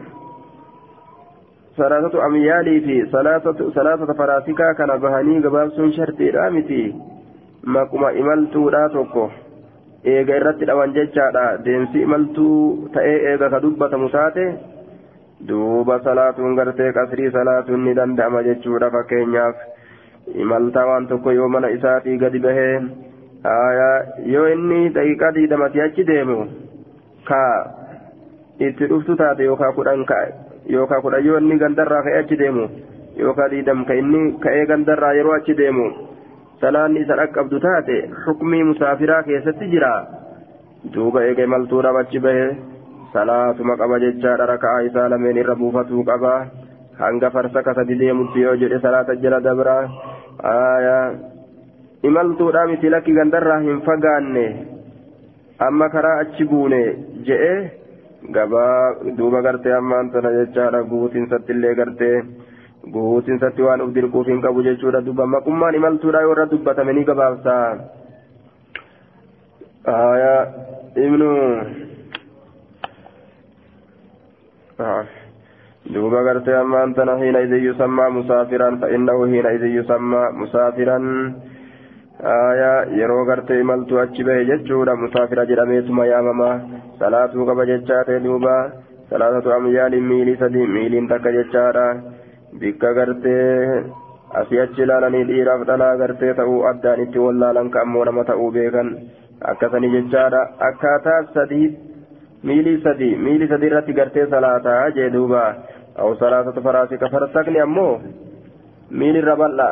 في 2.80 3.06
ثلاثة 3.12 3.70
ثلاثة 3.78 4.14
فراسكا 4.14 4.74
كان 4.74 5.00
بهاني 5.00 5.40
قبابسون 5.46 5.92
شرطي 5.92 6.30
رامتي 6.30 6.96
ماكما 7.64 8.10
إملتو 8.20 8.70
لا 8.70 8.88
توكو 8.88 9.30
eega 10.06 10.36
irratti 10.38 10.68
dhawan 10.70 10.92
jechaadha 10.96 11.44
deemsi 11.66 12.02
imaltuu 12.06 12.90
ta'ee 12.94 13.16
eega 13.30 13.48
ka 13.54 13.60
dubbatamu 13.64 14.10
taate 14.16 14.44
duuba 15.50 15.98
salaatuun 16.08 16.54
gartee 16.60 16.92
qasrii 16.98 17.32
salaatuun 17.38 17.86
ni 17.86 17.96
danda'ama 18.00 18.44
jechuudha 18.48 18.92
fakkeenyaaf 18.96 19.64
imaltaa 20.44 20.86
waan 20.90 21.08
tokko 21.12 21.34
yoo 21.38 21.50
mana 21.56 21.74
isaatii 21.78 22.18
gadi 22.26 22.44
bahee 22.46 22.78
yoo 24.34 24.46
inni 24.54 24.82
daqiiqaa 25.00 25.34
diidamati 25.40 25.86
achi 25.88 26.08
deemu 26.12 26.40
ka 27.32 27.44
itti 28.70 28.92
dhuftu 28.94 29.18
taate 29.24 29.50
yookaan 29.50 29.78
kudhan 29.80 30.06
yookaan 30.74 31.02
kudhan 31.06 31.26
yoo 31.26 31.38
inni 31.42 31.58
gandarraa 31.64 32.02
ka'ee 32.08 32.20
achi 32.24 32.36
deemu 32.42 32.66
yookaan 33.24 33.52
diidam 33.52 33.86
ka 33.86 33.94
inni 34.02 34.22
ka'ee 34.44 34.66
gandarraa 34.72 35.14
yeroo 35.18 35.34
achi 35.38 35.54
deemu 35.62 35.88
salaanni 36.62 37.00
isa 37.06 37.16
dhaqqabdu 37.22 37.60
taate 37.66 37.98
xukmii 38.26 38.64
musaafiraa 38.70 39.24
keessatti 39.24 39.68
jira. 39.74 39.94
Duuba 40.94 41.24
eega 41.28 41.44
imaltuudhaaf 41.48 41.98
achi 42.02 42.20
bahe 42.26 42.46
salaatuma 43.14 43.76
qaba 43.82 44.00
jechaadha 44.04 44.46
raka'aa 44.54 44.86
isaa 44.90 45.10
lameen 45.10 45.38
irra 45.42 45.56
buufatuu 45.62 46.04
qaba. 46.10 46.34
Hanga 47.00 47.30
farsaka 47.30 47.74
sadi 47.76 47.96
deemutti 48.00 48.42
yoo 48.46 48.56
jedhe 48.62 48.80
salaata 48.80 49.16
jala 49.24 49.40
dabra. 49.48 49.78
Imaltuudhaa 52.04 52.68
miti 52.72 52.90
lakki 52.90 53.14
gandarraa 53.18 53.60
hin 53.66 53.82
fagaanne. 53.88 54.46
Amma 55.68 55.90
karaa 55.90 56.20
achi 56.24 56.44
buune 56.46 56.82
je'e 57.28 57.54
gabaa 58.32 58.94
duuba 59.18 59.42
gartee 59.42 59.74
ammaan 59.78 60.12
tana 60.12 60.32
jechaadha 60.38 60.84
guutinsatti 60.92 61.52
illee 61.54 61.76
gartee 61.80 62.16
guutinsatti 62.96 63.62
waan 63.68 63.82
uf 63.86 63.94
dirquuf 63.96 64.28
hin 64.28 64.42
qabu 64.46 64.64
jechuudha 64.68 65.02
duuba 65.06 65.26
maqummaan 65.36 65.76
imaltuudha 65.80 66.22
yoo 66.26 66.32
irra 66.36 66.46
dubbatame 66.52 66.94
ni 66.94 67.04
gabaabsa 67.10 67.56
aya 69.96 70.36
ibnu 71.08 71.30
duuba 75.94 76.24
gartee 76.30 76.56
ammaan 76.62 76.94
tana 76.94 77.18
hiina 77.24 77.42
idin 77.48 77.66
yusammaa 77.66 78.10
musaafiran 78.20 78.80
fa 78.80 78.90
innahu 79.00 79.26
hiina 79.34 79.54
aya 82.24 82.72
yeroo 82.98 83.26
gartee 83.26 83.60
imaltuu 83.60 84.00
achi 84.04 84.24
bahe 84.28 84.46
jechuudha 84.50 84.96
musaafira 85.04 85.46
jedhameetuma 85.52 86.06
yaamama 86.12 86.50
salaatuu 87.00 87.46
qaba 87.50 87.66
jechaate 87.72 88.20
duuba 88.26 88.56
salaatatu 89.10 89.54
amyaaliin 89.58 90.08
miilii 90.12 90.38
sadi 90.44 90.68
miiliin 90.76 91.08
takka 91.12 91.32
jechaadha 91.38 91.86
bikka 92.62 92.94
gartee 93.00 93.84
asii 94.42 94.60
achi 94.66 94.82
ilaalanii 94.86 95.24
dhiiraaf 95.32 95.66
dhalaa 95.72 95.96
gartee 96.04 96.34
ta'uu 96.40 96.62
addaan 96.72 97.04
itti 97.06 97.20
wallaalan 97.26 97.70
ka 97.76 97.82
ammoo 97.86 98.06
nama 98.10 98.24
ta'uu 98.32 98.52
beekan 98.58 98.90
akkasanii 99.52 99.92
jechaadha 99.98 100.42
akkaataa 100.70 101.20
sadii 101.36 101.68
miilii 102.50 102.78
sadii 102.88 103.16
miilii 103.28 103.48
sadii 103.54 103.70
irratti 103.74 103.94
gartee 104.00 104.26
salaataa 104.36 104.82
jee 105.00 105.10
duuba 105.18 105.44
aw 106.04 106.10
salaatatu 106.24 106.64
faraasika 106.70 107.10
farsakni 107.18 107.60
ammoo 107.68 107.92
miilirra 109.02 109.36
bal'a 109.44 109.70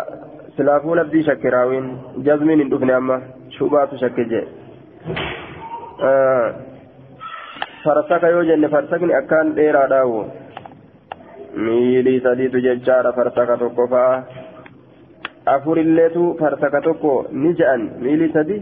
shakke 0.57 1.49
raawwiin 1.49 1.87
jazmiin 2.25 2.59
hin 2.59 2.69
dhufne 2.71 2.93
amma 2.93 3.21
shubaatu 3.57 3.97
shakke 3.97 4.25
jee 4.25 4.45
farsaka 7.83 8.29
yoo 8.29 8.43
jenne 8.49 8.69
farsakni 8.69 9.13
akkaan 9.13 9.55
dheeraadhaawu 9.55 10.19
miilii 11.65 12.19
sadiitu 12.27 12.61
jechaadha 12.67 13.13
farsaka 13.13 13.57
tokko 13.57 13.87
fa'a 13.87 14.23
afurilleetu 15.55 16.35
farsaka 16.39 16.81
tokko 16.81 17.25
ni 17.31 17.53
je'an 17.61 17.89
miilii 18.05 18.31
sadi 18.33 18.61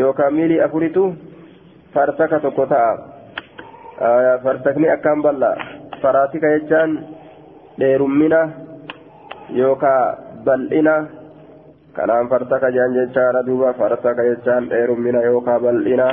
yookaan 0.00 0.34
miilii 0.34 0.60
afuritu 0.66 1.04
farsaka 1.94 2.40
tokko 2.40 2.66
ta'a 2.66 2.92
farsakni 4.44 4.88
akkaan 4.96 5.22
bal'a 5.22 5.54
faraasika 6.02 6.52
jechaan 6.56 6.98
dheerummina 7.78 8.42
yookaan 9.60 10.31
bal'ina 10.46 10.94
kanaan 11.96 12.28
farsaka 12.32 12.70
jedhan 12.74 12.94
jechaadha 12.98 13.46
duuba 13.48 13.72
farsaka 13.80 14.22
jechaan 14.30 14.68
dheerummina 14.72 15.22
yookaan 15.28 15.62
bal'ina 15.64 16.08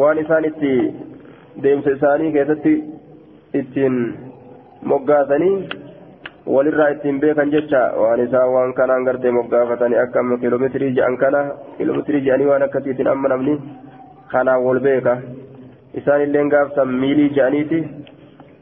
waan 0.00 0.18
isaan 0.22 0.44
itti 0.50 0.72
deemsa 1.62 1.90
isaanii 1.96 2.32
keessatti 2.36 2.74
ittiin 3.60 3.96
moggaasanii 4.92 5.54
walirraa 6.54 6.88
ittiin 6.94 7.20
beekan 7.20 7.52
jecha 7.54 7.82
waan 8.02 8.20
isaan 8.26 8.52
waan 8.54 8.74
kanaan 8.80 9.04
gartee 9.08 9.32
moggaafatanii 9.38 10.00
akka 10.04 10.24
kiiloomeetirii 10.42 10.94
jedhan 10.98 11.16
kana 11.24 11.40
kiiloomeetirii 11.76 12.24
jedhanii 12.26 12.50
waan 12.50 12.66
akkasiitiin 12.68 13.12
amma 13.14 13.28
namni 13.34 13.54
kanaan 14.34 14.64
wal 14.66 14.80
beeka 14.88 15.16
isaan 16.02 16.26
illee 16.26 16.44
gaafsan 16.56 16.94
miilii 17.02 17.30
jedhaniiti 17.38 17.80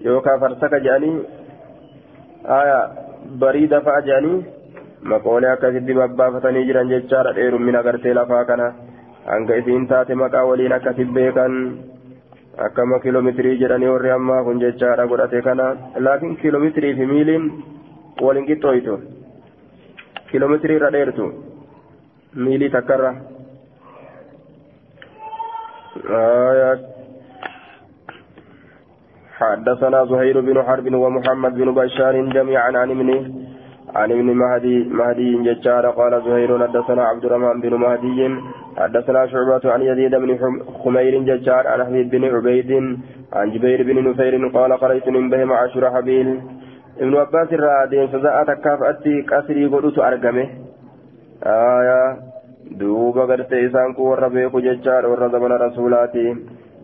yookaan 0.04 0.40
farsaka 0.44 0.78
aya 2.60 2.78
bariida 3.42 3.80
fa'a 3.86 4.00
jedhanii 4.06 4.44
maqoolee 5.12 5.50
akkasitti 5.54 5.94
babbaafatanii 6.00 6.64
jiran 6.68 6.88
jechaadha 6.94 7.32
dheerummina 7.38 7.82
gartee 7.86 8.14
lafaa 8.18 8.44
kana 8.50 8.66
hanga 9.30 9.58
isiin 9.60 9.86
taate 9.92 10.14
maqaa 10.22 10.44
waliin 10.50 10.72
akkasi 10.78 11.04
beekan 11.18 11.54
akkama 12.66 12.98
kiiloomeetirii 13.04 13.56
jedhanii 13.62 13.92
warri 13.94 14.10
ammaa 14.16 14.42
kun 14.48 14.60
jechaadha 14.64 15.06
godhate 15.12 15.42
kana 15.48 15.66
laakiin 16.08 16.36
kiiloomeetirii 16.42 16.94
fi 17.00 17.06
miiliin 17.12 17.46
waliin 18.26 18.46
qixxooytu 18.50 18.98
kiiloomeetirii 20.30 20.76
irra 20.80 20.90
dheertu 20.98 21.30
miilii 22.44 22.70
takkarra. 22.76 23.14
حدثنا 29.40 30.04
زهير 30.04 30.40
بن 30.40 30.62
حرب 30.62 30.94
ومحمد 30.94 31.54
بن 31.54 31.74
بشار 31.74 32.14
جميعا 32.36 32.72
عن 32.82 32.90
ابن 32.90 33.10
عن 33.94 34.12
ابن 34.12 34.28
مهدي 34.42 34.84
مهدي 34.84 35.30
ججار 35.46 35.86
قال 35.98 36.22
زهير 36.26 36.50
حدثنا 36.66 37.02
عبد 37.10 37.24
الرحمن 37.24 37.60
بن 37.60 37.74
مهدي 37.74 38.20
حدثنا 38.78 39.26
شعبة 39.26 39.72
عن 39.72 39.82
يزيد 39.82 40.14
بن 40.14 40.30
خمير 40.84 41.14
ججار 41.28 41.66
عن 41.68 41.84
حبيب 41.84 42.10
بن 42.10 42.24
عبيد 42.34 42.70
عن 43.32 43.50
جبير 43.50 43.82
بن 43.82 43.96
نفير 44.08 44.48
قال 44.56 44.72
قريت 44.72 45.08
من 45.08 45.30
به 45.30 45.44
مع 45.44 45.66
شرحبيل 45.66 46.40
ابن 47.00 47.16
عباس 47.16 47.52
الرادين 47.52 48.06
فزاء 48.06 48.44
تكافأتي 48.44 49.22
كسري 49.22 49.66
قدوت 49.66 49.98
أرقمه. 49.98 50.46
آية 51.42 52.16
دوبا 52.70 53.24
قرتي 53.28 53.66
إسان 53.66 53.92
كو 53.92 54.60
ججار 54.60 55.28
زمن 55.32 55.52
رسولاتي. 55.52 56.26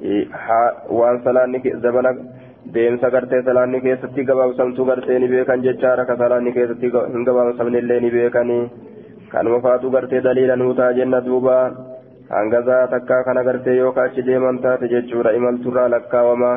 waan 0.03 1.23
salaanni 1.23 1.63
zabana 1.83 2.11
deemsa 2.75 3.11
gartee 3.11 3.43
salaanni 3.43 3.81
keessatti 3.87 4.25
gabaabsamtuu 4.25 4.85
gartee 4.91 5.19
ni 5.19 5.29
beekan 5.29 5.65
jechaadha 5.67 6.05
ka 6.11 6.17
salaanni 6.17 6.53
keessatti 6.59 6.91
hin 7.15 7.25
gabaabsamne 7.29 7.79
illee 7.79 8.01
ni 8.05 8.11
beekanii 8.17 8.65
kanuma 9.33 9.61
faatu 9.67 9.91
gartee 9.97 10.21
daliila 10.27 10.57
nuutaa 10.57 10.93
jenna 10.99 11.21
duuba 11.27 11.57
hangazaa 12.37 12.87
takkaa 12.95 13.23
kana 13.25 13.45
gartee 13.49 13.77
yookaan 13.77 14.11
achi 14.11 14.27
deeman 14.29 14.63
taate 14.67 14.93
jechuudha 14.95 15.35
imalturraa 15.41 15.89
lakkaawama 15.97 16.53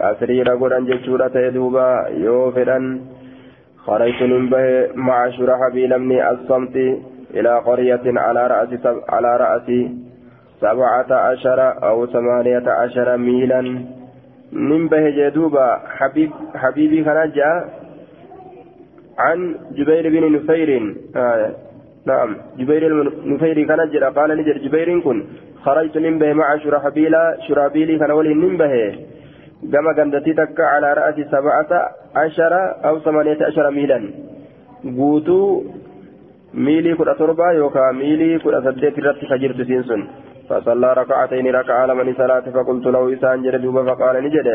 qasriira 0.00 0.56
godhan 0.62 0.88
jechuudha 0.92 1.28
ta'e 1.36 1.52
duuba 1.58 1.86
yoo 2.24 2.46
fedhan 2.56 2.88
خرجت 3.86 4.22
من 4.22 4.48
به 4.50 4.88
مع 5.08 5.30
شرحبيل 5.30 5.98
بن 5.98 6.12
الصمت 6.12 6.76
إلى 7.34 7.58
قرية 7.58 8.06
على 8.06 8.46
رأس 8.46 8.86
على 9.08 9.36
رأس 9.36 9.68
سبعة 10.60 11.10
عشر 11.26 11.60
أو 11.88 12.06
ثمانية 12.06 12.66
عشر 12.66 13.16
ميلا 13.16 13.62
من 14.52 14.88
به 14.88 15.10
جدوبا 15.10 15.68
حبيب 15.98 16.30
حبيبي 16.54 17.04
خرج 17.04 17.40
عن 19.18 19.54
جبير 19.72 20.04
بن 20.08 20.32
نفير. 20.36 20.70
آه 21.16 21.50
نعم. 22.06 22.36
جبير 22.58 22.82
النفيري 22.86 23.64
كان 23.64 23.90
جرى 23.92 24.08
قال 24.16 24.30
نجر 24.38 24.58
جبير 24.58 25.00
كن. 25.00 25.24
خرجت 25.64 25.98
من 25.98 26.18
به 26.18 26.32
مع 26.32 26.56
شرحبيل 26.56 27.14
شرابيلي 27.48 27.98
كان 27.98 28.10
ولي 28.10 28.34
من 28.34 28.56
به. 28.56 28.74
كما 29.72 29.92
قندتي 29.96 30.32
تك 30.32 30.60
على 30.60 30.88
رأس 30.94 31.14
سبعة 31.14 31.70
عشر 32.16 32.52
أو 32.84 32.98
ثمانية 32.98 33.38
عشر 33.48 33.70
ميلا. 33.70 33.98
قوتو 34.96 35.64
ميلي 36.54 36.94
كل 36.94 37.08
أتربا 37.08 37.50
يوكا 37.50 37.92
ميلي 37.92 38.38
كل 38.38 38.54
أسدت 38.54 38.98
رت 38.98 39.20
فجرت 39.30 39.60
سينسون 39.68 40.02
فصلى 40.48 40.92
ركعتين 40.92 41.46
ركع 41.60 41.84
لمن 41.84 42.14
صلاة؟ 42.14 42.46
فقلت 42.56 42.86
له 42.86 43.02
إسان 43.14 43.42
جردوب 43.42 43.76
فقال 43.88 44.24
نجد. 44.24 44.48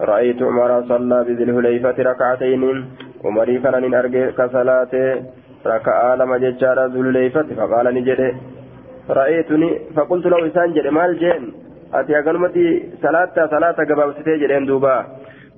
رأيت 0.00 0.42
عمر 0.42 0.70
صلى 0.88 1.24
بذي 1.24 1.42
الهليفة 1.42 1.96
ركعتين. 2.10 2.62
عمري 3.24 3.58
كان 3.58 3.94
أرجع 3.94 4.30
كصلاة. 4.30 4.94
ركع 5.66 6.14
لما 6.14 6.36
ججار 6.38 6.78
ذو 6.86 7.00
الهليفة 7.00 7.48
فقال 7.58 7.86
نجد. 7.94 8.20
رأيتني 9.10 9.70
فقلت 9.96 10.26
له 10.26 10.46
إسان 10.46 10.72
جد 10.72 10.86
مال 10.86 11.18
جين 11.18 11.42
أتي 11.94 12.18
أقلمتي 12.18 12.66
صلاة 13.02 13.34
صلاة 13.54 13.78
قباب 13.90 14.12
ستي 14.18 14.66
دوبا. 14.66 14.96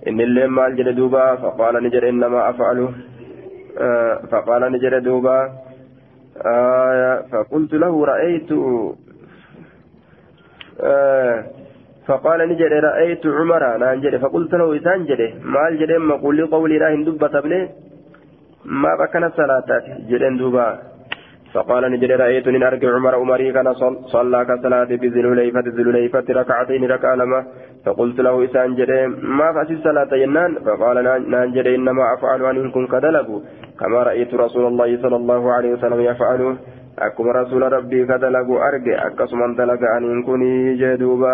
إن 0.09 0.21
اللي 0.21 0.47
مال 0.47 0.77
جد 0.77 0.89
دوبا. 0.97 1.37
فقال 1.37 1.75
نجد 1.85 2.05
إنما 2.05 2.51
أفعل 2.51 2.89
آه 3.79 4.15
فقال 4.31 4.63
نجد 4.73 4.95
دوبا. 5.03 5.39
آه 6.47 7.25
فقلت 7.33 7.73
له 7.75 8.05
رأيت 8.05 8.51
فقال 12.09 12.41
نجد 12.49 12.73
رأيت 12.73 13.27
عمر 13.27 13.63
نانجد 13.83 14.17
فقلت 14.17 14.53
له 14.55 14.77
إسان 14.77 15.01
مال 15.55 15.73
جده 15.79 15.99
ما 15.99 16.15
قولي 16.23 16.43
قولي 16.43 16.79
لا 16.79 16.89
هندب 16.95 17.23
تبني 17.35 17.61
ما 18.65 18.93
بكنا 19.01 19.29
صلاة 19.39 19.71
جدن 20.11 20.37
دوبا 20.37 20.69
فقال 21.55 21.83
نجد 21.93 22.11
رأيت 22.23 22.47
إن 22.49 22.63
أرجع 22.63 22.95
عمر 22.97 23.15
عمري 23.15 23.53
كان 23.53 23.69
صلى 24.15 24.41
كصلاة 24.49 24.91
بذل 25.03 25.27
ليفة 25.37 25.67
ذل 25.77 25.89
ليفة 25.97 26.27
ركعتين 26.41 26.85
ركع 26.93 27.15
لما 27.15 27.41
فقلت 27.85 28.19
له 28.27 28.45
إسان 28.45 28.71
ما 29.39 29.53
فأسي 29.55 29.77
صلاة 29.87 30.13
ينان؟ 30.23 30.51
فقال 30.67 30.97
نانجد 31.33 31.67
إنما 31.67 32.05
أفعل 32.15 32.41
أن 32.45 32.71
كن 32.75 32.87
كدلقوا 32.93 33.41
كما 33.81 33.99
رأيت 34.09 34.35
رسول 34.35 34.65
الله 34.67 35.03
صلى 35.03 35.17
الله 35.17 35.53
عليه 35.53 35.71
وسلم 35.73 36.01
يفعله 36.01 36.57
akkuma 37.01 37.33
rasuula 37.33 37.71
rabbii 37.71 38.07
ka 38.07 38.19
dalagu 38.19 38.59
arge 38.59 38.95
akkasuman 39.07 39.55
dalaga 39.55 39.95
aniin 39.97 40.25
kuni 40.27 40.75
jee 40.81 40.97
duuba 40.99 41.33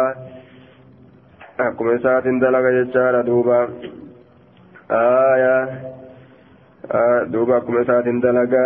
akkuma 1.58 1.96
isaatiin 1.96 2.40
dalaga 2.40 2.70
jechaadha 2.78 3.24
duuba 3.24 3.58
aya 5.00 5.56
duuba 7.32 7.56
akkuma 7.56 7.80
isaatiin 7.86 8.20
dalaga 8.20 8.64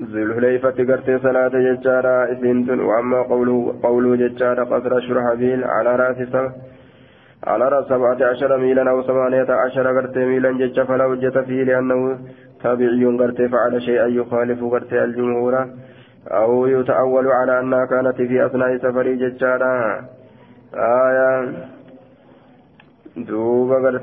zulhuleyfatti 0.00 0.88
gartee 0.88 1.20
salaata 1.20 1.64
jechaadha 1.68 2.16
isiin 2.34 2.66
tun 2.66 2.80
waamma 2.90 3.24
qawluu 3.28 4.16
jechaadha 4.24 4.68
qasra 4.72 5.04
shurhabiil 5.08 5.64
alaa 5.78 5.96
raasi 6.04 6.26
على 7.46 7.68
رأس 7.68 7.88
سبعة 7.88 8.18
عشر 8.22 8.56
ميلا 8.56 8.90
أو 8.90 9.02
ثمانية 9.02 9.50
عشر 9.50 9.86
قرتي 9.96 10.24
ميلا 10.24 10.50
جج 10.52 10.80
فلا 10.80 11.06
وجة 11.06 11.40
فيه 11.40 11.62
لأنه 11.62 12.18
تابعي 12.62 13.04
قرتي 13.04 13.48
فعل 13.48 13.82
شيئا 13.82 14.06
يخالف 14.06 14.64
قرتي 14.64 15.04
الجمهور 15.04 15.54
أو 16.28 16.66
يتأول 16.66 17.26
على 17.26 17.60
أنها 17.60 17.84
كانت 17.86 18.16
في 18.16 18.46
أثناء 18.46 18.76
سفر 18.76 19.06
ججارا 19.12 19.74
آية 20.74 21.52
دوبا 23.16 24.00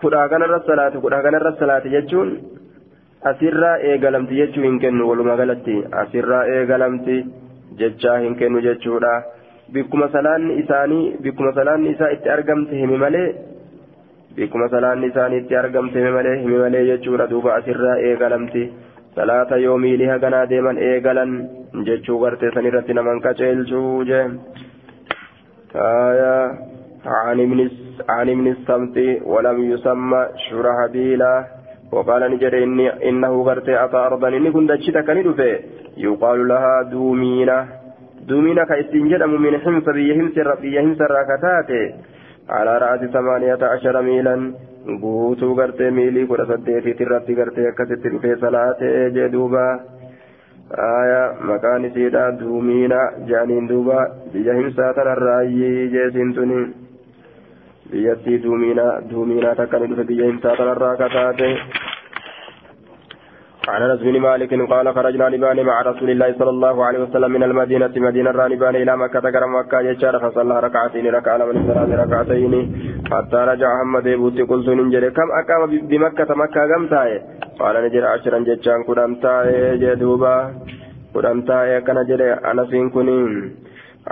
kudhaa 0.00 0.28
kanarra 0.28 1.52
salaati 1.58 1.92
jechuun 1.94 2.30
asirraa 3.30 3.76
eegalamti 3.90 4.38
jechuu 4.40 4.64
hin 4.66 4.78
kennu 4.84 5.08
walumaa 5.10 5.36
galatti 5.40 5.76
asirraa 6.02 6.42
eegalamti 6.56 7.16
jechaa 7.80 8.18
hin 8.24 8.36
kennu 8.42 8.60
jechuudha 8.66 9.12
bikkuma 9.76 10.08
salaanni 10.16 10.58
isaanii 10.62 11.04
bikkuma 11.26 11.52
salaanni 11.58 11.94
isaa 11.94 12.10
itti 12.16 12.32
argamte 12.36 12.82
himi 12.82 13.00
malee 13.04 13.26
bikkuma 14.35 14.69
salaanni 14.73 15.11
isaanii 15.11 15.41
itti 15.43 15.59
argamte 15.61 15.99
himi 15.99 16.11
malee 16.17 16.37
himi 16.43 16.57
malee 16.63 16.85
jechuudha 16.89 17.29
duuba 17.31 17.55
asirraa 17.55 17.97
eegalamti 18.09 18.63
salaata 19.15 19.63
yoo 19.65 19.77
miilii 19.85 20.11
haganaa 20.13 20.45
deeman 20.51 20.77
eegalan 20.89 21.33
jechuu 21.87 22.19
gartee 22.25 22.51
san 22.53 22.69
irratti 22.71 22.99
naman 22.99 23.23
qaceelchuu 23.27 24.03
jee 24.11 24.25
عن 27.05 27.39
ابن 27.39 27.69
عن 28.09 28.29
ابن 28.29 28.47
الصمت 28.47 28.97
ولم 29.25 29.57
يسمى 29.71 30.27
شرهبيلا 30.49 31.45
وقال 31.91 32.31
نجد 32.31 32.53
إني 32.53 33.09
إنه 33.09 33.41
غرت 33.41 33.69
أتى 33.69 33.97
أرضا 33.97 34.27
إني 34.27 34.51
كنت 34.51 34.71
أشتك 34.71 35.09
ندفه 35.09 35.59
يقال 35.97 36.47
لها 36.47 36.81
دومينة 36.91 37.67
دومينة 38.29 38.63
كاستنجد 38.63 39.23
من 39.23 39.57
حمص 39.63 39.85
بيهمس 39.97 40.35
بيهمس 40.61 40.99
الراكتات 41.01 41.69
على 42.48 42.78
رأس 42.78 43.00
ثمانية 43.10 43.58
عشر 43.62 44.02
ميلا 44.02 44.52
kudha 46.30 46.46
saddeetiit 46.46 47.00
irratti 47.00 47.34
gartee 47.34 47.68
akkasitti 47.68 48.08
dhufee 48.12 48.36
salaatee 48.40 49.10
jee 49.16 49.28
duuba 49.32 49.64
aya 50.86 51.22
maqaan 51.48 51.84
isiidha 51.88 52.22
duumiina 52.40 53.00
jaaniin 53.30 53.66
duuba 53.68 53.98
biyya 54.32 54.54
himsaa 54.60 54.92
tanarraayyii 54.94 55.90
jeesiin 55.94 56.34
tuni 56.34 56.60
biyyattii 57.90 58.42
duumiina 58.44 58.86
duumiinaa 59.10 59.54
takka 59.54 59.78
ni 59.78 59.90
dhufe 59.90 60.04
biyya 60.04 60.30
himsaa 60.30 60.56
tanarraa 60.56 60.96
kataate 61.02 61.50
عن 63.68 63.82
أنس 63.82 64.00
بن 64.00 64.20
مالك 64.20 64.52
قال 64.72 64.94
خرجنا 64.94 65.28
نبان 65.28 65.58
مع 65.70 65.82
رسول 65.82 66.10
الله 66.10 66.34
صلى 66.38 66.50
الله 66.50 66.84
عليه 66.84 67.00
وسلم 67.04 67.30
من 67.30 67.42
المدينة 67.42 67.94
مدينة 67.96 68.30
رانبان 68.30 68.74
إلى 68.76 68.96
مكة 68.96 69.30
كرم 69.34 69.56
مكة 69.58 69.80
يجار 69.80 70.14
فصلى 70.18 70.60
ركعتين 70.60 71.06
ركع 71.16 71.36
من 71.36 71.56
الصلاه 71.60 71.90
ركعتين 72.04 72.52
حتى 73.12 73.36
رجع 73.50 73.68
محمد 73.74 74.08
بوتي 74.08 74.42
قلت 74.50 74.68
ننجر 74.68 75.08
كم 75.08 75.28
أقام 75.40 75.62
بمكة؟ 75.90 76.30
مكة 76.42 76.62
كم 76.70 76.86
تاي. 76.92 77.10
قال 77.60 77.74
نجر 77.84 78.04
عشرا 78.12 78.38
جتشان 78.48 78.80
كدام 78.88 79.14
تاي 79.14 79.78
جدوبا 79.82 80.36
كدام 81.14 81.38
تاي 81.48 81.80
كان 81.86 81.98
جر 82.08 82.22
أنس 82.50 82.72
كنين 82.94 83.30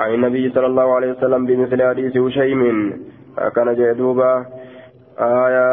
عن 0.01 0.11
النبي 0.15 0.45
صلى 0.55 0.67
الله 0.67 0.89
عليه 0.97 1.11
وسلم 1.13 1.47
بمثل 1.47 1.81
حديث 1.89 2.17
هشيم. 2.17 2.61
كان 3.57 3.69
جدوبا 3.75 4.33
آية 5.19 5.69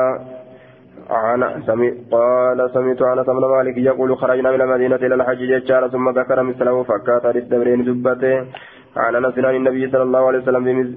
عن 1.11 1.63
سمي 1.67 1.89
قال 2.11 2.69
سمعت 2.73 3.01
أنس 3.01 3.25
بن 3.25 3.45
مالك 3.55 3.77
يقول 3.77 4.17
خرجنا 4.17 4.51
من 4.51 4.61
المدينة 4.61 4.95
إلى 4.95 5.15
الحج 5.15 5.37
ججار 5.37 5.87
ثم 5.87 6.09
ذكر 6.09 6.43
مثله 6.43 6.83
فكات 6.83 7.25
للدبرين 7.25 7.83
دبته. 7.83 8.45
عن 8.97 9.15
عن 9.45 9.55
النبي 9.55 9.91
صلى 9.91 10.03
الله 10.03 10.27
عليه 10.27 10.39
وسلم 10.39 10.95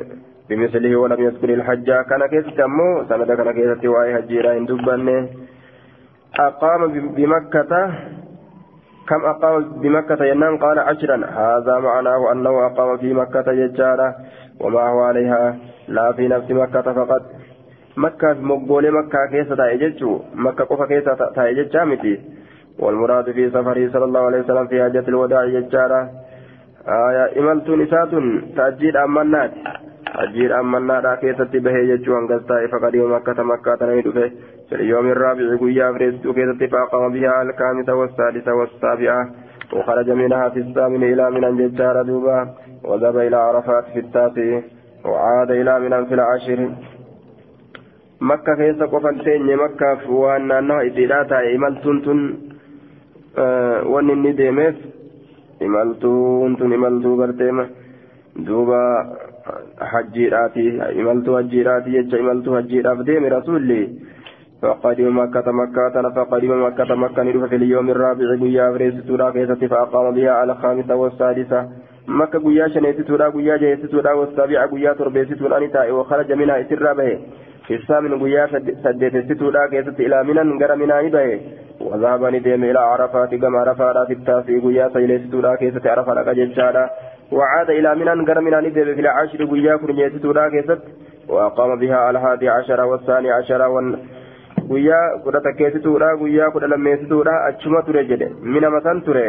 بمثله 0.49 0.97
ولم 0.97 1.21
يذكر 1.23 1.49
الحج. 1.55 1.89
كان 2.11 2.27
كيف 2.27 2.47
تمو 2.59 3.05
سند 3.09 3.33
كان 3.33 3.53
كيف 3.53 3.83
تواي 3.83 4.15
حجيرا 4.17 4.53
ان 4.53 4.67
دبنه. 4.67 5.29
أقام 6.41 6.81
بمكة. 7.17 7.73
كم 9.09 9.21
أقام 9.25 9.62
بمكة 9.83 10.25
ينام؟ 10.25 10.57
قال 10.57 10.79
عشرا. 10.79 11.17
هذا 11.27 11.79
معناه 11.79 12.33
أنه 12.33 12.67
أقام 12.67 12.97
في 12.97 13.15
مكة 13.15 13.47
ججارة 13.53 14.15
وما 14.61 14.89
هو 14.89 15.01
عليها. 15.01 15.57
لا 15.89 16.12
في 16.12 16.29
نفس 16.29 16.51
مكة 16.51 16.87
فقط. 16.93 17.23
مكة 17.97 18.32
مقبول 18.40 18.90
مكة 18.90 19.18
كيسة 19.30 19.55
تايجتشو 19.57 20.20
مكة 20.34 20.64
قفا 20.64 20.86
كيسة 20.86 21.14
تايجتشا 21.36 21.84
متي 21.84 22.20
والمراد 22.78 23.30
في 23.32 23.51
سفره 23.51 23.88
صلى 23.92 24.05
الله 24.05 24.20
عليه 24.20 24.40
وسلم 24.40 24.66
في 24.66 24.82
حجة 24.84 25.05
الوداع 25.09 25.47
ججارة 25.47 26.11
آية 26.88 27.40
إملت 27.40 27.68
نسات 27.70 28.11
تأجيل 28.57 28.97
أمنات 28.97 29.51
أجيل 30.14 30.53
أمنات 30.53 31.18
كيسة 31.20 31.53
به 31.64 31.76
ججو 31.97 32.18
أنقذتا 32.18 32.66
فقد 32.72 32.95
يوم 32.95 33.14
مكة 33.14 33.42
مكة 33.42 33.74
تنيد 33.74 34.11
في 34.68 34.74
اليوم 34.74 35.07
الرابع 35.07 35.57
قويا 35.61 35.92
فريستو 35.92 36.32
كيسة 36.32 36.66
فأقام 36.66 37.12
بها 37.12 37.42
الخامسة 37.42 37.95
والسادسة 37.95 38.55
والسابعة 38.55 39.30
وخرج 39.72 40.11
منها 40.11 40.49
في 40.49 40.61
الثامن 40.61 41.03
إلى 41.03 41.30
من 41.30 41.57
ججارة 41.57 42.03
دوبا 42.03 42.55
وذهب 42.84 43.16
إلى 43.18 43.36
عرفات 43.36 43.84
في 43.84 43.99
التاسع 43.99 44.61
وعاد 45.05 45.51
إلى 45.51 45.80
من 45.80 46.05
في 46.07 46.14
العاشر 46.14 46.70
makka 48.31 48.57
keessa 48.61 48.87
qofan 48.95 49.20
teenye 49.25 49.57
makkaaf 49.62 50.09
waan 50.22 50.47
naannawa 50.51 50.87
isiidhaa 50.89 51.25
taa'e 51.33 51.55
imaltuun 51.59 52.03
tun 52.07 52.20
wanni 53.95 54.12
inni 54.16 54.33
deemeef 54.41 54.77
imaltuun 55.68 56.57
tun 56.61 56.72
imaltuu 56.79 57.16
garteema 57.20 57.66
duuba 58.47 58.81
hajjiidhaati 59.93 60.64
imaltuu 61.03 61.35
hajjiidhaati 61.39 61.95
jecha 61.97 62.22
imaltuu 62.25 62.59
hajjiidhaaf 62.61 63.07
deeme 63.11 63.29
rasuulli 63.39 63.83
فقدم 64.64 65.18
مكة 65.18 65.53
مكة 65.53 65.97
فقدم 66.16 66.53
مكة 66.66 66.95
مكة 66.95 67.22
ندف 67.22 67.45
في 67.51 67.57
اليوم 67.57 67.91
الرابع 67.91 68.29
قيا 68.43 68.72
فريس 68.72 68.95
سورة 69.09 69.31
كيسة 69.31 69.66
فأقام 69.72 70.14
بها 70.14 70.31
على 70.31 70.53
الخامسة 70.53 70.95
والسادسة 70.97 71.61
مكة 72.09 72.39
قيا 72.47 72.68
شنيت 72.68 72.99
سورة 73.09 73.29
قيا 73.37 73.57
جيت 73.57 73.83
سورة 73.93 74.14
والسابعة 74.14 74.66
قيا 74.72 74.93
تربيت 74.93 75.31
سورة 75.41 75.59
نتائي 75.59 75.93
وخرج 75.93 76.33
منها 76.33 76.61
إسر 76.61 76.93
به 76.99 77.11
في 77.67 77.75
الثامن 77.75 78.12
قيا 78.23 78.47
سديت 78.85 79.17
ستودا 79.29 79.67
كيست 79.73 80.01
إلى 80.07 80.19
منن 80.29 80.59
غير 80.61 80.73
منان 80.83 81.07
بيه 81.15 81.41
وذهب 81.81 82.23
ندم 82.35 82.65
إلى 82.71 82.81
عرفات 82.91 83.35
كما 83.43 83.59
عرفات 83.59 83.97
في 84.09 84.12
التاسع 84.19 84.55
قيا 84.65 84.89
سيلي 84.95 85.19
ستودا 85.25 85.55
كيست 85.61 85.87
عرفات 85.87 86.19
كججارا 86.27 86.85
وعاد 87.37 87.69
إلى 87.79 87.91
منن 88.01 88.19
غير 88.29 88.41
منان 88.47 88.67
بيه 88.75 88.95
في 88.97 89.01
العاشر 89.05 89.41
قيا 89.53 89.77
كرنية 89.77 90.09
ستودا 90.09 90.49
كيست 90.49 90.83
وأقام 91.29 91.71
بها 91.81 92.11
الحادي 92.11 92.49
عشر 92.49 92.81
والثاني 92.91 93.31
عشر 93.31 93.62
وال 93.75 93.99
guyyaa 94.69 95.19
kudha 95.25 95.41
takkeessituudha 95.47 96.17
guyyaa 96.21 96.51
kudha 96.51 96.69
lammeessituudha 96.73 97.33
achuma 97.49 97.83
ture 97.87 98.05
jedhe. 98.11 98.29
Mina 98.53 98.71
masan 98.71 99.03
ture. 99.07 99.27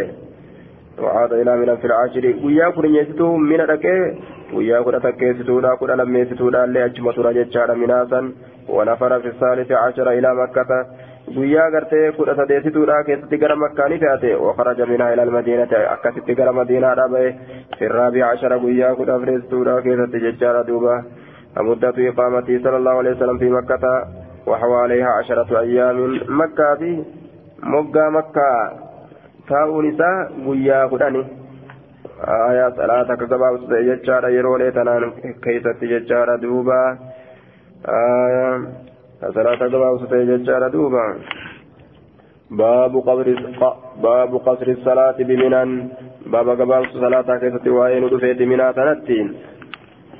وعاد 0.99 1.33
إلى 1.33 1.57
من 1.57 1.75
في 1.75 1.87
العاشر 1.87 2.35
ويا 2.43 2.69
كن 2.69 2.95
يستو 2.95 3.35
من 3.35 3.61
ركع 3.61 4.13
تكيستو 4.99 5.59
لا 5.59 5.75
كن 5.75 5.91
لم 5.91 6.15
يستو 6.15 6.49
لا 6.49 6.63
اللي 6.63 6.85
أجمع 6.85 7.11
رجال 7.17 7.77
مناسا 7.77 8.21
ونفر 8.69 9.19
في 9.19 9.27
الثالث 9.27 9.71
عشر 9.71 10.11
إلى 10.11 10.35
مكة 10.35 10.85
guyyaa 11.35 11.71
gartee 11.71 12.11
kudha 12.17 12.35
sadeessituudha 12.35 13.03
keessatti 13.03 13.37
gara 13.37 13.55
makkaanii 13.55 13.97
fe'ate 14.01 14.35
وخرج 14.41 14.81
منها 14.81 15.13
إلى 15.13 15.23
المدينة 15.23 15.71
akkasitti 15.93 16.35
gara 16.35 16.53
madiinaadha 16.53 17.07
في 17.77 17.85
الرابع 17.85 18.25
عشر 18.25 18.59
guyyaa 18.59 18.95
kudha 18.95 19.15
afreessituudha 19.15 19.81
keessatti 19.81 20.19
jechaadha 20.19 20.67
duuba 20.67 21.03
مدة 21.57 22.09
إقامته 22.09 22.59
صلى 22.63 22.77
الله 22.77 22.91
عليه 22.91 23.11
وسلم 23.11 23.37
في 23.37 23.49
مكة 23.49 24.07
وحواليها 24.47 25.07
عشرة 25.07 25.59
أيام 25.59 26.21
مكة 26.29 26.75
في 26.75 27.03
مقا 27.63 28.09
مكة 28.09 28.71
taa'uun 29.49 29.85
isaa 29.85 30.29
guyyaa 30.45 30.87
kudhani 32.15 32.45
aayaa 32.45 32.71
salaata 32.71 33.13
akka 33.13 33.25
gabaabsu 33.25 33.67
ta'e 33.67 33.83
jechaadha 33.83 34.29
yeroolee 34.29 34.71
tanaan 34.71 35.13
keessatti 35.43 35.87
jechaadha 35.87 36.41
duuba 36.41 36.97
salaata 39.33 39.69
gabaabsu 39.69 40.07
ta'e 40.07 40.25
jechaadha 40.25 40.69
duuba 40.69 41.03
baabu 42.51 44.39
qasri 44.45 44.75
salaati 44.83 45.23
biminan 45.23 45.91
baaba 46.31 46.55
gabaabsu 46.55 46.99
salaataa 46.99 47.39
keessatti 47.39 47.69
waa'ee 47.69 47.99
nu 47.99 48.09
dhufeeti 48.09 48.45
minaa 48.45 48.73
tanattiin 48.73 49.35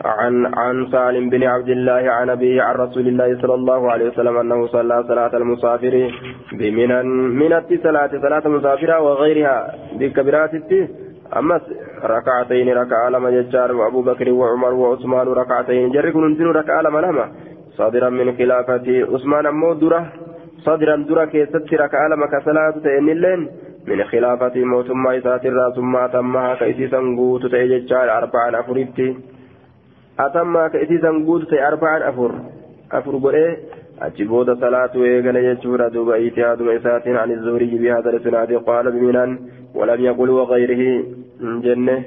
عن 0.06 0.46
عن 0.46 0.88
سالم 0.92 1.30
بن 1.30 1.44
عبد 1.44 1.70
الله 1.70 2.12
عن 2.12 2.30
أبيه 2.30 2.62
عن 2.62 2.76
رسول 2.76 3.08
الله 3.08 3.42
صلى 3.42 3.54
الله 3.54 3.92
عليه 3.92 4.08
وسلم 4.10 4.38
أنه 4.38 4.68
صلى 4.68 5.04
صلاة 5.08 5.38
المسافر 5.38 6.12
بمن 6.54 7.06
من 7.40 7.62
صلاة 7.84 8.10
صلاة 8.22 8.48
مسافرة 8.48 9.02
وغيرها 9.02 9.76
بكبرات 10.00 10.52
أما 11.34 11.62
ركعتين 12.04 12.70
ركع 12.70 13.10
لما 13.10 13.30
ججار 13.32 13.72
وأبو 13.76 14.02
بكر 14.02 14.32
وعمر 14.32 14.74
وعثمان 14.74 15.28
ركعتين. 15.28 15.92
جرك 15.92 16.16
ننزل 16.16 16.46
ركع 16.46 16.82
لما 16.82 17.00
لما 17.00 17.32
صادرا 17.78 18.10
من 18.10 18.38
خلافة 18.38 18.88
عثمان 19.14 19.46
أمو 19.46 19.74
درة. 19.74 20.02
صادرا 20.66 20.96
درة 21.10 21.26
كيست 21.26 21.74
ركع 21.74 22.08
لما 22.08 22.26
كصلاة 22.26 22.76
تأني 22.84 23.12
اللين 23.12 23.42
من 23.88 24.04
خلافة 24.04 24.56
موتما 24.56 25.18
إسات 25.18 25.46
الرأس 25.46 25.76
ثم 25.76 25.96
أتمها 25.96 26.56
كيسيسا 26.56 27.00
قوت 27.18 27.46
تأججار 27.46 28.18
أربعا 28.18 28.60
أفريتي 28.60 29.16
atammaa 30.18 30.70
ka 30.70 30.80
isiisan 30.80 31.26
guutu 31.28 31.46
ta'e 31.52 31.64
arba'an 31.70 32.04
afur 32.10 32.32
afur 32.98 33.16
godhee 33.24 33.50
achi 34.08 34.28
booda 34.30 34.56
salaatu 34.62 35.04
eegale 35.08 35.42
jechuudha 35.48 35.90
duuba 35.96 36.20
itihaaduma 36.28 36.76
isaatiin 36.80 37.18
ani 37.24 37.36
zuhrii 37.44 37.80
bihada 37.84 38.16
walam 39.76 40.00
yaqul 40.10 40.30
wagayrihi 40.40 40.92
jenne 41.66 41.98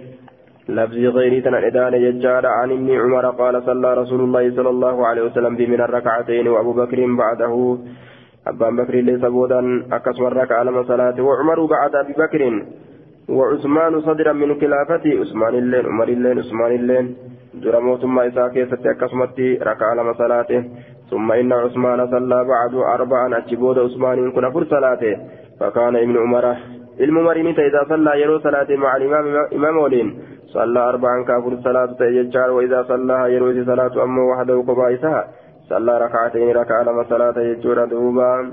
لفظ 0.69 1.16
غيري 1.16 1.41
تنعدان 1.41 1.95
يجار 1.95 2.47
عن 2.47 2.71
ابن 2.71 2.89
عمر 3.01 3.31
قال 3.31 3.62
صلى 3.62 3.95
رسول 3.95 4.21
الله 4.21 4.45
صلى 4.57 4.71
الله 4.71 5.07
عليه 5.07 5.23
وسلم 5.23 5.57
بمن 5.57 5.81
ركعتين 5.81 6.49
وأبو 6.49 6.73
بكر 6.73 6.99
بعده. 7.23 7.79
أبان 8.47 8.77
بكر 8.77 8.95
ليس 8.95 9.21
بودا. 9.21 9.61
أكسم 9.93 10.27
الركعة 10.27 10.62
لما 10.62 10.83
صلاة 10.83 11.16
وعمر 11.21 11.64
بعد 11.64 11.95
أبي 11.95 12.12
بكر. 12.12 12.43
وعثمان 13.29 14.01
صدرا 14.01 14.33
من 14.33 14.61
خلافته. 14.61 15.12
عثمان 15.21 15.55
اللين 15.55 15.87
عمر 15.87 16.09
اللين 16.09 16.39
عثمان 16.39 16.73
اللين. 16.73 17.07
dura 17.62 17.81
mootummaa 17.81 18.25
isaa 18.25 18.51
keessatti 18.51 18.89
akkasumatti 18.89 19.57
rakaa 19.69 19.95
lama 19.95 20.14
salaate 20.14 20.64
ثم 21.11 21.33
إن 21.33 21.53
عثمان 21.53 22.11
صلى 22.11 22.39
بعد 22.45 22.75
أربعا. 22.75 23.39
أتشبود 23.39 23.79
عثمان 23.79 24.31
كن 24.31 24.51
فر 24.51 24.64
صلاة 24.64 25.03
فكان 25.61 25.97
ابن 25.97 26.16
عمر 26.19 26.57
الممر 27.01 27.36
إذا 27.36 27.80
صلى 27.88 28.20
يرو 28.20 28.38
صلاة 28.38 28.66
مع 28.76 28.96
الإمام 28.96 29.24
إمام 29.53 29.76
ولين. 29.78 30.09
صلى 30.55 30.80
أربعا 30.80 31.24
كافر 31.28 31.57
صلاة 31.64 31.90
تيجار 31.99 32.51
وإذا 32.51 32.82
صلى 32.82 33.34
يرو 33.34 33.64
صلاة 33.64 34.05
أمه 34.05 34.22
وحده 34.30 34.64
قبائسها 34.68 35.28
صلى 35.68 35.99
ركعتين 35.99 36.57
ركع 36.57 36.82
لما 36.82 37.03
صلاة 37.03 37.38
يجور 37.38 37.84
دوبا. 37.84 38.53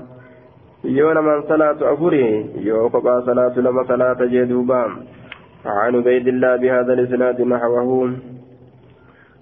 يوم 0.84 1.16
من 1.24 1.42
صلاة 1.42 1.78
أفره 1.92 2.28
يو 2.68 2.88
قبا 2.88 3.20
صلاة 3.20 3.54
لما 3.58 3.82
صلاة 3.82 4.20
جدوبا 4.20 4.82
عن 5.66 5.96
عبيد 5.96 6.28
الله 6.28 6.56
بهذا 6.56 6.92
الإسناد 6.92 7.40
نحوه. 7.42 8.35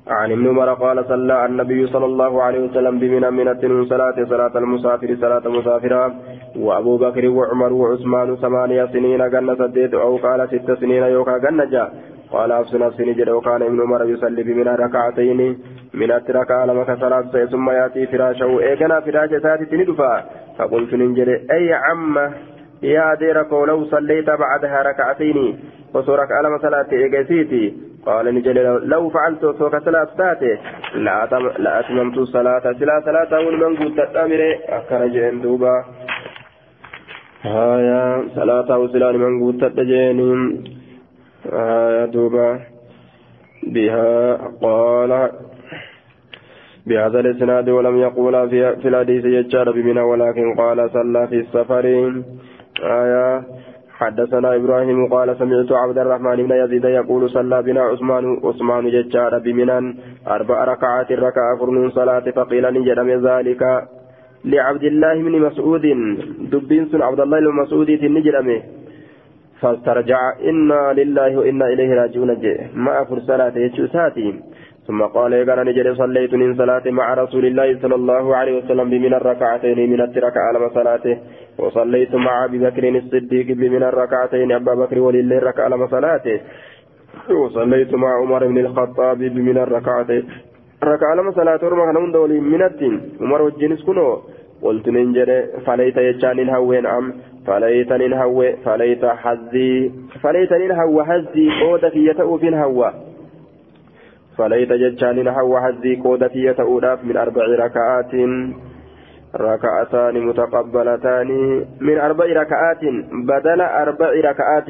عن 0.09 0.33
ابن 0.33 0.49
عمر 0.49 0.75
قال 0.75 1.05
صلى 1.09 1.47
النبي 1.47 1.87
صلى 1.87 2.05
الله 2.05 2.43
عليه 2.43 2.61
وسلم 2.61 2.99
بمن 2.99 3.33
من 3.33 3.85
صلاة 3.85 4.25
صلاة 4.25 4.59
المسافر 4.59 5.17
صلاة 5.21 5.49
مسافرة. 5.49 6.15
وأبو 6.57 6.97
بكر 6.97 7.29
وعمر 7.29 7.73
وعثمان 7.73 8.37
ثمانية 8.37 8.87
سنين 8.87 9.31
جنة 9.31 9.55
سديت 9.55 9.95
أو 9.95 10.17
قال 10.17 10.49
ست 10.49 10.73
سنين 10.81 11.03
يوكا 11.03 11.39
جنة 11.39 11.89
قال 12.31 12.53
أفس 12.53 12.75
نفسي 12.75 13.05
نجد 13.05 13.29
وكان 13.29 13.63
ابن 13.63 13.81
عمر 13.81 14.05
يصلي 14.05 14.43
بمن 14.43 14.69
ركعتين. 14.69 15.59
من 15.95 16.13
التركة 16.13 16.65
لما 16.65 16.85
كسرات 16.85 17.49
ثم 17.51 17.71
يأتي 17.71 18.07
فراشه. 18.07 18.61
إيقنا 18.61 19.01
فراش 19.01 19.31
ساتي 19.43 19.65
تندفا 19.65 20.25
فقلت 20.59 20.95
ننجد 20.95 21.29
أي 21.51 21.73
عم 21.73 22.19
يا 22.83 23.15
ديرك 23.15 23.53
ولو 23.53 23.85
صليت 23.85 24.31
بعدها 24.31 24.83
ركعتين. 24.83 25.59
وصورك 25.95 26.33
على 26.33 26.59
صلاة 26.59 26.87
إيقاسيتي 26.93 27.94
قال 28.07 28.35
نجل 28.35 28.57
لو 28.93 29.11
فعلت 29.11 29.41
سوك 29.59 29.77
صلاة 29.77 30.09
تاتي 30.19 30.59
لا 30.95 31.81
أتممت 31.81 32.17
الصلاة 32.19 32.65
سلا 32.79 33.01
صلاة 33.05 33.33
والمن 33.47 33.77
قلت 33.77 33.99
الأمر 33.99 34.41
أخرج 34.69 35.15
دوبا. 35.43 35.85
هايا 37.43 38.25
صلاة 38.35 38.79
وسلان 38.79 39.17
من 39.17 39.33
قلت 39.43 39.63
الجين 39.79 40.21
هايا 41.53 42.07
دوبا. 42.07 42.61
بها 43.67 44.37
قال 44.63 45.13
بهذا 46.87 47.21
الإسناد 47.21 47.69
ولم 47.69 47.97
يقول 47.97 48.35
في, 48.51 48.89
الحديث 48.89 49.25
يجار 49.25 49.71
بمنى 49.73 50.01
ولكن 50.01 50.55
قال 50.55 50.91
صلى 50.91 51.29
في 51.29 51.37
السفر. 51.41 51.87
آية 52.83 53.43
حدثنا 54.01 54.57
إبراهيم 54.57 55.07
قال 55.15 55.37
سمعت 55.39 55.73
عبد 55.73 55.99
الرحمن 55.99 56.37
بن 56.37 56.53
يزيد 56.53 56.85
يقول 56.85 57.31
صلى 57.31 57.63
بنا 57.63 57.81
عثمان 57.81 58.25
عثمان 58.45 58.91
ججار 58.91 59.39
بمنى 59.39 59.97
أربع 60.29 60.65
ركعات 60.65 61.13
ركع 61.13 61.57
فرن 61.61 61.91
صلاة 61.91 62.27
فقيل 62.37 62.65
نجرم 62.75 63.09
ذلك. 63.29 63.63
لعبد 64.45 64.85
الله 64.85 65.15
بن 65.23 65.35
مسعود 65.47 65.83
دبين 66.53 67.03
عبد 67.09 67.21
الله 67.21 67.41
بن 67.41 67.53
مسعود 67.63 67.91
نجرمه 67.91 68.63
فاسترجع 69.61 70.21
إنا 70.51 70.93
لله 70.93 71.39
وإنا 71.39 71.67
إليه 71.73 71.95
راجعون. 71.95 72.31
ما 72.75 73.03
أفر 73.03 73.19
صلاة 73.21 73.55
يجوساتي 73.59 74.29
ثم 74.87 75.03
قال 75.03 75.33
يقال 75.33 75.67
نجري 75.67 75.95
صليت 75.95 76.35
من 76.35 76.57
صلاة 76.57 76.83
مع 76.91 77.15
رسول 77.15 77.45
الله 77.47 77.79
صلى 77.83 77.95
الله 77.95 78.37
عليه 78.37 78.55
وسلم 78.59 78.91
بمن 78.91 79.15
الركعتين 79.15 79.91
من 79.91 80.01
الترك 80.01 80.37
على 80.37 80.71
صلاته 80.75 81.17
وصليت 81.59 82.15
مع 82.15 82.45
أبي 82.45 82.59
بكر 82.59 82.89
الصديق 82.89 83.47
بمن 83.47 83.83
الركعتين. 83.83 84.53
أبا 84.53 84.75
بكر 84.75 84.99
ولله 84.99 85.39
ركع 85.39 85.65
على 85.65 85.89
صلاته 85.89 86.41
وصليت 87.31 87.95
مع 87.95 88.11
عمر 88.21 88.47
بن 88.47 88.59
الخطاب 88.59 89.19
بمن 89.19 89.59
الركعتين. 89.59 90.25
ركع 90.85 91.07
على 91.07 91.33
صلاة 91.33 91.61
ورمى 91.63 91.83
هنون 91.83 92.13
دولي 92.13 92.41
من 92.41 92.63
الدين. 92.63 92.95
عمر 93.21 93.43
والجنس 93.43 93.83
كنو 93.89 94.21
قلت 94.63 94.89
ننجري 94.89 95.39
فليت 95.67 95.97
يجان 95.97 96.39
الهوين 96.39 96.87
أم؟ 96.87 97.13
فليت 97.47 97.93
ننهو 97.93 98.39
فليت 98.65 99.05
حزي 99.05 99.91
فليت 100.23 100.53
ننهو 100.53 101.05
حزي. 101.05 101.47
قودة 101.61 101.95
يتأو 101.95 102.39
في 102.39 102.49
الهوى. 102.49 103.14
فليت 104.39 104.73
ججان 104.73 105.25
نحو 105.25 105.59
حزي 105.59 105.97
قودتي 105.97 106.39
يتؤلاف 106.45 107.05
من 107.05 107.17
أربع 107.17 107.45
ركعات. 107.65 108.13
ركعتان 109.37 110.27
متقبلتان 110.27 111.31
من 111.81 111.99
أربع 111.99 112.25
ركعات. 112.25 112.83
بدل 113.29 113.61
أربع 113.61 114.11
ركعات. 114.31 114.69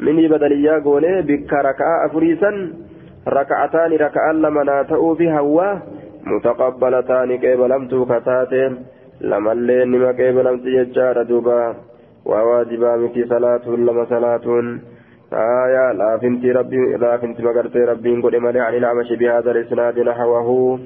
مني 0.00 0.28
بدليا 0.28 0.78
قولي 0.78 1.22
بك 1.22 1.52
ركعة 1.52 2.06
أفريسا. 2.06 2.72
ركعتان 3.28 3.92
ركعان 3.92 4.42
لما 4.42 4.62
ناتأوا 4.64 5.14
في 5.14 5.30
هوا. 5.30 5.74
متقبلتان 6.26 7.38
كيف 7.38 7.60
لم 7.60 7.88
توكتاتين 7.88 8.76
لما 9.20 9.52
اللين 9.52 9.98
ما 9.98 10.12
كيف 10.12 10.36
لم 10.36 10.56
تججار 10.58 11.22
دوبا. 11.22 11.74
وواجبا 12.26 12.96
مكي 12.96 13.24
صلاة 13.24 13.68
لما 13.68 14.04
صلاة 14.04 14.46
آية 15.32 15.92
لا 15.92 16.18
فنتي 16.22 16.52
ربي 16.52 16.76
لا 17.00 17.16
فنتي 17.16 17.42
مقرتي 17.42 17.78
ربي. 17.78 18.20
قل 18.22 18.40
ملي 18.40 18.60
عن 18.60 18.74
الأعمش 18.74 19.12
بهذا 19.12 19.50
الإسناد 19.50 19.98
نحوه. 19.98 20.78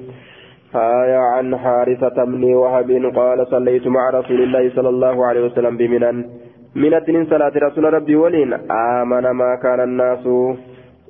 آية 0.75 1.17
عن 1.17 1.57
حارثة 1.57 2.23
بن 2.23 2.43
وهب 2.53 2.89
قال 3.15 3.47
صليت 3.47 3.87
مع 3.87 4.09
رسول 4.09 4.41
الله 4.43 4.69
صلى 4.75 4.89
الله 4.89 5.25
عليه 5.25 5.41
وسلم 5.45 5.77
بمنن. 5.77 6.25
من 6.75 6.93
الدين 6.93 7.25
صلاة 7.25 7.53
رسول 7.55 7.93
ربي 7.93 8.15
ولين. 8.15 8.53
آمن 8.71 9.29
ما 9.31 9.55
كان 9.63 9.79
الناس. 9.79 10.27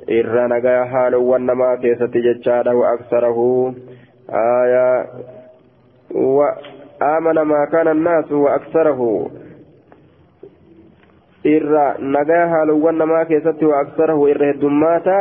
irra 0.07 0.47
nagaa 0.47 0.85
haalowwan 0.85 1.45
namaa 1.45 1.77
keessatti 1.77 2.21
jechaadha 2.21 2.73
wa 2.73 2.91
aksarahu 2.91 3.75
aya 4.33 5.05
wa 6.11 6.57
amana 6.99 7.45
maa 7.45 7.67
kana 7.67 7.91
annaasu 7.91 8.43
wa 8.43 8.53
aksarahu 8.53 9.31
irra 11.43 11.85
nagaa 11.99 12.47
haalowwan 12.53 12.97
namaa 13.03 13.25
keessatti 13.25 13.65
waa 13.65 13.81
aksarahu 13.85 14.27
irra 14.27 14.53
heddummaata 14.53 15.17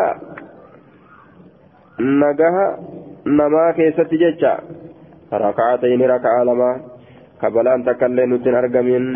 nagaha 1.98 2.66
namaa 3.24 3.72
keessatti 3.72 4.22
jecha 4.24 4.54
raka'atayni 5.44 6.06
raka'a 6.14 6.46
lama 6.52 6.70
kabalaan 7.40 7.84
takkaillee 7.84 8.26
nutin 8.26 8.54
argamin 8.54 9.06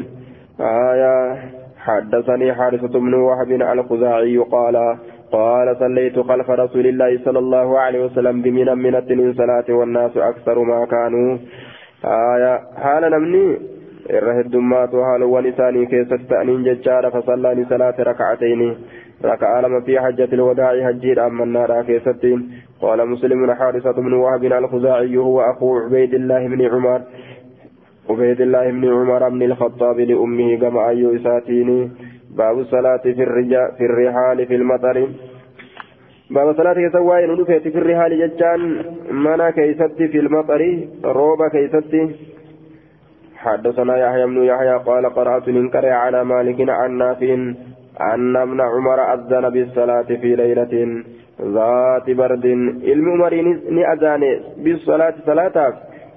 آية 0.60 1.38
حدثني 1.78 2.54
حارثة 2.54 2.98
بن 2.98 3.14
وهب 3.14 3.50
الخزاعي 3.50 4.38
قال 4.38 4.96
قال 5.32 5.76
صليت 5.78 6.18
خلف 6.18 6.50
رسول 6.50 6.86
الله 6.86 7.18
صلى 7.24 7.38
الله 7.38 7.78
عليه 7.78 8.04
وسلم 8.04 8.42
بمن 8.42 8.78
من 8.78 8.94
التنين 8.94 9.34
صلاة 9.34 9.64
والناس 9.68 10.16
أكثر 10.16 10.62
ما 10.62 10.86
كانوا 10.86 11.38
آية 12.04 12.60
حال 12.76 13.10
نمني 13.10 13.58
irra 14.08 14.34
heddummaatu 14.34 15.02
haalowwan 15.08 15.46
isaanii 15.46 15.86
keessatti 15.86 16.28
ta'aniin 16.34 16.64
jechaadha. 16.64 17.10
Fasallaani 17.10 17.66
salaate 17.68 18.04
raka'atayni 18.10 18.70
ركع 19.24 19.60
لما 19.60 19.80
في 19.80 20.00
حجة 20.00 20.28
الوداع 20.32 20.86
حجير 20.86 21.26
أمنارا 21.26 21.82
كيستين 21.82 22.50
قال 22.80 23.08
مسلم 23.08 23.52
حارثة 23.52 23.92
بن 23.92 24.12
وهب 24.12 24.44
الخزاعي 24.44 25.16
هو 25.16 25.40
أخو 25.40 25.78
عبيد 25.78 26.14
الله 26.14 26.48
بن 26.48 26.62
عمر 26.66 27.00
عبيد 28.10 28.40
الله 28.40 28.70
بن 28.70 28.84
عمر 28.92 29.28
بن 29.28 29.42
الخطاب 29.42 30.00
لأمه 30.00 30.56
كما 30.56 30.88
أيو 30.88 31.16
إساتيني 31.16 31.90
باب 32.36 32.58
الصلاة 32.58 33.02
في 33.02 33.22
الرجاء 33.22 33.70
في 33.78 33.84
الرحال 33.84 34.46
في 34.46 34.54
المطر 34.54 35.08
باب 36.30 36.48
الصلاة 36.48 36.74
ندفت 37.26 37.68
في 37.68 37.78
الرحال 37.78 38.12
ججان 38.18 38.60
منا 39.10 39.50
كيستي 39.50 40.08
في 40.08 40.18
المطر 40.18 40.60
روبا 41.04 41.48
كيستي 41.48 42.33
حدثنا 43.44 43.96
يحيى 43.96 44.26
بن 44.26 44.44
يحيى 44.44 44.76
قال 44.86 45.14
قرأت 45.14 45.48
منكر 45.48 45.86
على 45.86 46.24
مالك 46.24 46.70
عن 46.70 46.98
نافع 46.98 47.34
أن 48.14 48.36
ابن 48.36 48.60
عمر 48.60 49.14
أذن 49.14 49.50
بالصلاة 49.50 50.02
في 50.02 50.36
ليلة 50.36 51.02
ذات 51.40 52.10
برد. 52.10 52.46
علم 52.90 53.08
نأذان 53.70 54.22
بالصلاة 54.64 55.14
صلاة 55.26 55.72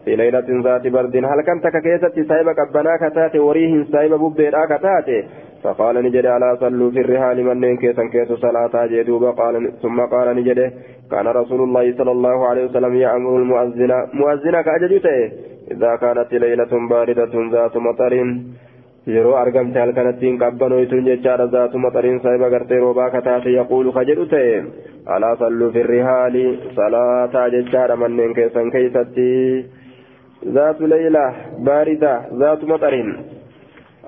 في 0.05 0.15
ليلة 0.15 0.47
ذات 0.63 0.87
برد. 0.87 1.15
هل 1.15 1.39
كنت 1.47 1.67
كيست 1.85 2.15
سايب 2.29 2.47
كبنا 2.51 2.97
كتات 3.01 3.35
وريه 3.35 3.83
سايب 3.91 4.13
ببيرا 4.13 4.65
كتات 4.65 5.09
فقال 5.63 5.95
نجد 6.05 6.25
على 6.25 6.57
صلوا 6.59 6.91
في 6.91 6.99
الرحال 7.01 7.37
من 7.43 7.77
كيسا 7.77 8.03
كيس 8.13 8.31
صلاة 8.31 8.85
جدوب 8.85 9.23
قال 9.39 9.71
ثم 9.81 9.97
قال 10.13 10.27
نجد 10.35 10.59
كان 11.11 11.27
رسول 11.27 11.61
الله 11.61 11.85
صلى 11.97 12.11
الله 12.11 12.47
عليه 12.47 12.63
وسلم 12.65 12.95
يأمر 12.95 13.37
المؤذن 13.41 13.91
مؤذن 14.13 14.61
كأججته 14.61 15.31
إذا 15.71 15.95
كانت 15.95 16.33
ليلة 16.33 16.71
باردة 16.89 17.33
ذات 17.53 17.77
مطر 17.77 18.13
yeroo 19.15 19.35
argamte 19.39 19.79
halkanattiin 19.79 20.39
qabbanoytun 20.39 21.05
jechaadha 21.07 21.45
zaatu 21.51 21.79
maxariin 21.83 22.17
saahiba 22.23 22.49
gartee 22.53 22.79
roobaa 22.83 23.05
kataate 23.13 23.53
yaquulu 23.53 23.93
ka 23.97 24.03
jedhu 24.09 24.25
ta'e 24.33 24.57
alaa 25.15 25.35
salluu 25.43 25.69
firrihaali 25.75 26.43
salaataa 26.79 27.45
jechaadha 27.55 27.95
manneen 28.01 28.33
keessan 28.39 28.71
keeysatti 28.73 29.29
zaatu 30.57 30.89
leyla 30.93 31.23
baarida 31.69 32.13
zaatu 32.41 32.67
maxariin 32.73 33.13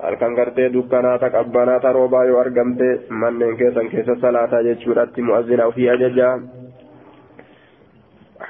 halkan 0.02 0.34
gartee 0.38 0.72
dukkanaata 0.72 1.30
qabbanaata 1.36 1.92
roobaa 1.98 2.24
yoo 2.30 2.40
argamte 2.40 2.88
manneen 3.24 3.56
keessan 3.60 3.92
keessa 3.92 4.16
salaataa 4.24 4.62
jechuudhatti 4.70 5.28
mu'azzina 5.28 5.70
ofii 5.72 5.88
ajajaa 5.96 6.34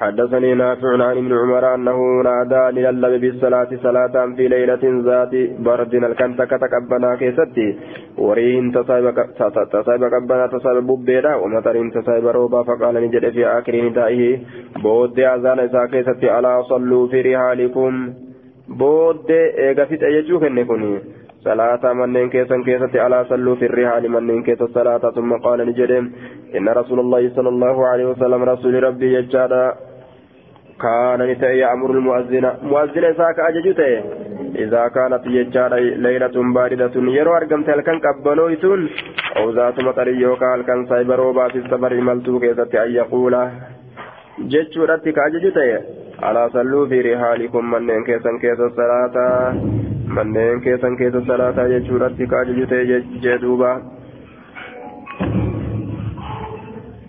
حدثني 0.01 0.53
نافع 0.53 0.91
عن 0.93 1.17
ابن 1.17 1.33
عمر 1.41 1.75
أنه 1.75 2.21
نادى 2.21 2.81
للب 2.81 3.21
بالصلاة 3.21 3.69
صلاة 3.83 4.15
في 4.35 4.47
ليلة 4.47 4.83
ذات 5.07 5.33
برد 5.65 5.93
الكنت 5.95 6.41
كتكبنا 6.41 7.15
كيستي 7.15 7.67
ورين 8.17 8.71
تصايب 8.71 9.09
كبنا 10.13 10.47
تصايب 10.47 10.87
ببيرا 10.87 11.35
ومطر 11.35 11.75
تصايب 11.89 12.27
روبا 12.27 12.63
فقال 12.63 12.95
نجد 13.03 13.29
في 13.29 13.47
آخر 13.47 13.75
ندائه 13.85 14.39
بود 14.83 15.19
أذان 15.19 15.59
إسا 15.59 15.85
كيستي 15.91 16.39
ألا 16.39 16.61
صلوا 16.61 17.07
في 17.07 17.21
رحالكم 17.21 17.93
بود 18.79 19.31
إيغافت 19.31 20.03
أيجوك 20.03 20.43
النكوني 20.43 20.99
صلاة 21.43 21.93
منين 21.93 22.29
كيسا 22.29 22.57
كيسة 22.65 22.93
على 23.03 23.25
صلوا 23.29 23.55
في 23.55 23.65
الرحال 23.65 24.03
منين 24.11 24.43
كيسة 24.43 24.67
صلاة 24.67 25.03
ثم 25.17 25.31
قال 25.45 25.59
نجد 25.69 25.91
إن 26.57 26.69
رسول 26.69 26.99
الله 26.99 27.29
صلى 27.35 27.49
الله 27.49 27.87
عليه 27.87 28.05
وسلم 28.05 28.43
رسول 28.43 28.83
ربي 28.83 29.13
يجادا 29.17 29.65
كان 30.83 31.19
نتأي 31.29 31.59
يأمر 31.59 31.89
المؤذن 31.91 32.45
مؤذن 32.71 33.05
ساك 33.17 33.37
أججته 33.49 33.91
إذا 34.63 34.83
كانت 34.95 35.23
يجادا 35.37 35.79
ليلة 36.05 36.35
باردة 36.55 36.95
يرو 37.17 37.31
أرقمت 37.37 37.69
هلكن 37.69 37.97
قبنويتون 38.05 38.89
أو 39.37 39.45
ذات 39.57 39.77
مطر 39.87 40.07
يوكا 40.07 40.47
هلكن 40.55 40.79
سايبروبا 40.89 41.47
في 41.47 41.57
السفر 41.57 41.93
ملتو 42.07 42.39
كيسة 42.43 42.73
أن 42.83 42.91
يقول 43.01 43.33
جتشو 44.51 44.83
رتك 44.89 45.17
أججته 45.27 45.67
على 46.23 46.49
صلوا 46.53 46.87
في 46.87 47.01
رحالكم 47.01 47.71
منين 47.71 48.03
كيسا 48.03 48.31
كيسة 48.41 48.69
صلاة 48.69 49.15
manneen 50.15 50.61
keessan 50.63 50.95
keessa 50.99 51.21
salaataa 51.27 51.67
jechuudhatti 51.73 52.29
kaajaju 52.35 52.69
ta'e 52.75 53.01
jedhuuba 53.25 53.71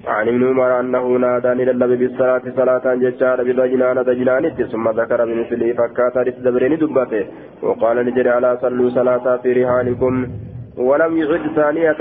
عن 0.06 0.28
ابن 0.28 0.42
عمر 0.48 0.80
أنه 0.80 1.06
نادى 1.24 1.48
للب 1.48 1.92
بالصلاة 2.00 2.44
صلاة 2.56 2.94
ججار 3.02 3.38
بضجنان 3.46 3.98
دجنانت 4.08 4.62
ثم 4.72 4.86
ذكر 5.00 5.20
بمثله 5.28 5.72
فكات 5.78 6.16
لتدبرين 6.26 6.74
دبته 6.82 7.24
وقال 7.62 7.96
نجري 8.06 8.30
على 8.30 8.50
صلوا 8.62 8.90
صلاة 8.98 9.26
في 9.42 9.50
رحالكم 9.58 10.14
ولم 10.88 11.12
يعد 11.22 11.44
ثانية 11.56 12.00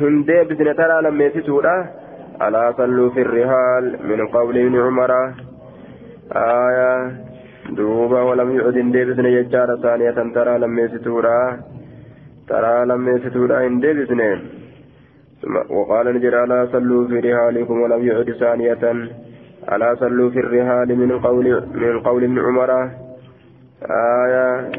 هندي 0.00 0.38
بسنة 0.48 0.80
لم 1.06 1.16
يتسولا 1.26 1.76
على 2.40 2.62
صلوا 2.78 3.10
في 3.14 3.20
الرحال 3.26 3.84
من 4.08 4.26
قول 4.26 4.54
ابن 4.58 4.74
عمر 4.86 5.12
آية 6.32 7.12
دوبا 7.70 8.22
ولم 8.22 8.50
يعد 8.56 8.78
ديبسن 8.92 9.24
يجار 9.24 9.76
ثانية 9.82 10.32
ترى 10.34 10.58
لم 10.58 10.78
يستورا 10.78 11.60
ترى 12.48 12.86
لم 12.86 13.08
يستورا 13.08 13.66
إن 13.66 13.80
ديبسن 13.80 14.20
وقال 15.70 16.14
نجر 16.14 16.44
ألا 16.44 16.68
صلوا 16.72 17.08
في 17.08 17.20
رحالكم 17.20 17.80
ولم 17.80 18.06
يعد 18.06 18.30
ثانية 18.30 18.82
ألا 19.72 19.94
صلوا 19.94 20.30
في 20.30 20.38
الرحال 20.40 20.98
من 20.98 21.18
قول 21.18 21.62
من 21.74 22.00
قول 22.00 22.24
ابن 22.24 22.38
عمر 22.38 22.90
آية 23.90 24.70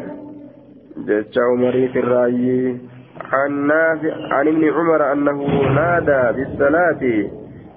جج 0.98 1.40
عمري 1.40 1.88
في 1.88 2.00
الرأي 2.00 2.78
عن 3.34 3.68
نافع 3.68 4.14
عن 4.34 4.48
ابن 4.48 4.64
عمر 4.74 5.12
أنه 5.12 5.38
نادى 5.76 6.38
بالصلاة 6.38 7.30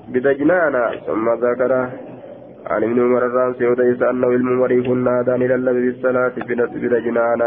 بدجنان 0.08 0.74
ثم 1.06 1.30
ذكر 1.30 1.88
عن 2.66 2.82
ابن 2.82 3.00
عمر 3.00 3.26
الرانسي 3.26 3.66
وديس 3.66 4.02
أنه 4.02 4.28
الممر 4.28 4.72
يكون 4.72 5.04
نادى 5.04 5.34
إلى 5.34 5.72
بالصلاة 5.72 6.32
بدجنان 6.82 7.42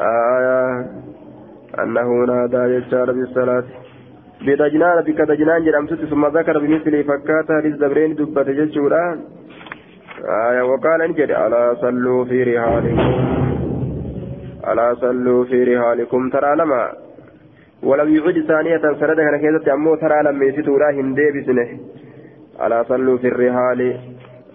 آية 0.00 0.86
أنه 1.82 2.08
نادى 2.24 2.62
يجار 2.74 3.12
بالصلاة 3.12 3.64
بدجنان 4.46 4.98
بك 5.06 5.20
دجنان 5.20 5.64
جرمت 5.64 5.94
ثم 5.94 6.26
ذكر 6.26 6.58
بمثل 6.58 7.04
فكاتا 7.04 7.52
للزبرين 7.64 8.14
دبة 8.14 8.42
ججورا 8.42 9.04
آية 10.48 10.62
وقال 10.62 11.02
انجد 11.02 11.30
ألا 11.30 11.74
صلوا 11.82 12.24
في 12.24 12.42
رحالكم. 12.42 12.98
ألا 14.70 14.94
صلوا 14.94 15.44
في 15.44 15.58
رحالكم. 15.64 16.30
ترى 16.30 16.56
لما. 16.56 16.92
ولم 17.82 18.08
يعد 18.16 18.38
ثانية 18.48 18.76
كان 18.76 19.36
كيزة 19.42 19.74
أمو 19.74 19.94
ترى 19.94 20.22
لما 20.22 20.44
يسيتورا 20.44 20.90
هندي 20.90 21.30
بسنه. 21.34 21.68
ألا 22.64 22.82
صلوا 22.82 23.18
في 23.18 23.28
الرحال. 23.28 23.80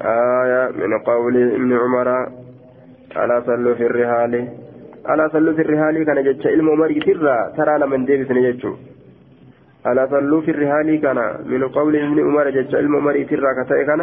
آية 0.02 0.62
من 0.80 0.92
قول 1.10 1.36
ابن 1.58 1.72
عمر. 1.84 2.10
ألا 3.22 3.38
صلوا 3.48 3.74
في 3.76 3.86
الرحال. 3.86 4.34
ألا 5.10 5.28
صلوا 5.34 5.54
في 5.54 5.62
الرحال 5.62 6.04
كان 6.06 6.24
جتش 6.24 6.48
علم 6.48 6.70
عمر 6.70 6.92
ترى 7.08 7.38
ترى 7.58 7.74
لما 7.80 7.96
هندي 7.96 8.24
بسنه 8.24 8.42
جتشو 8.50 8.74
ألا 9.88 10.04
صلوا 10.14 10.42
في 10.42 10.52
الرحال 10.52 11.02
كان 11.02 11.20
من 11.52 11.64
قول 11.78 11.96
ابن 11.96 12.20
عمر 12.28 12.50
جتش 12.50 12.76
علم 12.76 12.96
عمر 12.96 13.16
ترى 13.30 13.50
كتئ 13.58 13.86
كان. 13.90 14.02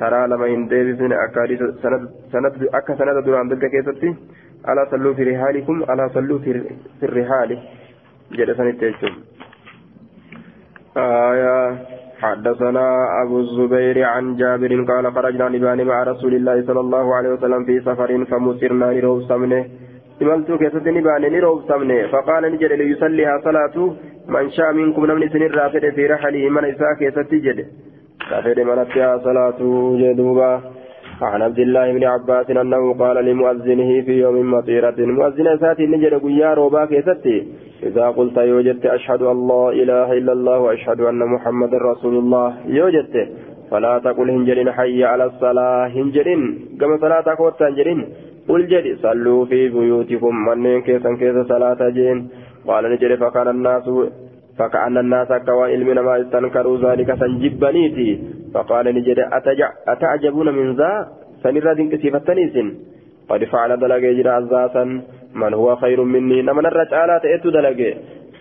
ترى 0.00 0.20
لما 0.30 0.46
أكادي 1.24 1.56
سنة 1.82 2.08
سنة 2.32 2.52
أكا 2.78 2.92
سنة 2.98 3.20
دران 3.26 3.48
دقة 3.48 3.68
كيستي 3.72 4.10
ألا 4.68 4.82
صلوا 4.90 5.14
في 5.14 5.22
رحالكم. 5.30 5.76
ألا 5.90 6.08
صلوا 6.14 6.38
في, 6.38 6.50
الرحال. 7.02 7.50
جلسان 8.32 8.68
التجم 8.68 9.14
آية 10.96 11.56
حدثنا 12.22 12.86
أبو 13.22 13.40
الزبير 13.40 14.02
عن 14.04 14.36
جابر 14.36 14.84
قال 14.88 15.12
خرجنا 15.12 15.48
نبان 15.48 15.86
مع 15.86 16.02
رسول 16.02 16.34
الله 16.34 16.66
صلى 16.66 16.80
الله 16.80 17.14
عليه 17.14 17.28
وسلم 17.28 17.64
في 17.64 17.80
سفر 17.80 18.24
فمسرنا 18.24 18.92
نروب 18.92 19.22
سمنه. 19.22 19.64
إملت 20.22 20.52
كيست 20.52 20.86
نبان 20.88 21.22
نروب 21.32 21.62
سمنه. 21.68 22.06
فقال 22.12 22.42
نجد 22.52 22.72
ليصليها 22.72 23.40
صلاة 23.44 23.76
من 24.28 24.50
شاء 24.50 24.72
منكم 24.72 25.06
نمن 25.06 25.28
سن 25.28 25.42
الرافد 25.42 25.84
في 25.96 26.06
رحله 26.06 26.48
من 26.48 26.64
إساء 26.64 26.94
كيست 26.98 27.34
جد. 27.34 27.58
رافد 28.32 28.60
من 28.60 28.78
صلاة 29.28 29.60
جدوبا. 30.00 30.52
عن 31.22 31.42
عبد 31.42 31.58
الله 31.58 31.92
بن 31.92 32.04
عباس 32.04 32.50
أنه 32.50 32.94
قال 32.94 33.24
لمؤذنه 33.24 34.02
في 34.02 34.12
يوم 34.20 34.50
مطيرة. 34.50 34.94
مؤذن 34.98 35.58
ساتي 35.58 35.86
نجد 35.86 36.14
قيا 36.14 36.54
روبا 36.54 36.84
كيستي. 36.84 37.48
إذا 37.82 38.06
قلت 38.08 38.36
يوجدت 38.36 38.86
أشهد 38.86 39.22
لا 39.22 39.68
إله 39.70 40.12
إلا 40.12 40.32
الله 40.32 40.58
وأشهد 40.58 41.00
أن 41.00 41.18
محمد 41.18 41.74
رسول 41.74 42.14
الله. 42.18 42.54
يوجدت. 42.66 43.28
فلا 43.70 43.98
تقل 43.98 44.30
هنجرين 44.30 44.72
حي 44.72 45.04
على 45.04 45.24
الصلاة. 45.24 45.86
هنجرين 45.86 46.40
كما 46.80 46.96
صلاة 46.96 47.34
قوت 47.38 47.62
هنجرين 47.62 48.00
قل 48.48 48.66
جري 48.66 48.96
صلوا 48.96 49.44
في 49.44 49.68
بيوتكم. 49.68 50.34
من 50.48 50.80
كيسا 50.82 51.10
كيسا 51.20 51.42
صلاة 51.48 51.88
جين. 51.88 52.28
قال 52.66 52.92
نجري 52.92 53.16
فكان 53.16 53.48
الناس 53.48 53.88
فكأن 54.58 54.98
الناس 54.98 55.28
كوائل 55.46 55.84
من 55.84 55.98
ما 56.00 56.20
استنكروا 56.20 56.78
ذلك 56.78 57.14
سنجبنيتي 57.20 58.10
فقال 58.54 58.86
أتجع 59.38 59.68
أتعجبون 59.88 60.48
من 60.58 60.76
ذا؟ 60.76 61.08
سنرى 61.42 61.74
دينك 61.74 61.94
سيفتنيس 62.02 62.56
قد 63.28 63.44
فعل 63.44 63.70
دلق 63.80 64.02
يجرى 64.10 64.38
أزاسا 64.38 64.84
من 65.34 65.54
هو 65.54 65.76
خير 65.76 66.02
مني؟ 66.02 66.42
نمن 66.42 66.66
الرجالات 66.66 67.24
اتو 67.24 67.50
دلقي. 67.50 67.94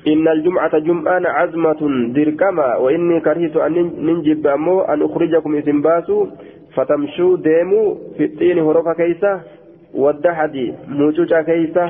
إن 0.08 0.28
الجمعة 0.28 0.80
جمعة 0.80 1.22
عزمة 1.38 1.82
دركما 2.16 2.76
وإني 2.76 3.20
كرهت 3.20 3.58
أن 3.58 3.74
ننجب 4.08 4.48
أمو 4.48 4.82
أن 4.82 5.02
أخرجكم 5.02 5.56
إذن 5.56 5.82
باسو 5.82 6.28
فتمشوا 6.76 7.38
ديموا 7.38 7.96
في 8.18 8.24
الطين 8.26 8.60
هروفا 8.60 8.94
كيسة 8.94 9.34
والدحدي 9.94 10.74
موجوجا 10.88 11.42
كيسة. 11.42 11.86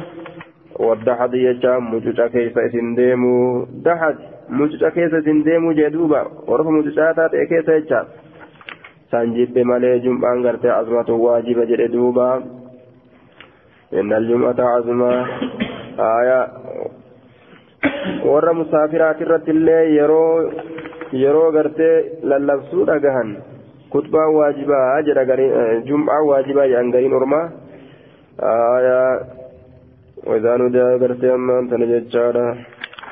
والدحدي 0.80 1.43
يجا 1.43 1.78
موجوجا 1.78 2.28
كيسة 2.28 2.65
إذن 2.65 2.95
ديموا 2.95 3.65
دحد 3.86 4.15
موجوجا 4.49 4.89
كيسة 4.89 5.17
إذن 5.17 5.43
ديموا 5.43 5.73
جدوبا 5.73 6.21
هروفا 6.49 6.69
موجوجا 6.69 7.11
تاتي 7.11 7.45
كيسة 7.45 7.73
يجا 7.73 8.05
سنجب 9.11 9.57
مالي 9.57 9.99
جمعة 9.99 10.36
غرتي 10.45 10.69
عزمة 10.69 11.09
واجبة 11.09 11.65
جدوبا 11.65 12.43
إن 13.93 14.13
الجمعة 14.13 14.59
عظمى 14.59 15.26
آية 15.99 16.47
warra 18.26 18.53
musaafiraati 18.53 19.23
irratti 19.23 19.51
illee 19.51 19.84
yeroo 19.97 20.51
yeroo 21.23 21.51
gartee 21.55 21.95
lallabsuu 22.32 22.86
dhagahan 22.89 23.30
kutbaan 23.93 24.36
waajibaa 24.38 25.01
jedha 25.07 25.23
jum'aan 25.89 26.28
waajibaa 26.30 26.67
jedhan 26.71 26.91
gariin 26.95 27.17
ormaa 27.19 27.45
وإذا 30.28 30.57
نودي 30.57 30.82
غرتي 31.01 31.34
أما 31.34 31.59
أنت 31.59 31.73
نجتشارا 31.73 32.47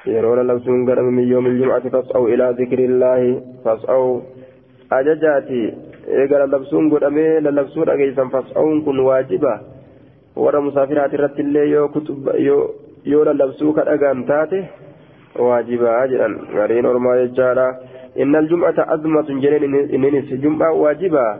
yeroo 0.05 0.35
lallabsuun 0.35 0.83
godhame 0.87 1.11
min 1.15 1.27
yoomil 1.31 1.53
jum'ati 1.59 1.89
fas'aw 1.93 2.23
ilaa 2.33 2.53
zikriillaahi 2.59 3.29
fas'aw 3.63 4.03
ajajaati 4.97 5.61
eega 6.21 6.41
lallabsuun 6.41 6.89
godhamee 6.93 7.39
lallabsuu 7.45 7.85
dhageessan 7.89 8.31
fas'awun 8.33 8.81
kun 8.87 8.99
waajiba 9.07 9.53
warra 10.43 10.61
musaafiraati 10.65 11.15
irratti 11.19 11.45
illee 11.45 11.67
yoo 11.71 12.59
yoo 13.13 13.23
lallabsuu 13.29 13.73
kadhagaan 13.77 14.25
taate 14.31 14.59
waajibaa 15.45 16.07
jedhan 16.11 16.35
gariin 16.57 16.85
ormaa 16.91 17.15
jechaadha 17.21 17.67
inna 18.25 18.43
aljum'ata 18.43 18.89
azmatun 18.95 19.41
jedheen 19.45 19.79
inninis 19.97 20.29
jum'aa 20.45 20.73
waajibaa 20.83 21.31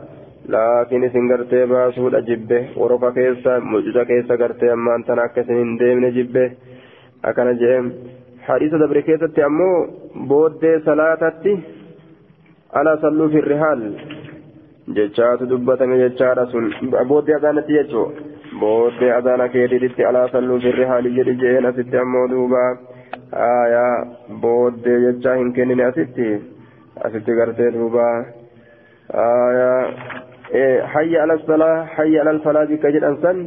laakiin 0.52 1.04
isin 1.08 1.28
gartee 1.32 1.66
baasuudha 1.72 2.20
jibbe 2.28 2.58
worofa 2.80 3.12
keessa 3.18 3.60
mucuca 3.72 4.04
keessa 4.10 4.36
gartee 4.42 4.70
ammaan 4.76 5.04
tana 5.10 5.22
akka 5.28 5.40
isin 5.46 5.58
hin 5.62 5.78
deemne 5.82 6.10
jibbe 6.18 6.42
akkana 7.30 7.52
jedhem 7.62 7.86
hadiisa 8.48 8.78
dabre 8.82 9.02
keessatti 9.08 9.42
ammoo 9.48 9.76
booddee 10.32 10.74
salaatatti 10.88 11.54
ala 12.80 12.96
salluu 13.06 13.28
fi 13.34 13.40
rihaal 13.50 13.82
jechaatu 14.98 15.46
dubbatame 15.52 15.98
jechaadha 16.04 16.46
sun 16.52 16.66
booddee 17.12 17.36
azaanatti 17.40 17.78
jechuu 17.78 18.06
booddee 18.60 19.12
azaana 19.18 19.48
keetiitti 19.54 20.04
alaa 20.10 20.26
salluu 20.34 20.60
fi 20.66 20.72
rihaal 20.80 21.08
jedhi 21.18 21.34
jeen 21.44 21.66
asitti 21.72 21.96
ammoo 22.02 22.26
duuba 22.34 22.64
aayaa 23.46 23.94
booddee 24.44 24.98
jechaa 25.06 25.36
hin 25.40 25.52
kennine 25.58 25.84
asitti 25.90 26.28
asitti 27.08 27.38
gartee 27.40 27.70
duuba 27.78 28.04
aayaa 29.24 29.80
hayya 30.94 31.22
ala 31.22 31.38
salaa 31.46 31.86
hayya 31.96 32.20
ala 32.22 32.38
falaa 32.46 32.66
bikka 32.66 32.92
jedhan 32.92 33.16
san 33.22 33.38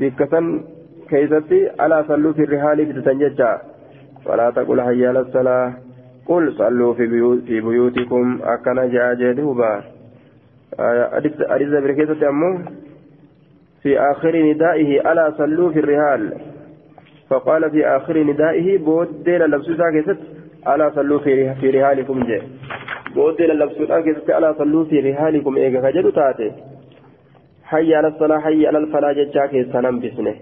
bikka 0.00 0.26
san 0.32 0.46
keeysatti 1.10 1.60
alaa 1.78 2.04
salluu 2.10 2.34
fi 2.34 2.46
rihaalii 2.46 2.86
fidatan 2.92 3.18
jecha 3.24 3.50
فلا 4.26 4.50
تقل 4.50 4.80
حي 4.80 5.06
على 5.06 5.20
الصلاة 5.20 5.72
قل 6.26 6.52
صلوا 6.58 6.94
في, 6.94 7.06
بيوت 7.06 7.42
في 7.46 7.60
بيوتكم 7.60 8.40
أكن 8.42 8.90
جاء 8.90 9.14
جدوبا 9.14 9.82
أريد 11.54 11.70
بركيزة 11.70 12.28
أمه 12.28 12.58
في 13.82 13.98
آخر 13.98 14.34
ندائه 14.50 15.12
ألا 15.12 15.34
صلوا 15.38 15.70
في 15.72 15.78
الرهال 15.78 16.22
فقال 17.30 17.70
في 17.70 17.86
آخر 17.86 18.22
ندائه 18.22 18.78
بودي 18.78 19.38
للبسو 19.38 19.74
ساكست 19.74 20.20
ألا 20.68 20.90
صلوا 20.90 21.18
في, 21.18 21.54
في 21.54 21.70
رهالكم 21.70 22.22
جاء. 22.26 22.42
بودي 23.16 23.46
للبسو 23.46 23.86
ساكست 23.86 24.28
ألا 24.30 24.52
صلوا 24.58 24.84
في 24.84 25.00
رهالكم 25.00 25.56
إيقا 25.56 25.80
فجدوا 25.84 26.16
تاتي 26.18 26.48
حي 27.70 27.94
على 27.94 28.08
الصلاة 28.08 28.38
حي 28.38 28.66
على 28.66 28.78
الفلاة 28.78 29.12
جاء 29.12 29.46
كيسانم 29.46 29.96
بسنه 30.02 30.34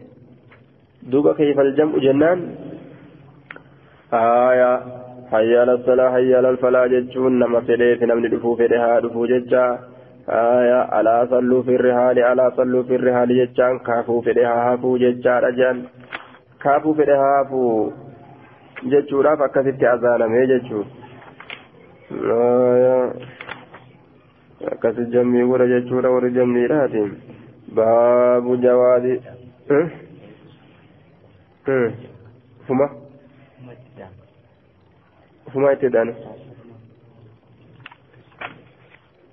دوبا 1.11 1.33
كيف 1.39 1.61
الجمع 1.61 1.99
جنان 1.99 2.39
آية 4.13 4.73
حي 5.33 5.57
على 5.57 5.73
الصلاة 5.79 6.11
حي 6.15 6.35
على 6.35 6.49
الفلاح 6.51 6.87
جتشون 6.87 7.33
نما 7.39 7.61
فدي 7.61 7.97
في 7.99 8.07
نمني 8.07 8.29
دفو 8.29 8.57
فدها 8.57 9.01
دفو 9.01 9.27
جتشا 9.27 9.65
آية 10.29 11.01
ألا 11.01 11.27
صلوا 11.31 11.63
في 11.63 11.75
الرحال 11.77 12.19
ألا 12.19 12.47
صلوا 12.57 12.83
في 12.83 12.95
الرحال 12.97 13.29
جتشان 13.39 13.79
كافو 13.79 14.21
فدها 14.27 14.55
هافو 14.67 14.97
جتشا 14.97 15.39
رجان 15.45 15.77
كافو 16.63 16.95
فدها 16.95 17.41
هافو 17.41 17.91
أذانا 19.95 20.27
مي 20.27 20.47
جتشو 20.47 20.81
آية 20.81 21.04
akkas 24.73 24.97
jammii 25.13 25.45
godha 25.45 25.67
jechuudha 25.67 26.11
warri 26.11 26.31
jammiidhaati 26.33 27.03
baabu 27.75 28.57
jawaadi 28.57 29.21
fuma? 32.67 32.89
Fuma 35.53 35.73
itti 35.73 35.87
hidhani 35.87 36.15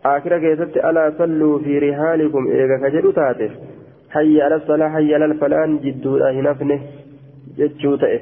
آخر 0.06 0.38
كيست 0.38 0.78
ألا 0.78 1.14
صلوا 1.18 1.60
في 1.60 1.80
رحالكم 1.80 2.48
إيغا 2.48 2.78
كجدو 2.78 3.12
تاتي 3.12 3.50
حي 4.10 4.42
على 4.42 4.56
الصلاة 4.56 4.90
حي 4.90 5.14
على 5.16 5.26
الفلان 5.26 5.80
جدو 5.80 6.18
أهنفنه 6.18 6.80
جدو 7.58 7.96
تأه 7.96 8.22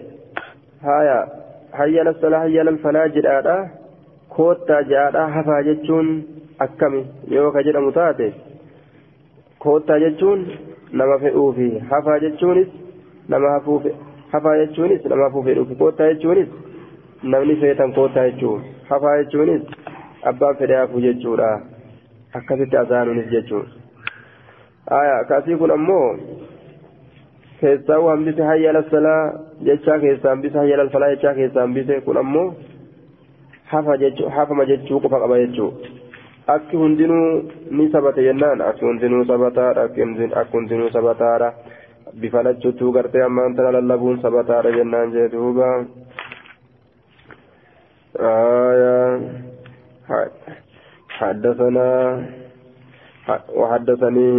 هايا 0.83 1.27
حي 1.73 1.99
على 1.99 2.09
الصلاة 2.09 2.39
حي 2.39 2.59
على 2.59 2.69
الفلاة 2.69 3.07
جدادا 4.39 4.81
كوتا 4.81 4.81
جادا 4.81 5.27
حفا 5.27 5.61
جتشون 5.61 6.23
أكمي 6.61 7.05
يو 7.27 7.51
كجدو 7.51 7.89
تاتي 7.89 8.33
كوتا 9.59 9.97
جتشون 9.97 10.39
نما 10.93 11.17
فئوفي 11.17 11.81
حفا 11.91 12.17
جتشونس 12.17 12.67
نما 13.29 13.57
هفوفي 13.57 13.91
حفا 14.33 14.51
جتشونس 14.65 15.07
نما 15.07 15.27
هفوفي 15.27 15.75
كوتا 15.79 16.11
جتشونس 16.11 16.49
namni 17.23 17.55
feetan 17.61 17.93
kootaa 17.93 18.23
jechuun 18.29 18.63
hafaa 18.89 19.17
jechuunis 19.17 19.61
abbaan 20.31 20.55
fedhe 20.59 20.75
hafuu 20.75 21.01
jechuudha 21.05 21.49
akkasitti 22.39 22.77
asaanuunis 22.77 23.27
jechuun 23.31 23.67
aya 24.99 25.23
kaasii 25.31 25.57
kun 25.61 25.71
ammoo 25.71 26.17
keessaa 27.61 27.99
hambise 28.09 28.43
hayya 28.43 28.73
lalsalaa 28.73 29.33
jechaa 29.69 29.99
keessaa 29.99 30.29
hambise 30.29 30.57
hayya 30.57 30.77
lalfalaa 30.77 31.09
jechaa 31.09 31.33
keessaa 31.33 31.61
hambise 31.61 32.01
kun 32.01 32.17
ammoo 32.17 32.53
hafama 33.71 34.65
jechuu 34.71 34.99
qofa 34.99 35.19
qaba 35.23 35.39
jechuu 35.43 35.71
akki 36.55 36.75
hundinuu 36.81 37.29
ni 37.71 37.89
sabate 37.91 38.23
jennaan 38.27 38.61
akki 38.69 38.85
hundinuu 38.85 39.25
sabataadha 39.31 39.81
akki 39.83 40.01
hundinuu 40.57 40.89
sabataadha 40.97 41.49
bifa 42.21 42.43
lachuttuu 42.43 42.91
gartee 42.91 43.23
ammaan 43.25 43.55
tana 43.55 43.71
lallabuun 43.77 44.21
sabataadha 44.21 44.71
jennaan 44.77 45.11
jee 45.17 45.29
duuba 45.35 45.69
حدثنا 51.19 51.87
وحدثني 53.55 54.29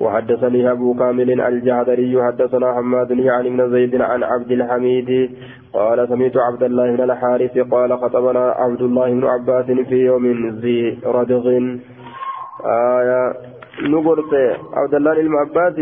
وحدثني 0.00 0.70
أبو 0.70 0.94
كامل 0.94 1.40
الجعدري 1.40 2.22
حدثنا 2.22 2.74
حماد 2.74 3.10
يعني 3.10 3.50
بن 3.50 3.70
زيد 3.70 4.00
عن 4.00 4.22
عبد 4.22 4.50
الحميد 4.50 5.30
قال 5.72 6.08
سمعت 6.08 6.36
عبد 6.36 6.62
الله 6.62 6.96
بن 6.96 7.02
الحارث 7.02 7.58
قال 7.58 7.98
خطبنا 7.98 8.44
عبد 8.50 8.82
الله 8.82 9.10
بن 9.10 9.24
عباس 9.24 9.64
في 9.64 10.04
يوم 10.04 10.48
ذي 10.62 10.98
ردغ 11.04 11.48
آية 12.98 13.32
نقرت 13.88 14.34
عبد 14.72 14.94
الله 14.94 15.14
بن 15.14 15.34
عباس 15.36 15.74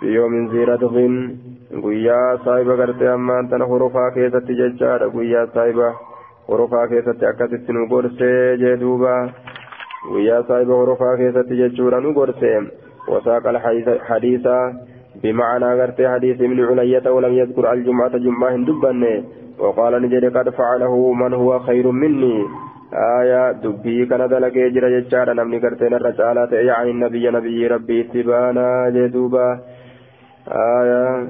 في 0.00 0.06
يوم 0.06 0.48
ذي 0.48 0.64
ردغ 0.64 0.94
ammaan 3.14 3.48
tana 3.50 3.64
horofaa 3.72 4.10
keessatti 4.10 4.58
jechaadha 4.60 5.06
guyyaa 5.14 5.46
saahiba 5.54 5.88
horofaa 6.48 6.86
keessatti 6.92 7.26
akkasitti 7.26 7.72
nu 7.72 7.86
gorsee 7.92 8.56
jee 8.62 8.76
duuba 8.80 9.12
guyyaa 10.10 10.42
saahiba 10.48 10.80
horofaa 10.80 11.16
keessatti 11.20 11.60
jechuudha 11.60 12.00
nu 12.00 12.12
gorsee 12.12 12.56
وساق 13.08 13.46
الحديث 13.46 14.48
بمعنى 15.22 15.64
غرتي 15.64 16.08
حديث 16.08 16.40
ابن 16.40 16.64
علية 16.64 17.10
ولم 17.10 17.32
يذكر 17.32 17.72
الجمعة 17.72 18.16
جمعة 18.18 18.56
دبني 18.56 19.24
وقال 19.58 20.02
نجد 20.02 20.36
قد 20.36 20.48
فعله 20.50 21.12
من 21.12 21.34
هو 21.34 21.58
خير 21.58 21.90
مني. 21.90 22.44
آية 23.20 23.52
دبي 23.52 24.06
كان 24.06 24.28
دلق 24.28 24.56
يجرى 24.56 25.00
جتشارا 25.00 25.32
نمني 25.32 25.58
غرتين 25.58 25.94
الرجالات 25.94 26.52
يعني 26.52 26.90
النبي 26.90 27.30
نبي 27.30 27.66
ربي 27.66 28.00
اتبانا 28.00 28.90
جدوبا. 28.90 29.60
آية 30.48 31.28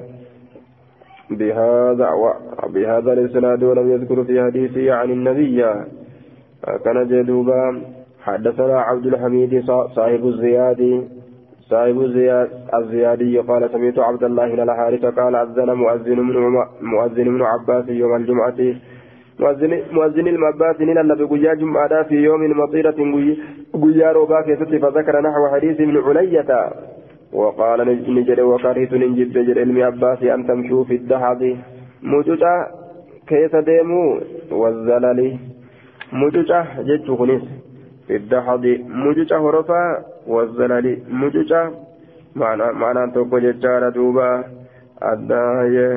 بهذا 1.31 2.09
بهذا 2.75 3.13
الإسناد 3.13 3.63
ولم 3.63 3.91
يذكر 3.93 4.25
في 4.25 4.43
حديثه 4.45 4.93
عن 4.93 5.11
النبي. 5.11 5.65
كان 6.85 7.09
جدوبا. 7.09 7.83
حدثنا 8.25 8.81
عبد 8.81 9.07
الحميد 9.07 9.65
صاحب 9.97 10.27
الزيادي 10.27 11.20
صاحب 11.71 12.01
الزياد 12.01 12.49
الزيادي 12.79 13.39
قال 13.39 13.71
سمعت 13.73 13.99
عبد 13.99 14.25
الله 14.25 14.47
بن 14.55 14.61
الحارث 14.61 15.05
قال 15.05 15.35
أذن 15.35 15.71
مؤذن 15.83 16.19
من 16.21 16.35
مؤذن 16.93 17.29
من 17.29 17.43
عباس 17.43 17.89
يوم 17.89 18.17
الجمعة. 18.17 18.61
مؤذن 19.41 19.73
مؤذن 19.93 20.27
المعباس 20.35 20.81
نلا 20.81 21.15
بقيا 21.15 21.55
جمعة 21.55 22.03
في 22.03 22.15
يوم 22.15 22.43
مطيرة 22.61 22.99
قيا 23.83 24.13
روبا 24.13 24.39
فذكر 24.83 25.15
نحو 25.27 25.43
حديث 25.55 25.81
ابن 25.81 25.97
علية. 26.07 26.51
وقال 27.33 27.79
نجد 27.89 28.41
وكرهت 28.41 28.93
نجد 28.93 29.33
جد 29.33 29.59
علم 29.59 29.83
عباس 29.83 30.23
أن 30.23 30.47
تمشوا 30.47 30.85
في 30.85 30.95
الدحض 30.95 31.57
مجوجة 32.03 32.67
كيف 33.27 33.57
ديموا 33.57 34.21
والزلل 34.51 35.39
مجوجة 36.13 36.65
جد 36.89 37.09
خنيس 37.19 37.43
في 38.07 38.17
الدحض 38.17 38.65
مجوجة 39.05 39.39
هرفا 39.39 39.83
والزلل 40.33 40.87
مجوجة 41.21 41.63
معنى 42.41 42.67
معنى 42.83 43.13
توقع 43.15 43.39
ججارة 43.39 43.89
دوبا. 43.97 44.31
الداية 45.13 45.91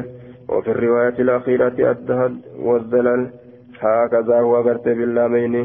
وفي 0.49 0.71
الرواية 0.75 1.17
الأخيرة 1.25 1.77
الدهد 1.91 2.35
والزلل. 2.67 3.21
هكذا 3.81 4.37
هو 4.45 4.53
قرت 4.65 4.87
باللامين 4.97 5.55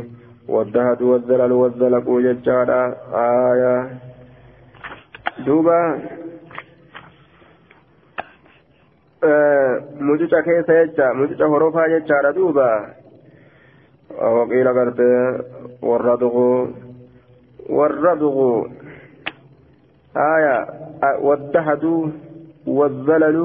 والدهد 0.48 1.00
والزلل 1.02 1.52
والزلق 1.52 2.06
ججارة 2.26 2.80
آية. 3.14 3.74
duuba 5.46 5.78
mucuca 10.00 10.42
keessa 10.42 10.72
jecha 10.78 11.14
mucuca 11.14 11.46
horofaa 11.46 11.88
jechaadha 11.92 12.32
duuba 12.32 12.66
waqiila 14.36 14.72
garte 14.78 15.08
warra 15.82 16.16
duqu 16.22 16.44
duqu 17.68 18.70
aya 20.14 20.66
waddahadu 21.22 22.12
والزلل 22.68 23.38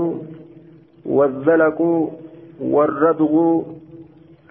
والزلق 1.06 1.80
والردغ 2.60 3.34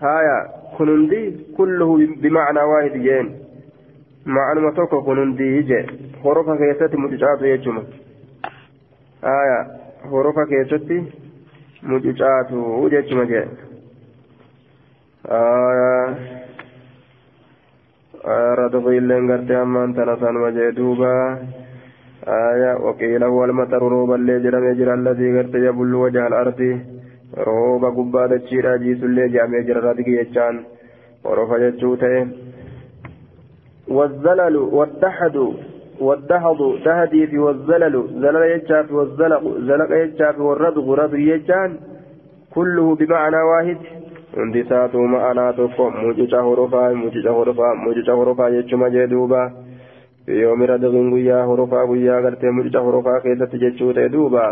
هايا 0.00 0.38
كنندي 0.78 1.22
كله 1.56 1.90
بمعنى 2.22 2.60
واحد 2.60 2.92
جين 2.92 3.26
معنى 4.26 4.60
ما 4.60 4.70
توكو 4.76 5.02
كنندي 5.02 5.62
جي 5.62 5.80
horofa 6.22 6.56
keessatti 6.56 6.96
mucucaatu 6.96 7.44
jechuma 7.44 7.82
aya 9.22 9.58
horofa 10.10 10.46
keessatti 10.46 10.98
mucucaatu 11.82 12.88
jechuma 12.92 13.24
jee 13.30 13.48
ammaan 18.24 19.94
tana 19.94 20.16
sanuma 20.20 20.50
jee 20.52 20.72
duuba 20.72 21.38
aya 22.26 22.76
waqiila 22.78 23.26
huwa 23.26 23.44
almataru 23.44 23.88
rooballee 23.88 24.40
jedhamee 24.40 24.74
jira 24.74 24.92
alladii 24.94 25.32
gartee 25.32 25.64
yabullu 25.64 26.02
wajaha 26.02 26.26
alardi 26.26 26.70
rooba 27.46 27.90
gubbaa 27.90 28.28
dachiidha 28.28 28.78
jiisullee 28.78 29.28
jedhamee 29.28 29.64
jira 29.66 29.80
radgi 29.80 30.16
jechaan 30.18 30.64
horofa 31.24 31.58
jechuu 31.64 31.96
ta'e 31.96 32.26
والزلل 33.88 34.56
والدحد 34.56 35.36
والدهض 36.00 36.60
دهدي 36.84 37.26
في 37.26 37.38
والزلل 37.38 37.94
زلل 38.22 38.42
يجاب 38.54 38.92
والزلق 38.92 39.42
زلق 39.68 39.90
يجاب 40.04 40.40
والردغ 40.40 40.94
رض 40.94 41.14
يجان 41.14 41.70
كله 42.54 42.94
بمعنى 42.94 43.36
واحد 43.50 43.78
hundi 44.36 44.60
isaatu 44.64 45.06
ma'anaa 45.14 45.52
tokko 45.52 45.90
mucuca 45.90 46.42
horofaa 46.48 46.94
mucuca 47.02 47.32
horofaa 47.38 47.74
mucuca 47.84 48.14
horofaa 48.20 48.50
jechuma 48.54 48.90
jee 48.94 49.06
duuba 49.06 49.40
yoomi 50.40 50.66
radqiin 50.72 51.10
guyyaa 51.14 51.44
horofaa 51.50 51.86
guyyaa 51.90 52.22
gartee 52.26 52.50
mucuca 52.58 52.80
horofaa 52.86 53.20
keessatti 53.26 53.62
jechuu 53.64 53.92
ta'e 53.98 54.12
duuba 54.16 54.44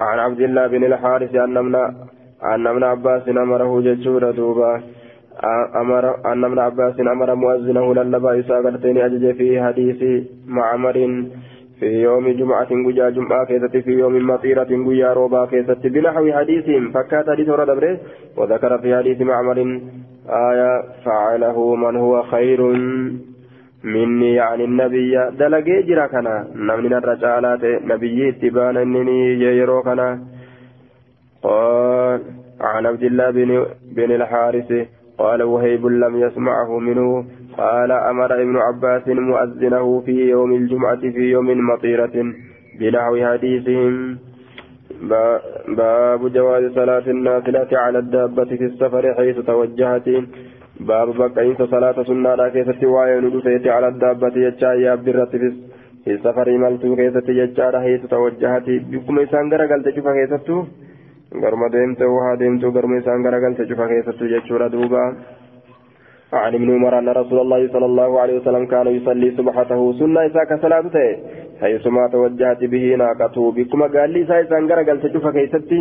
عن 0.00 0.18
عبد 0.18 0.40
الله 0.40 0.66
بن 0.66 0.84
الحارث 0.84 1.34
أن 1.34 1.56
أن 2.44 2.66
ابن 2.66 2.82
عباس 2.84 3.28
أمره 3.28 3.80
ججود 3.80 4.24
دوبا 4.36 4.82
أمر 5.76 6.32
أن 6.32 6.44
ابن 6.44 6.58
عباس 6.58 7.00
أمر 7.00 7.34
مؤذنه 7.34 7.94
للبا 7.94 8.40
إساقرتين 8.40 8.98
أجج 8.98 9.34
في 9.38 9.62
حديث 9.62 10.00
معمر 10.46 10.96
في 11.84 12.02
يوم 12.02 12.28
جمعة 12.28 12.70
قجا 12.86 13.10
جمعة 13.10 13.44
كيست 13.46 13.76
في 13.76 13.90
يوم 13.90 14.26
مطيرة 14.26 14.70
قجا 14.86 15.12
روبا 15.12 15.46
كيست 15.46 15.86
بنحو 15.94 16.32
حديثهم 16.32 16.92
فكات 16.92 17.30
حديث 17.30 17.48
ورد 17.48 17.98
وذكر 18.36 18.78
في 18.78 18.96
حديث 18.96 19.20
معمر 19.20 19.58
آية 20.28 20.82
فعله 21.04 21.74
من 21.74 21.96
هو 21.96 22.22
خير 22.22 22.60
مني. 23.84 24.34
يعني 24.34 24.64
النبي 24.64 25.14
دلقي 25.38 25.82
جرا 25.82 26.06
كنا 26.06 26.34
نمن 26.68 26.92
الرجالات 26.94 27.64
نبي 27.90 28.28
اتبانا 28.28 28.82
إنني 28.82 29.20
يرو 29.60 29.82
كنا. 29.82 30.08
قال 31.42 32.20
عن 32.60 32.86
عبد 32.86 33.02
الله 33.02 33.30
بن 33.30 33.66
بن 33.96 34.10
الحارث 34.18 34.70
قال 35.18 35.42
وهيب 35.42 35.86
لم 35.86 36.14
يسمعه 36.24 36.78
منه. 36.78 37.24
قال 37.58 37.92
أمر 37.92 38.42
ابن 38.42 38.56
عباس 38.56 39.08
مؤذنه 39.08 40.00
في 40.06 40.30
يوم 40.30 40.52
الجمعة 40.52 41.00
في 41.00 41.24
يوم 41.34 41.48
مطيرة 41.70 42.16
بنحو 42.80 43.14
حديثهم. 43.26 44.18
باب 45.78 46.32
جواز 46.32 46.64
صلاة 46.74 47.06
النافلة 47.06 47.70
على 47.72 47.98
الدابة 47.98 48.44
في 48.44 48.64
السفر 48.64 49.14
حيث 49.14 49.38
توجهت. 49.38 50.08
باب 50.80 51.08
بقيت 51.18 51.62
صلاة 51.62 52.02
سنة 52.02 52.48
كيست 52.48 52.84
وعين 52.84 53.24
على 53.66 53.88
الدابة 53.88 54.36
يابد 54.62 55.08
الرتفس 55.08 55.54
في 56.04 56.10
السفر 56.16 56.48
ملتو 56.62 56.96
كيست 56.96 57.28
يجا 57.28 57.78
حيث 57.84 58.02
توجهت. 58.14 58.66
بكم 58.90 59.18
إسان 59.18 59.44
غرقل 59.52 59.80
تشوف 59.84 60.06
كيستو 60.08 60.56
غرم 61.42 61.62
ديمتو 61.74 62.08
وها 62.16 62.34
ديمتو 62.40 62.68
غرم 62.76 62.92
إسان 62.98 63.26
غرقل 63.26 63.54
تشوف 63.58 63.80
كيستو 63.90 64.26
جتشورا 64.32 64.68
دوبا. 64.68 65.04
عن 66.42 66.54
ابن 66.54 66.68
عمر 66.74 66.98
أن 66.98 67.08
رسول 67.08 67.38
الله 67.40 67.68
صلى 67.72 67.86
الله 67.86 68.20
عليه 68.20 68.34
وسلم 68.40 68.64
كان 68.66 68.86
يصلي 68.86 69.30
سبحته 69.38 69.80
سنة 69.98 70.26
إساك 70.26 70.50
صلاته 70.62 71.16
حيثما 71.60 72.08
توجهت 72.14 72.64
به 72.72 72.84
ناقته 73.02 73.52
بكما 73.56 73.86
قال 73.94 74.10
لي 74.10 74.22
سايسان 74.30 74.62
غرقل 74.70 75.00
تشوف 75.00 75.26
كيستي. 75.36 75.80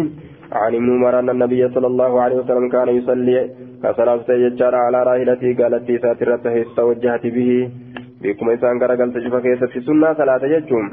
عن 0.52 0.72
ابن 0.76 0.90
عمر 0.96 1.20
أن 1.20 1.30
النبي 1.30 1.70
صلى 1.76 1.88
الله 1.88 2.22
عليه 2.22 2.38
وسلم 2.42 2.70
كان 2.70 2.90
يصلي 2.98 3.38
كصلاته 3.84 4.34
يجار 4.46 4.76
على 4.76 5.00
راحلته 5.08 5.50
قالت 5.60 5.90
لي 5.90 5.98
ساترته 6.04 6.56
توجهت 6.78 7.24
به 7.36 7.52
بكما 8.22 8.54
إسان 8.54 8.76
غرقل 8.82 9.10
تشوف 9.14 9.36
كيستي 9.36 9.80
سنة 9.88 10.14
صلاة 10.20 10.44
يجوم. 10.56 10.88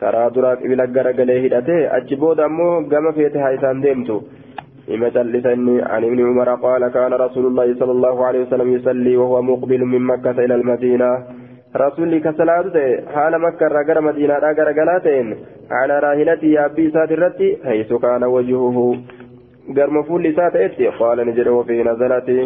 karaa 0.00 0.30
duraa 0.34 0.56
qibila 0.56 0.86
garagalee 0.96 1.40
hidhatee 1.44 1.80
achi 1.96 2.16
booda 2.22 2.44
ammoo 2.48 2.74
gama 2.92 3.12
feete 3.16 3.40
haa 3.44 3.54
isaan 3.56 3.80
deemtu 3.84 4.18
إما 4.94 5.08
جلسني 5.08 5.82
عن 5.82 6.04
ابن 6.04 6.18
عمر 6.28 6.54
قال 6.54 6.88
كان 6.88 7.12
رسول 7.12 7.46
الله 7.46 7.74
صلى 7.80 7.92
الله 7.92 8.26
عليه 8.26 8.40
وسلم 8.42 8.68
يصلي 8.76 9.16
وهو 9.16 9.42
مقبل 9.42 9.84
من 9.84 10.02
مكة 10.02 10.30
إلى 10.30 10.54
المدينة. 10.54 11.10
رسول 11.76 12.18
كسلاته 12.18 12.86
حال 13.14 13.32
مكة 13.40 13.66
رجل 13.66 14.04
مدينة 14.04 14.34
رجل 14.34 14.74
جلاتين. 14.74 15.26
على 15.70 15.98
راهلتي 15.98 16.64
أبي 16.64 16.90
سادرتي 16.90 17.58
حيث 17.64 17.92
كان 17.92 18.24
وجهه. 18.24 18.96
قرم 19.76 20.02
فول 20.02 20.34
ساتئتي 20.36 20.86
قال 21.00 21.18
نجد 21.26 21.48
وفي 21.48 21.82
نزلتي. 21.82 22.40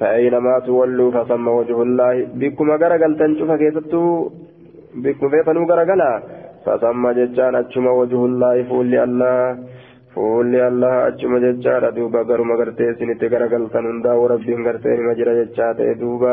فأينما 0.00 0.58
تولوا؟ 0.66 1.10
فثم 1.10 1.48
وجه 1.48 1.82
الله. 1.82 2.14
بكم 2.40 2.76
جرجل 2.76 3.12
تنشف 3.18 3.50
كيستو 3.60 4.30
بكم 4.94 5.28
فيفنوا 5.30 5.66
جرجلا 5.66 6.22
فثم 6.66 7.10
ججان 7.10 7.54
أجم 7.54 7.86
وجه 7.86 8.20
الله 8.24 8.62
فول 8.62 8.94
الله 8.94 9.58
fuulli 10.18 10.58
allah 10.68 10.94
achuma 11.08 11.38
jechaadha 11.44 11.90
duuba 11.96 12.20
garuma 12.30 12.56
gartee 12.60 12.90
isinitti 12.92 13.30
garagaltan 13.34 13.84
hundaa'u 13.90 14.24
rabbiin 14.32 14.64
gartee 14.68 14.94
nima 15.00 15.12
jira 15.18 15.34
jechaa 15.40 15.72
ta'e 15.80 15.92
duuba 16.00 16.32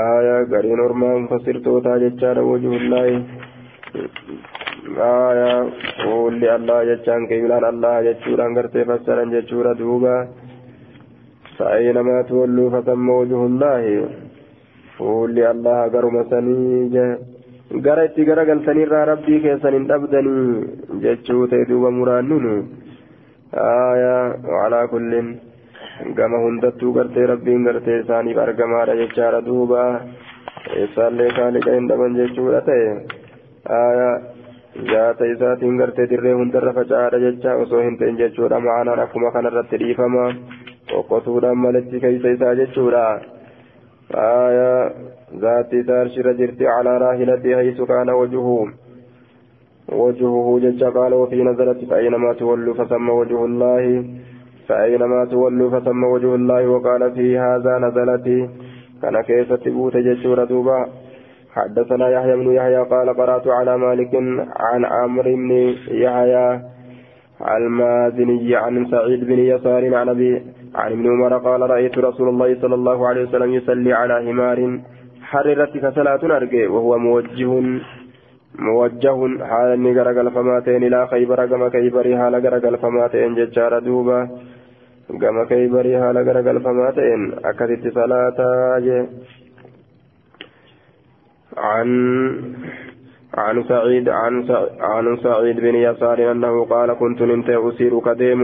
aya 0.00 0.34
gariin 0.52 0.82
ormaan 0.86 1.28
fasirtootaa 1.30 1.98
jechaadha 2.04 2.42
wajuhullaahi 2.50 3.16
aya 5.10 5.52
fuulli 6.02 6.50
allah 6.56 6.80
jechaan 6.90 7.28
qiblaan 7.30 7.66
allah 7.72 7.94
jechuudhaan 8.08 8.58
gartee 8.58 8.84
fassaran 8.92 9.32
jechuudha 9.36 9.78
duuba 9.84 10.16
فأينما 11.58 12.16
تولوا 12.28 12.70
فثم 12.74 13.06
وجه 13.20 13.40
الله 13.50 13.84
فولي 14.98 15.44
الله 15.54 15.80
قرم 15.94 16.16
سنيجه 16.32 17.06
gara 17.70 18.04
itti 18.08 18.24
garagaltanirraa 18.24 19.04
rabbii 19.10 19.40
keessan 19.44 19.74
hin 19.76 19.86
dhabdanii 19.90 21.00
jechuu 21.04 21.46
ta'e 21.52 21.64
duuba 21.70 21.90
muraannunu 21.98 22.54
calaa 23.52 24.86
kullin 24.92 25.28
gama 26.20 26.38
hundattuu 26.44 26.92
gartee 26.98 27.26
rabbiin 27.32 27.66
gartee 27.68 27.98
isaaniif 28.04 28.38
argamaadha 28.44 28.96
jechaadha 29.02 29.40
duuba 29.48 29.82
eessaallee 30.80 31.28
kaaliqa 31.40 31.76
hin 31.78 31.88
dhaban 31.90 32.16
jechuudha 32.20 32.60
ta'e 32.70 32.86
zaata 34.92 35.30
isaatiin 35.34 35.78
gartee 35.82 36.08
dirree 36.10 36.34
hundarra 36.40 36.72
faca'aadha 36.78 37.24
jecha 37.26 37.56
osoo 37.64 37.82
hin 37.86 37.96
ta'in 38.02 38.20
jechuudha 38.22 38.60
ma'anaan 38.68 39.02
akkuma 39.06 39.34
kanarratti 39.38 39.80
dhiifama 39.82 40.26
qoqqotuudhaan 40.92 41.58
malitti 41.66 42.00
keeysa 42.06 42.36
isaa 42.36 42.54
jechuudha 42.62 43.04
aayaa 44.14 44.90
ذاتي 45.42 45.82
تارشر 45.82 46.32
جرتي 46.32 46.66
على 46.66 46.98
راحلته 46.98 47.56
حيث 47.56 47.82
كان 47.82 48.10
وجهه. 48.10 48.68
وجهه 49.92 50.58
جج 50.62 50.84
قال 50.84 51.14
وفي 51.14 51.42
نزلت 51.42 51.84
فأينما 51.90 52.32
تولوا 52.32 52.74
فثم 52.74 53.08
وجه 53.08 53.44
الله 53.44 54.04
فأينما 54.68 55.24
تولوا 55.24 55.70
فثم 55.70 56.04
وجه 56.04 56.34
الله 56.34 56.68
وقال 56.68 57.12
في 57.12 57.38
هذا 57.38 57.78
نزلت. 57.78 58.26
كان 59.02 59.20
كيف 59.20 59.52
تبوت 59.52 59.96
جسور 59.96 60.44
دوبا 60.44 60.86
حدثنا 61.56 62.08
يحيى 62.08 62.36
بن 62.36 62.52
يحيى 62.52 62.82
قال 62.92 63.08
قرأت 63.16 63.46
على 63.48 63.78
مالك 63.78 64.14
عن 64.56 64.84
عمرو 64.84 65.36
بن 65.36 65.50
يحيى 65.88 66.60
المازني 67.56 68.56
عن 68.56 68.86
سعيد 68.86 69.24
بن 69.24 69.38
يسار 69.38 69.94
عن 69.94 70.08
أبي 70.08 70.42
عن 70.76 70.92
ابن 70.92 71.06
عمر 71.12 71.38
قال 71.38 71.60
رأيت 71.70 71.98
رسول 71.98 72.28
الله 72.28 72.60
صلى 72.62 72.74
الله 72.74 73.08
عليه 73.08 73.22
وسلم 73.22 73.50
يصلي 73.54 73.92
على 73.92 74.14
حمار 74.26 74.80
حررت 75.22 75.72
كصلاة 75.78 76.22
أرجع 76.36 76.70
وهو 76.70 76.98
موجه 76.98 77.52
موجه 78.58 79.18
حال 79.50 79.68
إني 79.72 79.90
غرقل 79.98 80.30
فماتين 80.30 80.82
إلى 80.84 81.06
خيبر 81.06 81.46
كما 81.46 81.68
كيبري 81.68 82.18
حال 82.18 82.34
غرقل 82.44 82.78
فماتين 82.78 83.34
ججار 83.34 83.78
دوبا 83.78 84.20
كما 85.20 85.44
كيبري 85.44 86.00
حال 86.02 86.16
غرقل 86.28 86.60
فماتين 86.60 87.20
أكدت 87.44 87.94
صلاة 87.94 88.38
عن 91.56 91.88
عن 93.36 93.62
سعيد 93.62 94.08
عن 94.80 95.16
سعيد 95.22 95.56
بن 95.60 95.74
يسار 95.74 96.32
أنه 96.32 96.64
قال 96.64 96.92
كنت 96.92 97.22
نمت 97.22 97.50
أسير 97.50 98.00
كديم 98.00 98.40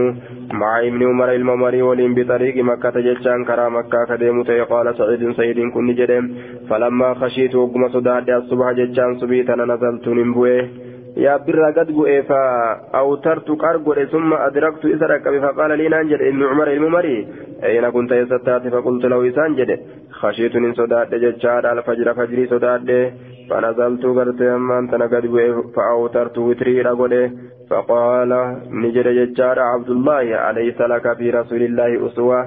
مع 0.53 0.79
ابن 0.79 1.01
عمر 1.09 1.31
الممري 1.31 1.81
ولين 1.81 2.13
بطريق 2.13 2.63
مكة 2.63 2.95
جتشان 3.07 3.45
كرا 3.45 3.69
مكة 3.69 4.05
كديم 4.09 4.43
قال 4.43 4.95
سعيد 4.97 5.31
سيد 5.31 5.59
كن 5.73 5.87
جديم. 5.95 6.35
فلما 6.69 7.13
خشيت 7.13 7.55
وقم 7.55 7.89
صداد 7.89 8.29
الصبح 8.29 8.71
جتشان 8.71 9.19
صبيت 9.19 9.49
أنا 9.49 9.65
نزلت 9.65 10.07
نمبوه. 10.07 10.69
يا 11.17 11.37
برا 11.37 11.71
قد 11.77 11.89
فأوترت 12.29 13.49
قرقر 13.49 14.05
ثم 14.05 14.33
أدركت 14.33 14.85
إسرك 14.85 15.23
فقال 15.43 15.77
لي 15.77 15.89
ننجد 15.89 16.21
ابن 16.21 16.43
عمر 16.43 16.67
الممري. 16.71 17.27
أين 17.67 17.89
كنت 17.89 18.11
يستات 18.11 18.63
فقلت 18.73 19.03
له 19.05 19.19
إسانجد 19.29 19.69
خشيت 20.19 20.55
من 20.55 20.73
صداد 20.73 21.09
جتشان 21.23 21.65
الفجر 21.73 22.07
فجري 22.13 22.43
صداد 22.53 22.89
فنزلت 23.49 24.03
قرت 24.17 24.41
أما 24.41 24.79
أنت 24.79 24.93
نقد 25.01 25.25
فأوترت 25.75 26.37
وتري 26.37 26.81
رقله 26.81 27.31
فقال 27.69 28.31
نجد 28.83 29.07
ججار 29.19 29.57
عبد 29.59 29.89
الله 29.89 30.25
أليس 30.49 30.79
لك 30.81 31.05
في 31.17 31.29
رسول 31.39 31.61
الله 31.69 32.07
أسوة 32.07 32.39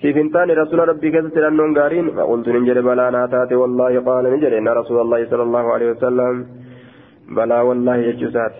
في 0.00 0.08
فنتان 0.14 0.50
رسول 0.50 0.78
ربي 0.88 1.10
كذت 1.10 1.36
لأنهم 1.38 1.78
قارين 1.78 2.06
فقلت 2.16 2.48
نجد 2.48 2.78
بلا 2.78 3.06
ناتات 3.10 3.52
والله 3.52 3.92
قال 4.08 4.24
نجد 4.34 4.52
إن 4.60 4.68
رسول 4.80 4.98
الله 5.00 5.20
صلى 5.30 5.42
الله 5.42 5.64
عليه 5.74 5.88
وسلم 5.90 6.34
بلا 7.36 7.60
والله 7.68 7.96
يجسات 7.96 8.54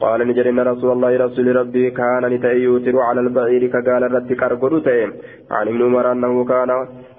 قال 0.00 0.28
نجد 0.28 0.46
إن 0.46 0.60
رسول 0.60 0.90
الله 0.92 1.12
رسول 1.26 1.56
ربي 1.56 1.90
كان 1.90 2.22
نتأي 2.32 2.60
يوتر 2.62 2.96
على 3.08 3.20
البعير 3.20 3.62
كقال 3.74 4.02
الرد 4.08 4.32
كرقل 4.40 4.74
عن 5.56 5.68
ابن 5.68 5.80
عمر 5.86 6.12
أنه 6.12 6.44
كان 6.52 6.70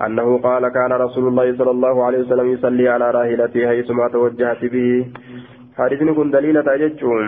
أنه 0.06 0.28
قال 0.48 0.64
كان 0.78 0.92
رسول 1.06 1.26
الله 1.28 1.48
صلى 1.60 1.72
الله 1.72 1.96
عليه 2.06 2.20
وسلم 2.24 2.48
يصلي 2.54 2.86
على 2.90 3.12
راحلته 3.12 3.68
حيثما 3.70 4.08
توجهت 4.08 4.62
به. 4.74 4.90
حديث 5.78 6.02
كن 6.18 6.32
دليل 6.32 6.58
تججون 6.64 7.28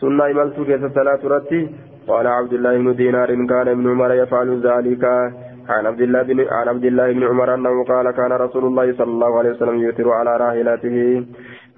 سنة 0.00 0.24
إمالت 0.30 0.56
كيس 0.68 0.82
الصلاة 0.88 1.22
رتي. 1.24 1.60
قال 2.08 2.26
عبد 2.26 2.52
الله 2.52 2.72
بن 2.78 2.88
دينار 3.00 3.30
كان 3.52 3.66
ابن 3.74 3.84
عمر 3.92 4.10
يفعل 4.22 4.48
ذلك. 4.68 5.04
عن 5.68 5.86
عبد 5.86 6.00
الله 6.00 6.22
بن 6.22 6.38
عن 6.58 6.66
عبد 6.72 6.84
الله 6.84 7.12
بن 7.12 7.22
عمر 7.30 7.54
أنه 7.54 7.74
قال 7.92 8.06
كان 8.10 8.32
رسول 8.32 8.64
الله 8.64 8.86
صلى 8.98 9.12
الله 9.16 9.38
عليه 9.38 9.50
وسلم 9.50 9.76
يوتر 9.84 10.08
على 10.18 10.32
راحلته. 10.44 10.96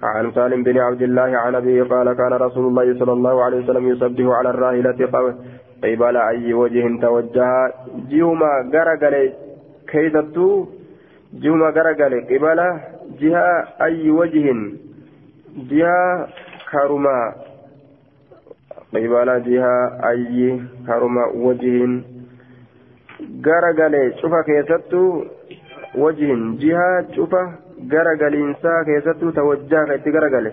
عن 0.03 0.31
سالم 0.31 0.63
بن 0.63 0.77
عبد 0.77 1.01
الله 1.01 1.37
عن 1.37 1.55
أبيه 1.55 1.83
قال 1.83 2.13
كان 2.13 2.33
رسول 2.33 2.65
الله 2.67 2.99
صلى 2.99 3.13
الله 3.13 3.43
عليه 3.43 3.57
وسلم 3.63 3.87
يسبح 3.87 4.25
على 4.37 4.49
الراحلة 4.49 4.99
قبل 5.83 6.17
أي 6.17 6.53
وجه 6.53 7.01
توجه. 7.01 7.73
جيوما 8.09 8.51
غرغل 8.73 9.33
كيدتو. 9.87 10.65
جيوما 11.41 11.67
غرغل 11.69 12.13
قبل 12.31 12.59
جهة 13.19 13.67
أي 13.81 14.09
وجه. 14.09 14.45
جهة 15.69 16.27
كرما. 16.71 17.19
قبل 18.93 19.29
جهة 19.47 19.75
أي 20.09 20.61
كرما 20.87 21.25
وجه. 21.45 22.01
غرغل 23.45 24.13
شوف 24.21 24.33
كيدتو. 24.45 25.23
وجه. 25.95 26.29
جهة 26.61 27.05
شوف 27.15 27.33
garagaliinsaa 27.95 28.83
keessattuu 28.89 29.31
tawajjaa 29.39 29.85
ka 29.89 29.99
itti 29.99 30.11
garagale 30.17 30.51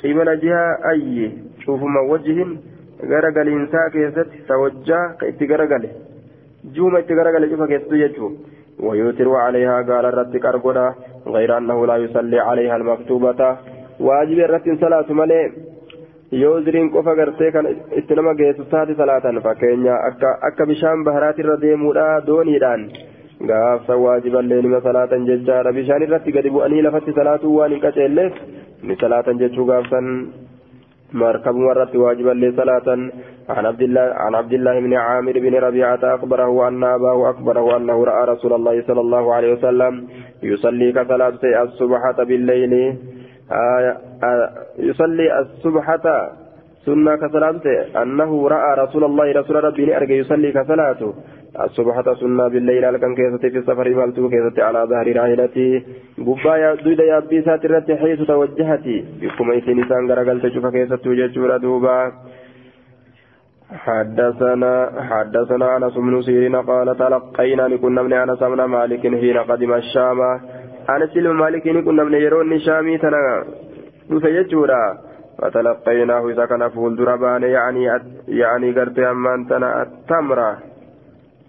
qibala 0.00 0.36
jihaa 0.36 0.78
ayyi 0.92 1.28
cufuma 1.64 2.08
wajjihin 2.10 2.58
garagaliinsaa 3.12 3.90
keessatti 3.98 4.42
tawajjaa 4.48 5.04
ka 5.20 5.26
itti 5.34 5.46
garagale 5.46 5.90
جوما 6.72 6.98
اتقرق 6.98 7.36
لجفا 7.38 7.66
كيستو 7.66 7.94
يجو 7.94 8.26
ويوتر 8.80 9.28
عليها 9.36 9.76
قال 9.88 10.04
الرد 10.06 10.36
كربنا 10.36 10.94
غير 11.26 11.58
أنه 11.58 11.86
لا 11.86 11.96
يصلي 11.96 12.38
عليها 12.40 12.76
المكتوبة 12.76 13.40
واجب 14.00 14.38
الرد 14.38 14.66
صلاة 14.80 15.08
ملئ 15.12 15.48
yoo 16.42 16.60
ziriin 16.64 16.90
qofa 16.90 17.14
gartee 17.14 17.50
kan 17.54 17.66
itti 17.98 18.14
nama 18.14 18.32
geessu 18.34 18.64
taate 18.70 18.94
salaatan 19.00 19.36
fakkeenya 19.44 19.94
akka 20.48 20.66
bishaan 20.70 21.04
baharaati 21.06 21.42
irra 21.44 21.56
deemuudha 21.64 22.06
dooniidhaan 22.26 22.82
nima 23.40 24.80
salaatan 24.80 25.26
jechaadha 25.26 25.72
bishaan 25.72 26.02
irratti 26.02 26.32
gadi 26.32 26.50
bu'anii 26.50 26.82
lafatti 26.82 27.12
salaatuu 27.12 27.56
waan 27.58 27.72
hin 27.72 27.80
qaceelleef 27.80 28.32
ni 28.82 28.96
salaatan 28.96 29.38
jechuu 29.38 29.66
gaafsan. 29.66 30.10
مركب 31.14 31.54
مرت 31.54 31.96
واجبا 31.96 32.30
لصلاة 32.30 32.88
عن 33.48 33.66
عبد 33.66 33.82
الله 33.82 34.00
عن 34.00 34.34
عبد 34.34 34.52
الله 34.52 34.80
بن 34.80 34.94
عامر 34.94 35.32
بن 35.32 35.54
ربيعة 35.54 35.98
أخبره 36.02 36.68
أن 36.68 36.84
أباه 36.84 37.30
أخبره 37.30 37.76
أنه 37.76 38.04
رأى 38.04 38.24
رسول 38.32 38.52
الله 38.52 38.82
صلى 38.82 39.00
الله 39.00 39.34
عليه 39.34 39.52
وسلم 39.52 40.08
يصلي 40.42 40.92
كصلاة 40.92 41.38
الصبحة 41.62 42.24
بالليل 42.24 42.96
يصلي 44.78 45.38
الصبحة 45.40 46.06
سنة 46.86 47.16
كصلاة 47.16 47.66
أنه 48.02 48.48
رأى 48.48 48.84
رسول 48.84 49.04
الله 49.04 49.32
رسول 49.32 49.64
ربي 49.64 49.96
أرجى 49.96 50.14
يصلي 50.18 50.52
كصلاته 50.52 51.14
الصبحة 51.60 52.14
سنة 52.14 52.48
بالليل 52.48 52.94
لكن 52.94 53.14
كيست 53.14 53.46
في 53.46 53.58
السفر 53.58 53.88
مالتو 53.94 54.28
كيست 54.28 54.60
على 54.60 54.80
ظهر 54.90 55.16
راحلتي. 55.16 55.84
قبا 56.18 56.74
دويد 56.74 56.98
يا 56.98 57.18
بيسات 57.20 57.64
الرت 57.64 57.90
حيث 57.92 58.20
توجهتي. 58.26 59.04
بكم 59.20 59.50
ايتي 59.50 59.74
نسان 59.74 60.10
غرقل 60.10 60.40
تشوف 60.42 60.66
كيست 60.66 61.06
وجهة 61.06 61.56
دوبا. 61.56 62.12
حدثنا 63.84 64.74
حدثنا 65.10 65.76
أنس 65.76 65.94
بن 65.94 66.22
سيرين 66.22 66.56
قال 66.56 66.96
تلقينا 66.98 67.62
لكنا 67.62 68.02
من 68.02 68.12
أنس 68.12 68.42
بن 68.42 68.64
مالك 68.64 69.00
حين 69.00 69.38
قدم 69.38 69.72
الشام. 69.74 70.20
أنس 70.90 71.12
بن 71.14 71.30
مالك 71.30 71.62
كنا 71.86 72.04
من 72.04 72.14
يرون 72.14 72.58
شامي 72.58 72.98
تنا 72.98 73.44
دفيجورا 74.10 74.84
فتلقيناه 75.38 76.28
إذا 76.28 76.44
كان 76.46 76.68
فول 76.68 76.96
دربان 76.96 77.42
يعني 77.42 77.84
يعني 78.28 78.72
قرت 78.72 78.98
أمان 78.98 79.46
تنا 79.48 79.82
التمرة. 79.82 80.73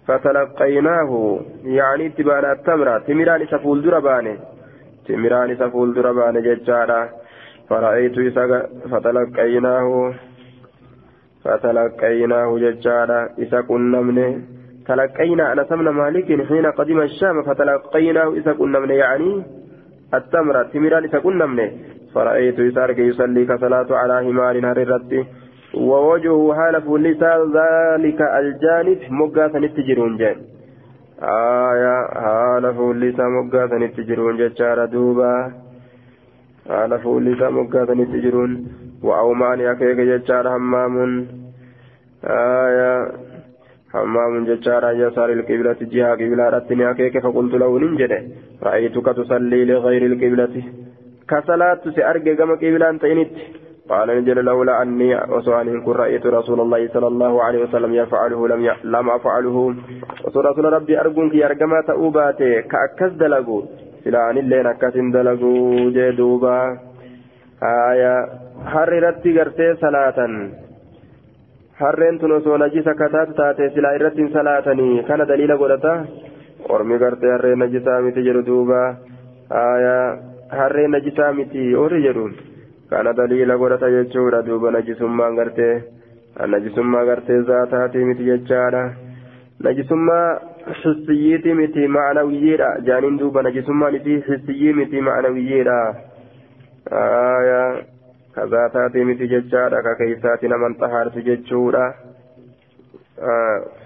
فتلقيناه 0.06 1.40
يعني 1.64 2.06
اتبانا 2.06 2.52
التمرة. 2.52 2.98
تمران 2.98 3.46
سفول 3.46 3.82
درباني 3.82 4.34
تمران 5.08 5.56
سفول 5.56 5.94
درباني 5.94 6.40
ججارا 6.40 7.08
فرأيت 7.68 8.18
إسا 8.18 8.68
فتلقيناه 8.90 10.14
فتلقيناه 11.44 12.58
ججارا 12.58 13.28
إسا 13.42 13.60
كنا 13.60 14.00
منه 14.00 14.42
تلقينا 14.86 15.52
أنا 15.52 15.64
سمنا 15.64 15.90
مالك 15.90 16.28
حين 16.48 16.66
قدم 16.66 17.00
الشام 17.00 17.42
فتلقيناه 17.42 18.38
إسا 18.38 18.52
كنا 18.52 18.78
منه 18.78 18.94
يعني 18.94 19.42
التمرة. 20.14 20.62
تمران 20.62 21.04
إسا 21.04 21.18
كنا 21.18 21.46
منه 21.46 21.70
فرأيت 22.14 22.58
إسا 22.60 22.84
يصلي 23.10 23.44
كصلاة 23.44 23.90
على 23.90 24.14
همار 24.26 24.56
هررته 24.70 25.24
ووجهه 25.76 26.54
حال 26.54 26.82
فلسا 26.82 27.32
ذلك 27.58 28.20
الجانب 28.40 28.98
مقاسا 29.10 29.58
التجرون 29.58 30.16
جان 30.16 30.36
آية 31.22 31.96
حال 32.24 32.74
فلسا 32.74 33.24
مقاسا 33.36 33.76
التجرون 33.76 34.36
جتشار 34.36 34.84
دوبا. 34.84 35.52
حال 36.68 36.98
فلسا 36.98 37.48
مقاسا 37.50 37.92
التجرون. 37.92 38.50
وأومان 39.02 39.60
أكيك 39.60 40.00
جتشار 40.10 40.48
همام 40.56 41.26
آية 42.24 43.08
همام 43.94 44.44
جتشار 44.44 44.84
يسار 45.02 45.32
القبلة. 45.32 45.76
جهة 45.80 46.12
قبلة 46.20 46.48
رتني 46.48 46.90
أكيك 46.90 47.18
فقلت 47.18 47.54
له 47.54 47.78
ننجد 47.78 48.12
رأيتك 48.62 49.06
تصلي 49.16 49.64
لغير 49.64 50.02
القبلة. 50.06 50.54
كصلاة 51.30 51.82
سأرجع 51.96 52.34
كما 52.34 52.54
قبلة 52.54 52.90
أنت. 52.90 53.04
قال 53.88 54.08
نجل 54.18 54.44
لولا 54.44 54.82
أني 54.82 55.10
وسؤال 55.32 55.68
إن 55.68 55.80
كن 55.80 55.92
رأيت 55.92 56.26
رسول 56.26 56.60
الله 56.60 56.88
صلى 56.94 57.06
الله 57.06 57.42
عليه 57.42 57.60
وسلم 57.64 57.94
يفعله 57.94 58.48
لم. 58.48 58.60
لم 58.84 59.10
أفعله 59.10 59.74
رسول 60.36 60.64
ربي 60.72 61.00
أرجوك 61.00 61.34
يرجما 61.34 61.80
تأوباتي 61.86 62.62
كأكس 62.62 63.12
دلقو 63.12 63.62
سلا 64.04 64.30
أن 64.30 64.38
اللين 64.38 64.66
أكس 64.66 64.96
دلقو 64.96 65.52
جدوبا 65.96 66.58
آية 67.62 68.14
حررت 68.72 69.24
قرتي 69.36 69.74
صلاة 69.74 70.18
harreen 71.80 72.18
tun 72.18 72.32
osoo 72.32 72.56
najisa 72.58 72.94
kataatu 72.94 73.34
taate 73.38 73.66
silaa 73.74 73.92
irratti 73.96 74.28
salaatanii 74.36 75.02
kana 75.08 75.26
daliila 75.30 75.56
godhata 75.60 75.92
ormi 76.76 76.98
gartee 77.02 77.32
harreen 77.32 77.58
najisaa 77.62 78.00
miti 78.06 78.24
jedhu 78.28 78.42
duuba 78.46 78.80
harreen 80.60 80.96
najisaa 80.96 81.32
miti 81.40 81.64
ori 81.84 82.00
jedhuun 82.06 82.32
kana 82.90 83.12
daliila 83.12 83.56
godhata 83.62 83.90
jechuudha 83.96 84.42
duuba 84.48 84.70
najisummaan 84.76 85.36
gartee 85.40 85.74
najisummaa 86.54 87.04
gartee 87.10 87.40
zaataatii 87.50 88.04
miti 88.10 88.24
jechaadha 88.30 88.82
najisummaa 89.68 90.26
xissiyyiiti 90.82 91.54
miti 91.60 91.88
ma'anawiyyiidha 91.96 92.68
jaaniin 92.90 93.18
duuba 93.22 93.42
najisummaan 93.48 93.96
isii 94.00 94.20
xissiyyii 94.28 94.72
miti 94.80 95.00
ma'anawiyyiidha 95.08 95.78
ka 98.36 98.46
zaataatii 98.54 99.04
miti 99.10 99.28
jechaadha 99.34 99.82
ka 99.88 99.94
keeysaati 100.02 100.48
naman 100.54 100.78
xahaartu 100.82 101.26
jechuudha 101.30 101.84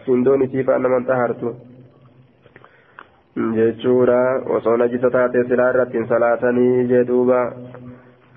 hindoon 0.07 0.43
isiifaa 0.49 0.79
naman 0.87 1.07
xahaartu 1.11 1.55
jechuudha 3.59 4.21
osoo 4.59 4.77
najisa 4.77 5.11
taate 5.17 5.45
silaa 5.53 5.71
irratti 5.75 5.99
hin 5.99 6.09
salaatanii 6.15 6.89
jee 6.93 7.05
duuba 7.13 7.39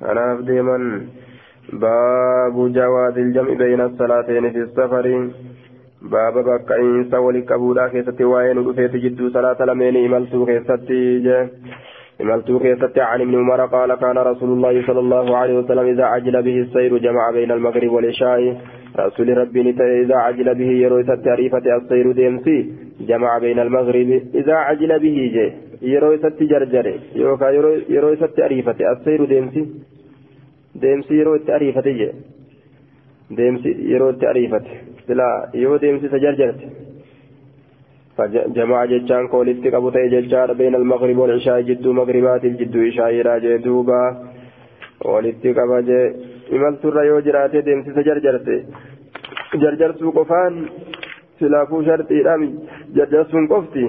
kanaaf 0.06 0.46
deeman 0.48 0.86
baabu 1.84 2.70
jawaazi 2.78 3.22
iljam'i 3.26 3.56
bayna 3.62 3.90
salaateeni 3.98 4.52
fi 4.56 4.66
safari 4.76 5.16
baaba 6.16 6.44
bakka'iinsa 6.50 7.22
walitti 7.26 7.50
qabuudhaa 7.52 7.90
keessatti 7.94 8.30
waa'ee 8.32 8.54
nu 8.58 8.66
dhufeeti 8.68 9.04
jidduu 9.06 9.30
salaata 9.36 9.68
lameeni 9.70 10.04
imaltuu 10.08 10.46
keessatti 10.50 11.00
je 11.28 11.38
imaltuu 12.26 12.60
keessatti 12.60 13.00
عن 13.02 13.22
ابن 13.22 13.36
عمر 13.36 13.66
قال 13.66 13.96
كان 13.96 14.18
رسول 14.18 14.50
الله 14.50 14.88
صلى 14.88 15.00
الله 15.00 15.38
عليه 15.38 15.56
وسلم 15.60 15.86
إذا 15.94 16.06
عجل 16.06 16.44
به 16.44 16.58
السير 16.66 16.98
جمع 16.98 17.32
بين 17.32 17.52
المغرب 17.52 17.92
والعشاء 17.92 18.58
رسول 19.00 19.38
ربي 19.38 19.70
إذا 20.04 20.16
عجل 20.16 20.56
به 20.56 20.70
يروي 20.84 21.04
تعريفة 21.04 21.66
السير 21.78 22.12
ديمسي 22.12 22.58
جمع 23.02 23.38
بين 23.38 23.60
المغرب 23.60 24.10
إذا 24.36 24.54
عجل 24.54 25.00
به 25.00 25.18
جي 25.36 25.48
يروي 25.82 26.18
جرجر 26.52 27.00
يوكا 27.16 27.50
يروي 27.90 28.16
تعريفة 28.16 28.78
السير 28.92 29.26
ديمسي 29.26 29.64
deemsi 30.82 31.18
yeroo 31.20 31.36
itti 31.40 31.52
ariifate 31.58 31.94
jee 32.00 32.14
deemsi 33.38 33.76
yeroo 33.92 34.10
itti 34.14 34.26
ariifate 34.32 34.72
silaa 35.08 35.36
yoo 35.64 35.78
deemsi 35.84 36.06
isa 36.10 36.20
jarjarte 36.26 36.68
jechaan 38.94 39.28
ka 39.30 39.38
walitti 39.38 39.72
qabu 39.76 39.92
ta'e 39.92 40.10
jechaadha 40.16 40.54
beena 40.62 40.78
almaqrib 40.82 41.18
walcishaa 41.24 41.62
jidduu 41.70 41.94
maqribaatiif 42.00 42.58
jidduu 42.62 42.88
ishaayiidha 42.92 43.40
jee 43.46 43.58
duuba 43.66 44.00
walitti 45.14 45.54
qaba 45.60 45.82
jee 45.90 46.04
imalturra 46.58 47.06
yoo 47.12 47.22
jiraate 47.28 47.66
deemsi 47.70 47.90
isa 47.94 48.04
jarjarte 48.10 48.56
jarjarsuu 49.64 50.12
qofaan 50.18 50.60
silaafuu 51.40 51.84
sharxiidha 51.90 52.36
jarjarsuun 52.98 53.48
qofti 53.54 53.84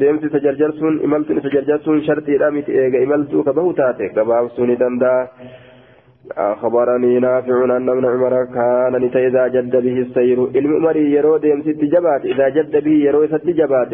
deemsi 0.00 0.26
isa 0.26 0.44
jarjarsuun 0.46 1.00
imaltuun 1.08 1.38
isa 1.42 1.54
jarjarsuun 1.56 2.04
shartiidha 2.08 2.50
miti 2.50 2.78
eega 2.84 3.04
imaltuu 3.06 3.44
ka 3.44 3.52
bahu 3.52 3.74
taate 3.80 4.12
gabaabsuu 4.16 4.66
ni 4.66 4.76
danda'a. 4.84 5.20
أخبرني 6.38 7.18
نافع 7.18 7.64
أن 7.64 7.88
ابن 7.88 8.04
عمر 8.06 8.44
كان 8.44 8.94
إذا 9.14 9.46
جد 9.48 9.76
به 9.76 9.98
السير 9.98 10.48
علم 10.54 10.76
عمري 10.76 11.12
يرو 11.12 11.36
ديم 11.36 11.62
ست 11.62 11.84
جبات 11.84 12.24
إذا 12.24 12.48
جد 12.48 12.84
به 12.84 12.90
يرو 12.90 13.26
ست 13.26 13.46
جبات 13.46 13.92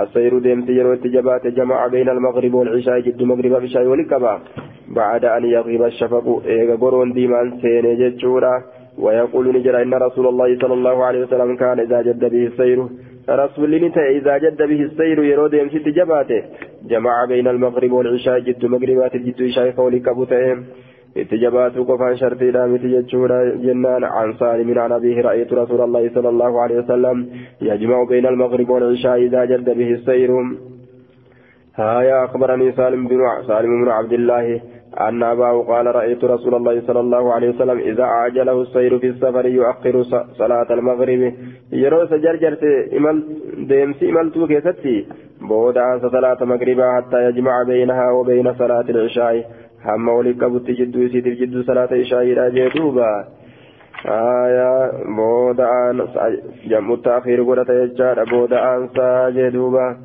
السير 0.00 0.38
ديم 0.38 0.64
يرو 0.68 0.96
ست 0.96 1.06
جبات 1.06 1.46
جمع 1.46 1.86
بين 1.86 2.08
المغرب 2.08 2.54
والعشاء 2.54 3.00
جد 3.00 3.22
مغرب 3.22 3.52
العشاء 3.52 3.84
والكبا 3.84 4.40
بعد 4.88 5.24
أن 5.24 5.44
يغيب 5.44 5.82
الشفق 5.82 6.42
إيغا 6.46 6.74
قرون 6.76 7.12
ديمان 7.12 7.46
سيني 7.60 7.96
جتشورا 8.00 8.62
ويقول 8.98 9.56
نجرى 9.56 9.82
إن 9.82 9.94
رسول 9.94 10.26
الله 10.26 10.58
صلى 10.58 10.74
الله 10.74 11.04
عليه 11.04 11.20
وسلم 11.22 11.56
كان 11.56 11.80
إذا 11.80 12.02
جد 12.02 12.24
به 12.24 12.46
السير. 12.46 12.78
رسول 13.28 13.74
إذا 14.18 14.38
جد 14.38 14.62
به 14.62 14.80
السير 14.82 15.24
يرود 15.24 15.54
يمشي 15.54 15.78
جباته 15.78 16.42
جمع 16.90 17.24
بين 17.28 17.48
المغرب 17.48 17.92
والعشاء 17.92 18.38
جد 18.38 18.66
مغربات 18.66 19.16
جد 19.16 19.42
عشاء 19.42 19.70
قولي 19.70 19.98
كبوتهم. 19.98 20.64
اتجابات 21.16 21.78
قفان 21.78 22.16
شرطي 22.16 22.50
دامت 22.50 22.80
جتشورا 22.80 23.38
جنان. 23.64 24.04
عن 24.04 24.32
سالم 24.40 24.78
عن 24.78 24.92
أبيه 24.92 25.20
رأيت 25.20 25.52
رسول 25.52 25.80
الله 25.80 26.10
صلى 26.14 26.28
الله 26.28 26.60
عليه 26.62 26.78
وسلم 26.78 27.16
يجمع 27.62 28.04
بين 28.08 28.26
المغرب 28.26 28.70
والعشاء 28.70 29.16
إذا 29.16 29.44
جد 29.44 29.68
به 29.78 29.90
السير. 29.90 30.30
هايا 31.76 32.24
أخبرني 32.24 32.72
سالم 32.72 33.08
بن 33.08 33.20
سالم 33.48 33.84
بن 33.84 33.88
عبد 33.90 34.12
الله. 34.12 34.60
أن 35.00 35.22
أباه 35.22 35.62
قال 35.62 35.86
رأيت 35.86 36.24
رسول 36.24 36.54
الله 36.54 36.82
صلى 36.86 37.00
الله 37.00 37.32
عليه 37.32 37.48
وسلم 37.48 37.78
إذا 37.78 38.02
أعجله 38.02 38.62
السير 38.62 38.98
في 38.98 39.06
السفر 39.06 39.46
يؤخر 39.46 40.02
صلاة 40.38 40.66
المغرب. 40.70 41.32
يروى 41.72 42.06
سجرجرت 42.06 42.64
إمل 42.96 43.22
ديمسي 43.68 44.10
إملتو 44.10 44.46
كيستي. 44.46 45.06
بود 45.40 45.78
عن 45.78 46.00
صلاة 46.00 46.44
مغربا 46.44 46.96
حتى 46.96 47.24
يجمع 47.24 47.62
بينها 47.62 48.10
وبين 48.10 48.54
صلاة 48.54 48.86
العشاء. 48.88 49.44
هم 49.84 50.08
ولك 50.08 50.44
بت 50.44 50.70
جدو 50.70 51.00
يسيد 51.00 51.28
جدو 51.28 51.62
صلاة 51.62 51.88
العشاء 51.92 52.22
إلى 52.22 52.50
جدوبا. 52.50 53.24
آية 54.06 54.90
بود 55.16 55.60
عن 55.60 56.06
جمع 56.66 56.94
التأخير 56.94 57.42
قلت 57.42 57.70
يجار. 57.70 58.24
بود 58.24 58.52
عن 58.52 58.88
ساجدوبا 58.96 59.96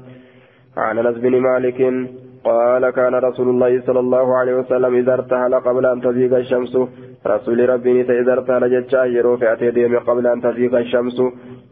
عن 0.77 0.97
أنس 0.97 1.17
بن 1.17 1.39
مالك 1.41 1.79
قال 2.47 2.89
كان 2.89 3.15
رسول 3.15 3.49
الله 3.49 3.81
صلى 3.87 3.99
الله 3.99 4.37
عليه 4.37 4.55
وسلم 4.55 4.95
إذا 4.95 5.13
ارتحل 5.13 5.53
قبل 5.55 5.85
أن 5.85 6.01
تزيغ 6.01 6.37
الشمس 6.37 6.77
رسول 7.27 7.69
ربي 7.69 8.01
إذا 8.01 8.33
ارتحل 8.33 8.63
جتشا 8.73 9.03
في 9.39 9.53
أتي 9.53 9.95
قبل 9.95 10.27
أن 10.27 10.41
تزيغ 10.41 10.77
الشمس. 10.77 11.17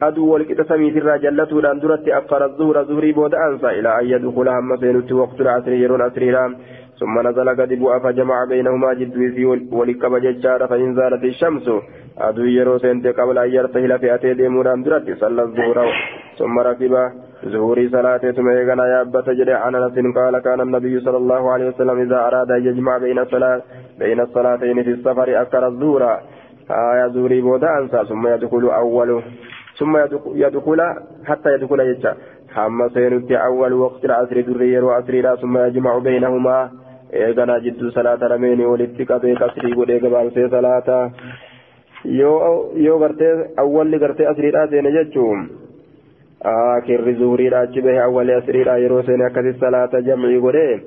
أدو 0.02 0.34
ولكت 0.34 0.61
سميت 0.69 0.97
الرجلة 0.97 1.52
لأن 1.61 1.80
درت 1.80 2.07
أقر 2.07 2.45
الظهر 2.45 2.84
ظهري 2.84 3.11
بود 3.11 3.34
أنسى 3.35 3.69
إلى 3.80 3.99
أن 3.99 4.06
يدخل 4.06 4.47
هم 4.49 4.77
سينت 4.77 5.11
وقت 5.11 5.41
العصر 5.41 5.72
يرون 5.72 6.02
أسريرا. 6.02 6.56
ثم 6.99 7.27
نزل 7.27 7.49
قد 7.49 7.73
بؤ 7.73 7.99
فجمع 8.03 8.45
بينهما 8.49 8.93
جدوي 8.93 9.45
ولكب 9.72 10.15
ججار 10.26 10.68
فإن 10.68 10.95
زالت 10.95 11.23
الشمس. 11.23 11.68
يرو 12.37 12.77
سنت 12.77 13.07
قبل 13.07 13.37
أن 13.37 13.49
يرتحل 13.49 13.99
في 13.99 14.15
أتي 14.15 14.33
ديموران 14.33 14.83
درت 14.83 15.17
صلى 15.21 15.41
الظهر 15.41 15.77
ثم 16.39 16.59
ركب 16.59 16.93
ظهوري 17.45 17.89
صلاة 17.89 18.17
ثم 18.17 18.49
يغنى 18.49 18.81
يابت 18.81 19.29
جري 19.29 19.53
عن 19.53 19.75
أنس 19.75 19.95
قال 20.17 20.39
كان 20.39 20.61
النبي 20.61 20.99
صلى 20.99 21.17
الله 21.17 21.51
عليه 21.51 21.67
وسلم 21.67 21.99
إذا 21.99 22.19
أراد 22.27 22.51
أن 22.51 22.65
يجمع 22.65 22.97
بين 22.97 23.19
الصلاة 23.19 23.61
بين 23.99 24.19
الصلاتين 24.19 24.83
في 24.83 24.89
السفر 24.89 25.41
أكر 25.41 25.67
الظهر 25.67 26.19
آية 26.71 27.07
زوري 27.07 27.41
بودا 27.41 27.77
أنسى 27.79 28.05
ثم 28.09 28.27
يدخل 28.27 28.69
أول 28.69 29.21
ثم 29.79 29.97
يدخل 30.35 30.81
حتى 31.25 31.49
يدخل 31.53 31.79
يجا 31.79 32.15
حما 32.55 32.89
سينت 32.89 33.31
أول 33.31 33.73
وقت 33.73 34.05
العصر 34.05 34.41
دري 34.41 34.79
وعصر 34.79 35.35
ثم 35.35 35.57
يجمع 35.57 35.97
بينهما 35.97 36.69
jidduu 37.63 37.91
salaata 37.91 38.27
lameeni 38.27 38.65
walitti 38.65 39.05
qabee 39.05 39.35
kasrii 39.35 39.75
godhee 39.75 39.99
gabaabsee 39.99 40.49
salaata. 40.49 41.11
Yoo 42.06 42.99
gartee 42.99 43.36
awwalli 43.65 43.99
gartee 43.99 44.27
asriidhaa 44.34 44.68
seene 44.73 44.91
jechuun 44.98 45.45
زهري 47.19 47.49
أجي 47.49 47.82
به 47.82 48.03
أول 48.03 48.32
أسريرا 48.32 48.77
يروسين 48.77 49.22
أكثر 49.22 49.53
صلاة 49.61 49.99
جمعي 49.99 50.38
قريه 50.38 50.80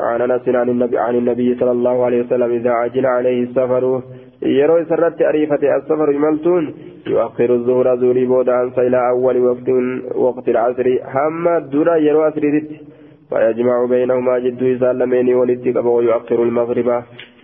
عن 0.00 0.20
أنس 0.20 0.48
عن 0.48 0.68
النبي 0.68 0.98
عن 0.98 1.14
النبي 1.14 1.54
صلى 1.60 1.70
الله 1.70 2.04
عليه 2.04 2.20
وسلم 2.24 2.50
إذا 2.52 2.70
عجل 2.70 3.06
عليه 3.06 3.42
السفر 3.42 4.02
يروي 4.42 4.84
سرت 4.84 5.22
عريفة 5.22 5.76
السفر 5.76 6.12
يملتون 6.12 6.74
يؤخر 7.06 7.54
الظهر 7.54 7.96
زوري 7.96 8.24
بودا 8.24 8.72
إلى 8.78 9.08
أول 9.08 9.36
وقت 9.38 9.68
وقت 10.14 10.48
العصر 10.48 10.86
هم 11.14 11.58
درا 11.58 11.96
يروى 11.96 12.28
أسريت 12.28 12.68
فيجمع 13.32 13.84
بينهما 13.84 14.38
جد 14.38 14.62
يسلمين 14.62 15.34
ولدك 15.34 15.84
ويؤخر 15.84 16.42
المغرب. 16.42 16.88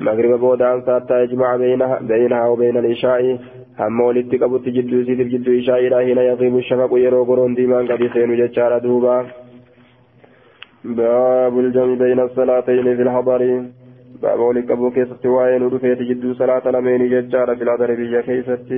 مغرب 0.01 0.41
بودا 0.41 0.71
حتى 0.87 1.23
يجمع 1.23 1.57
بينها 1.57 1.99
بينها 2.01 2.47
وبين 2.49 2.77
العشاء. 2.77 3.39
qabutti 3.79 4.73
jidduu 4.77 5.01
isiitiif 5.03 5.29
jidduu 5.33 5.53
ishaa 5.61 5.79
ilaa 5.87 6.01
hina 6.01 6.23
yaqiimu 6.23 6.63
shafaqu 6.69 6.97
yeroo 6.99 7.25
goroon 7.25 7.55
diimaan 7.57 7.87
gadi 7.87 8.09
seenu 8.15 8.35
jechaadha 8.41 8.81
duuba 8.87 9.15
باب 10.85 11.59
الجمع 11.59 11.95
بين 11.95 12.21
الصلاتين 12.21 12.97
في 12.97 13.03
الحضر. 13.03 13.43
باب 14.23 14.41
ولك 14.41 14.71
أبو 14.71 14.91
كيسة 14.91 15.23
وائل 15.25 15.63
ودفيت 15.63 16.03
جدو 16.03 16.35
صلاة 16.35 16.71
لمين 16.71 17.09
ججارة 17.09 17.55
في 17.55 17.63
الحضر 17.63 17.95
بيا 17.95 18.21
كيسة 18.21 18.69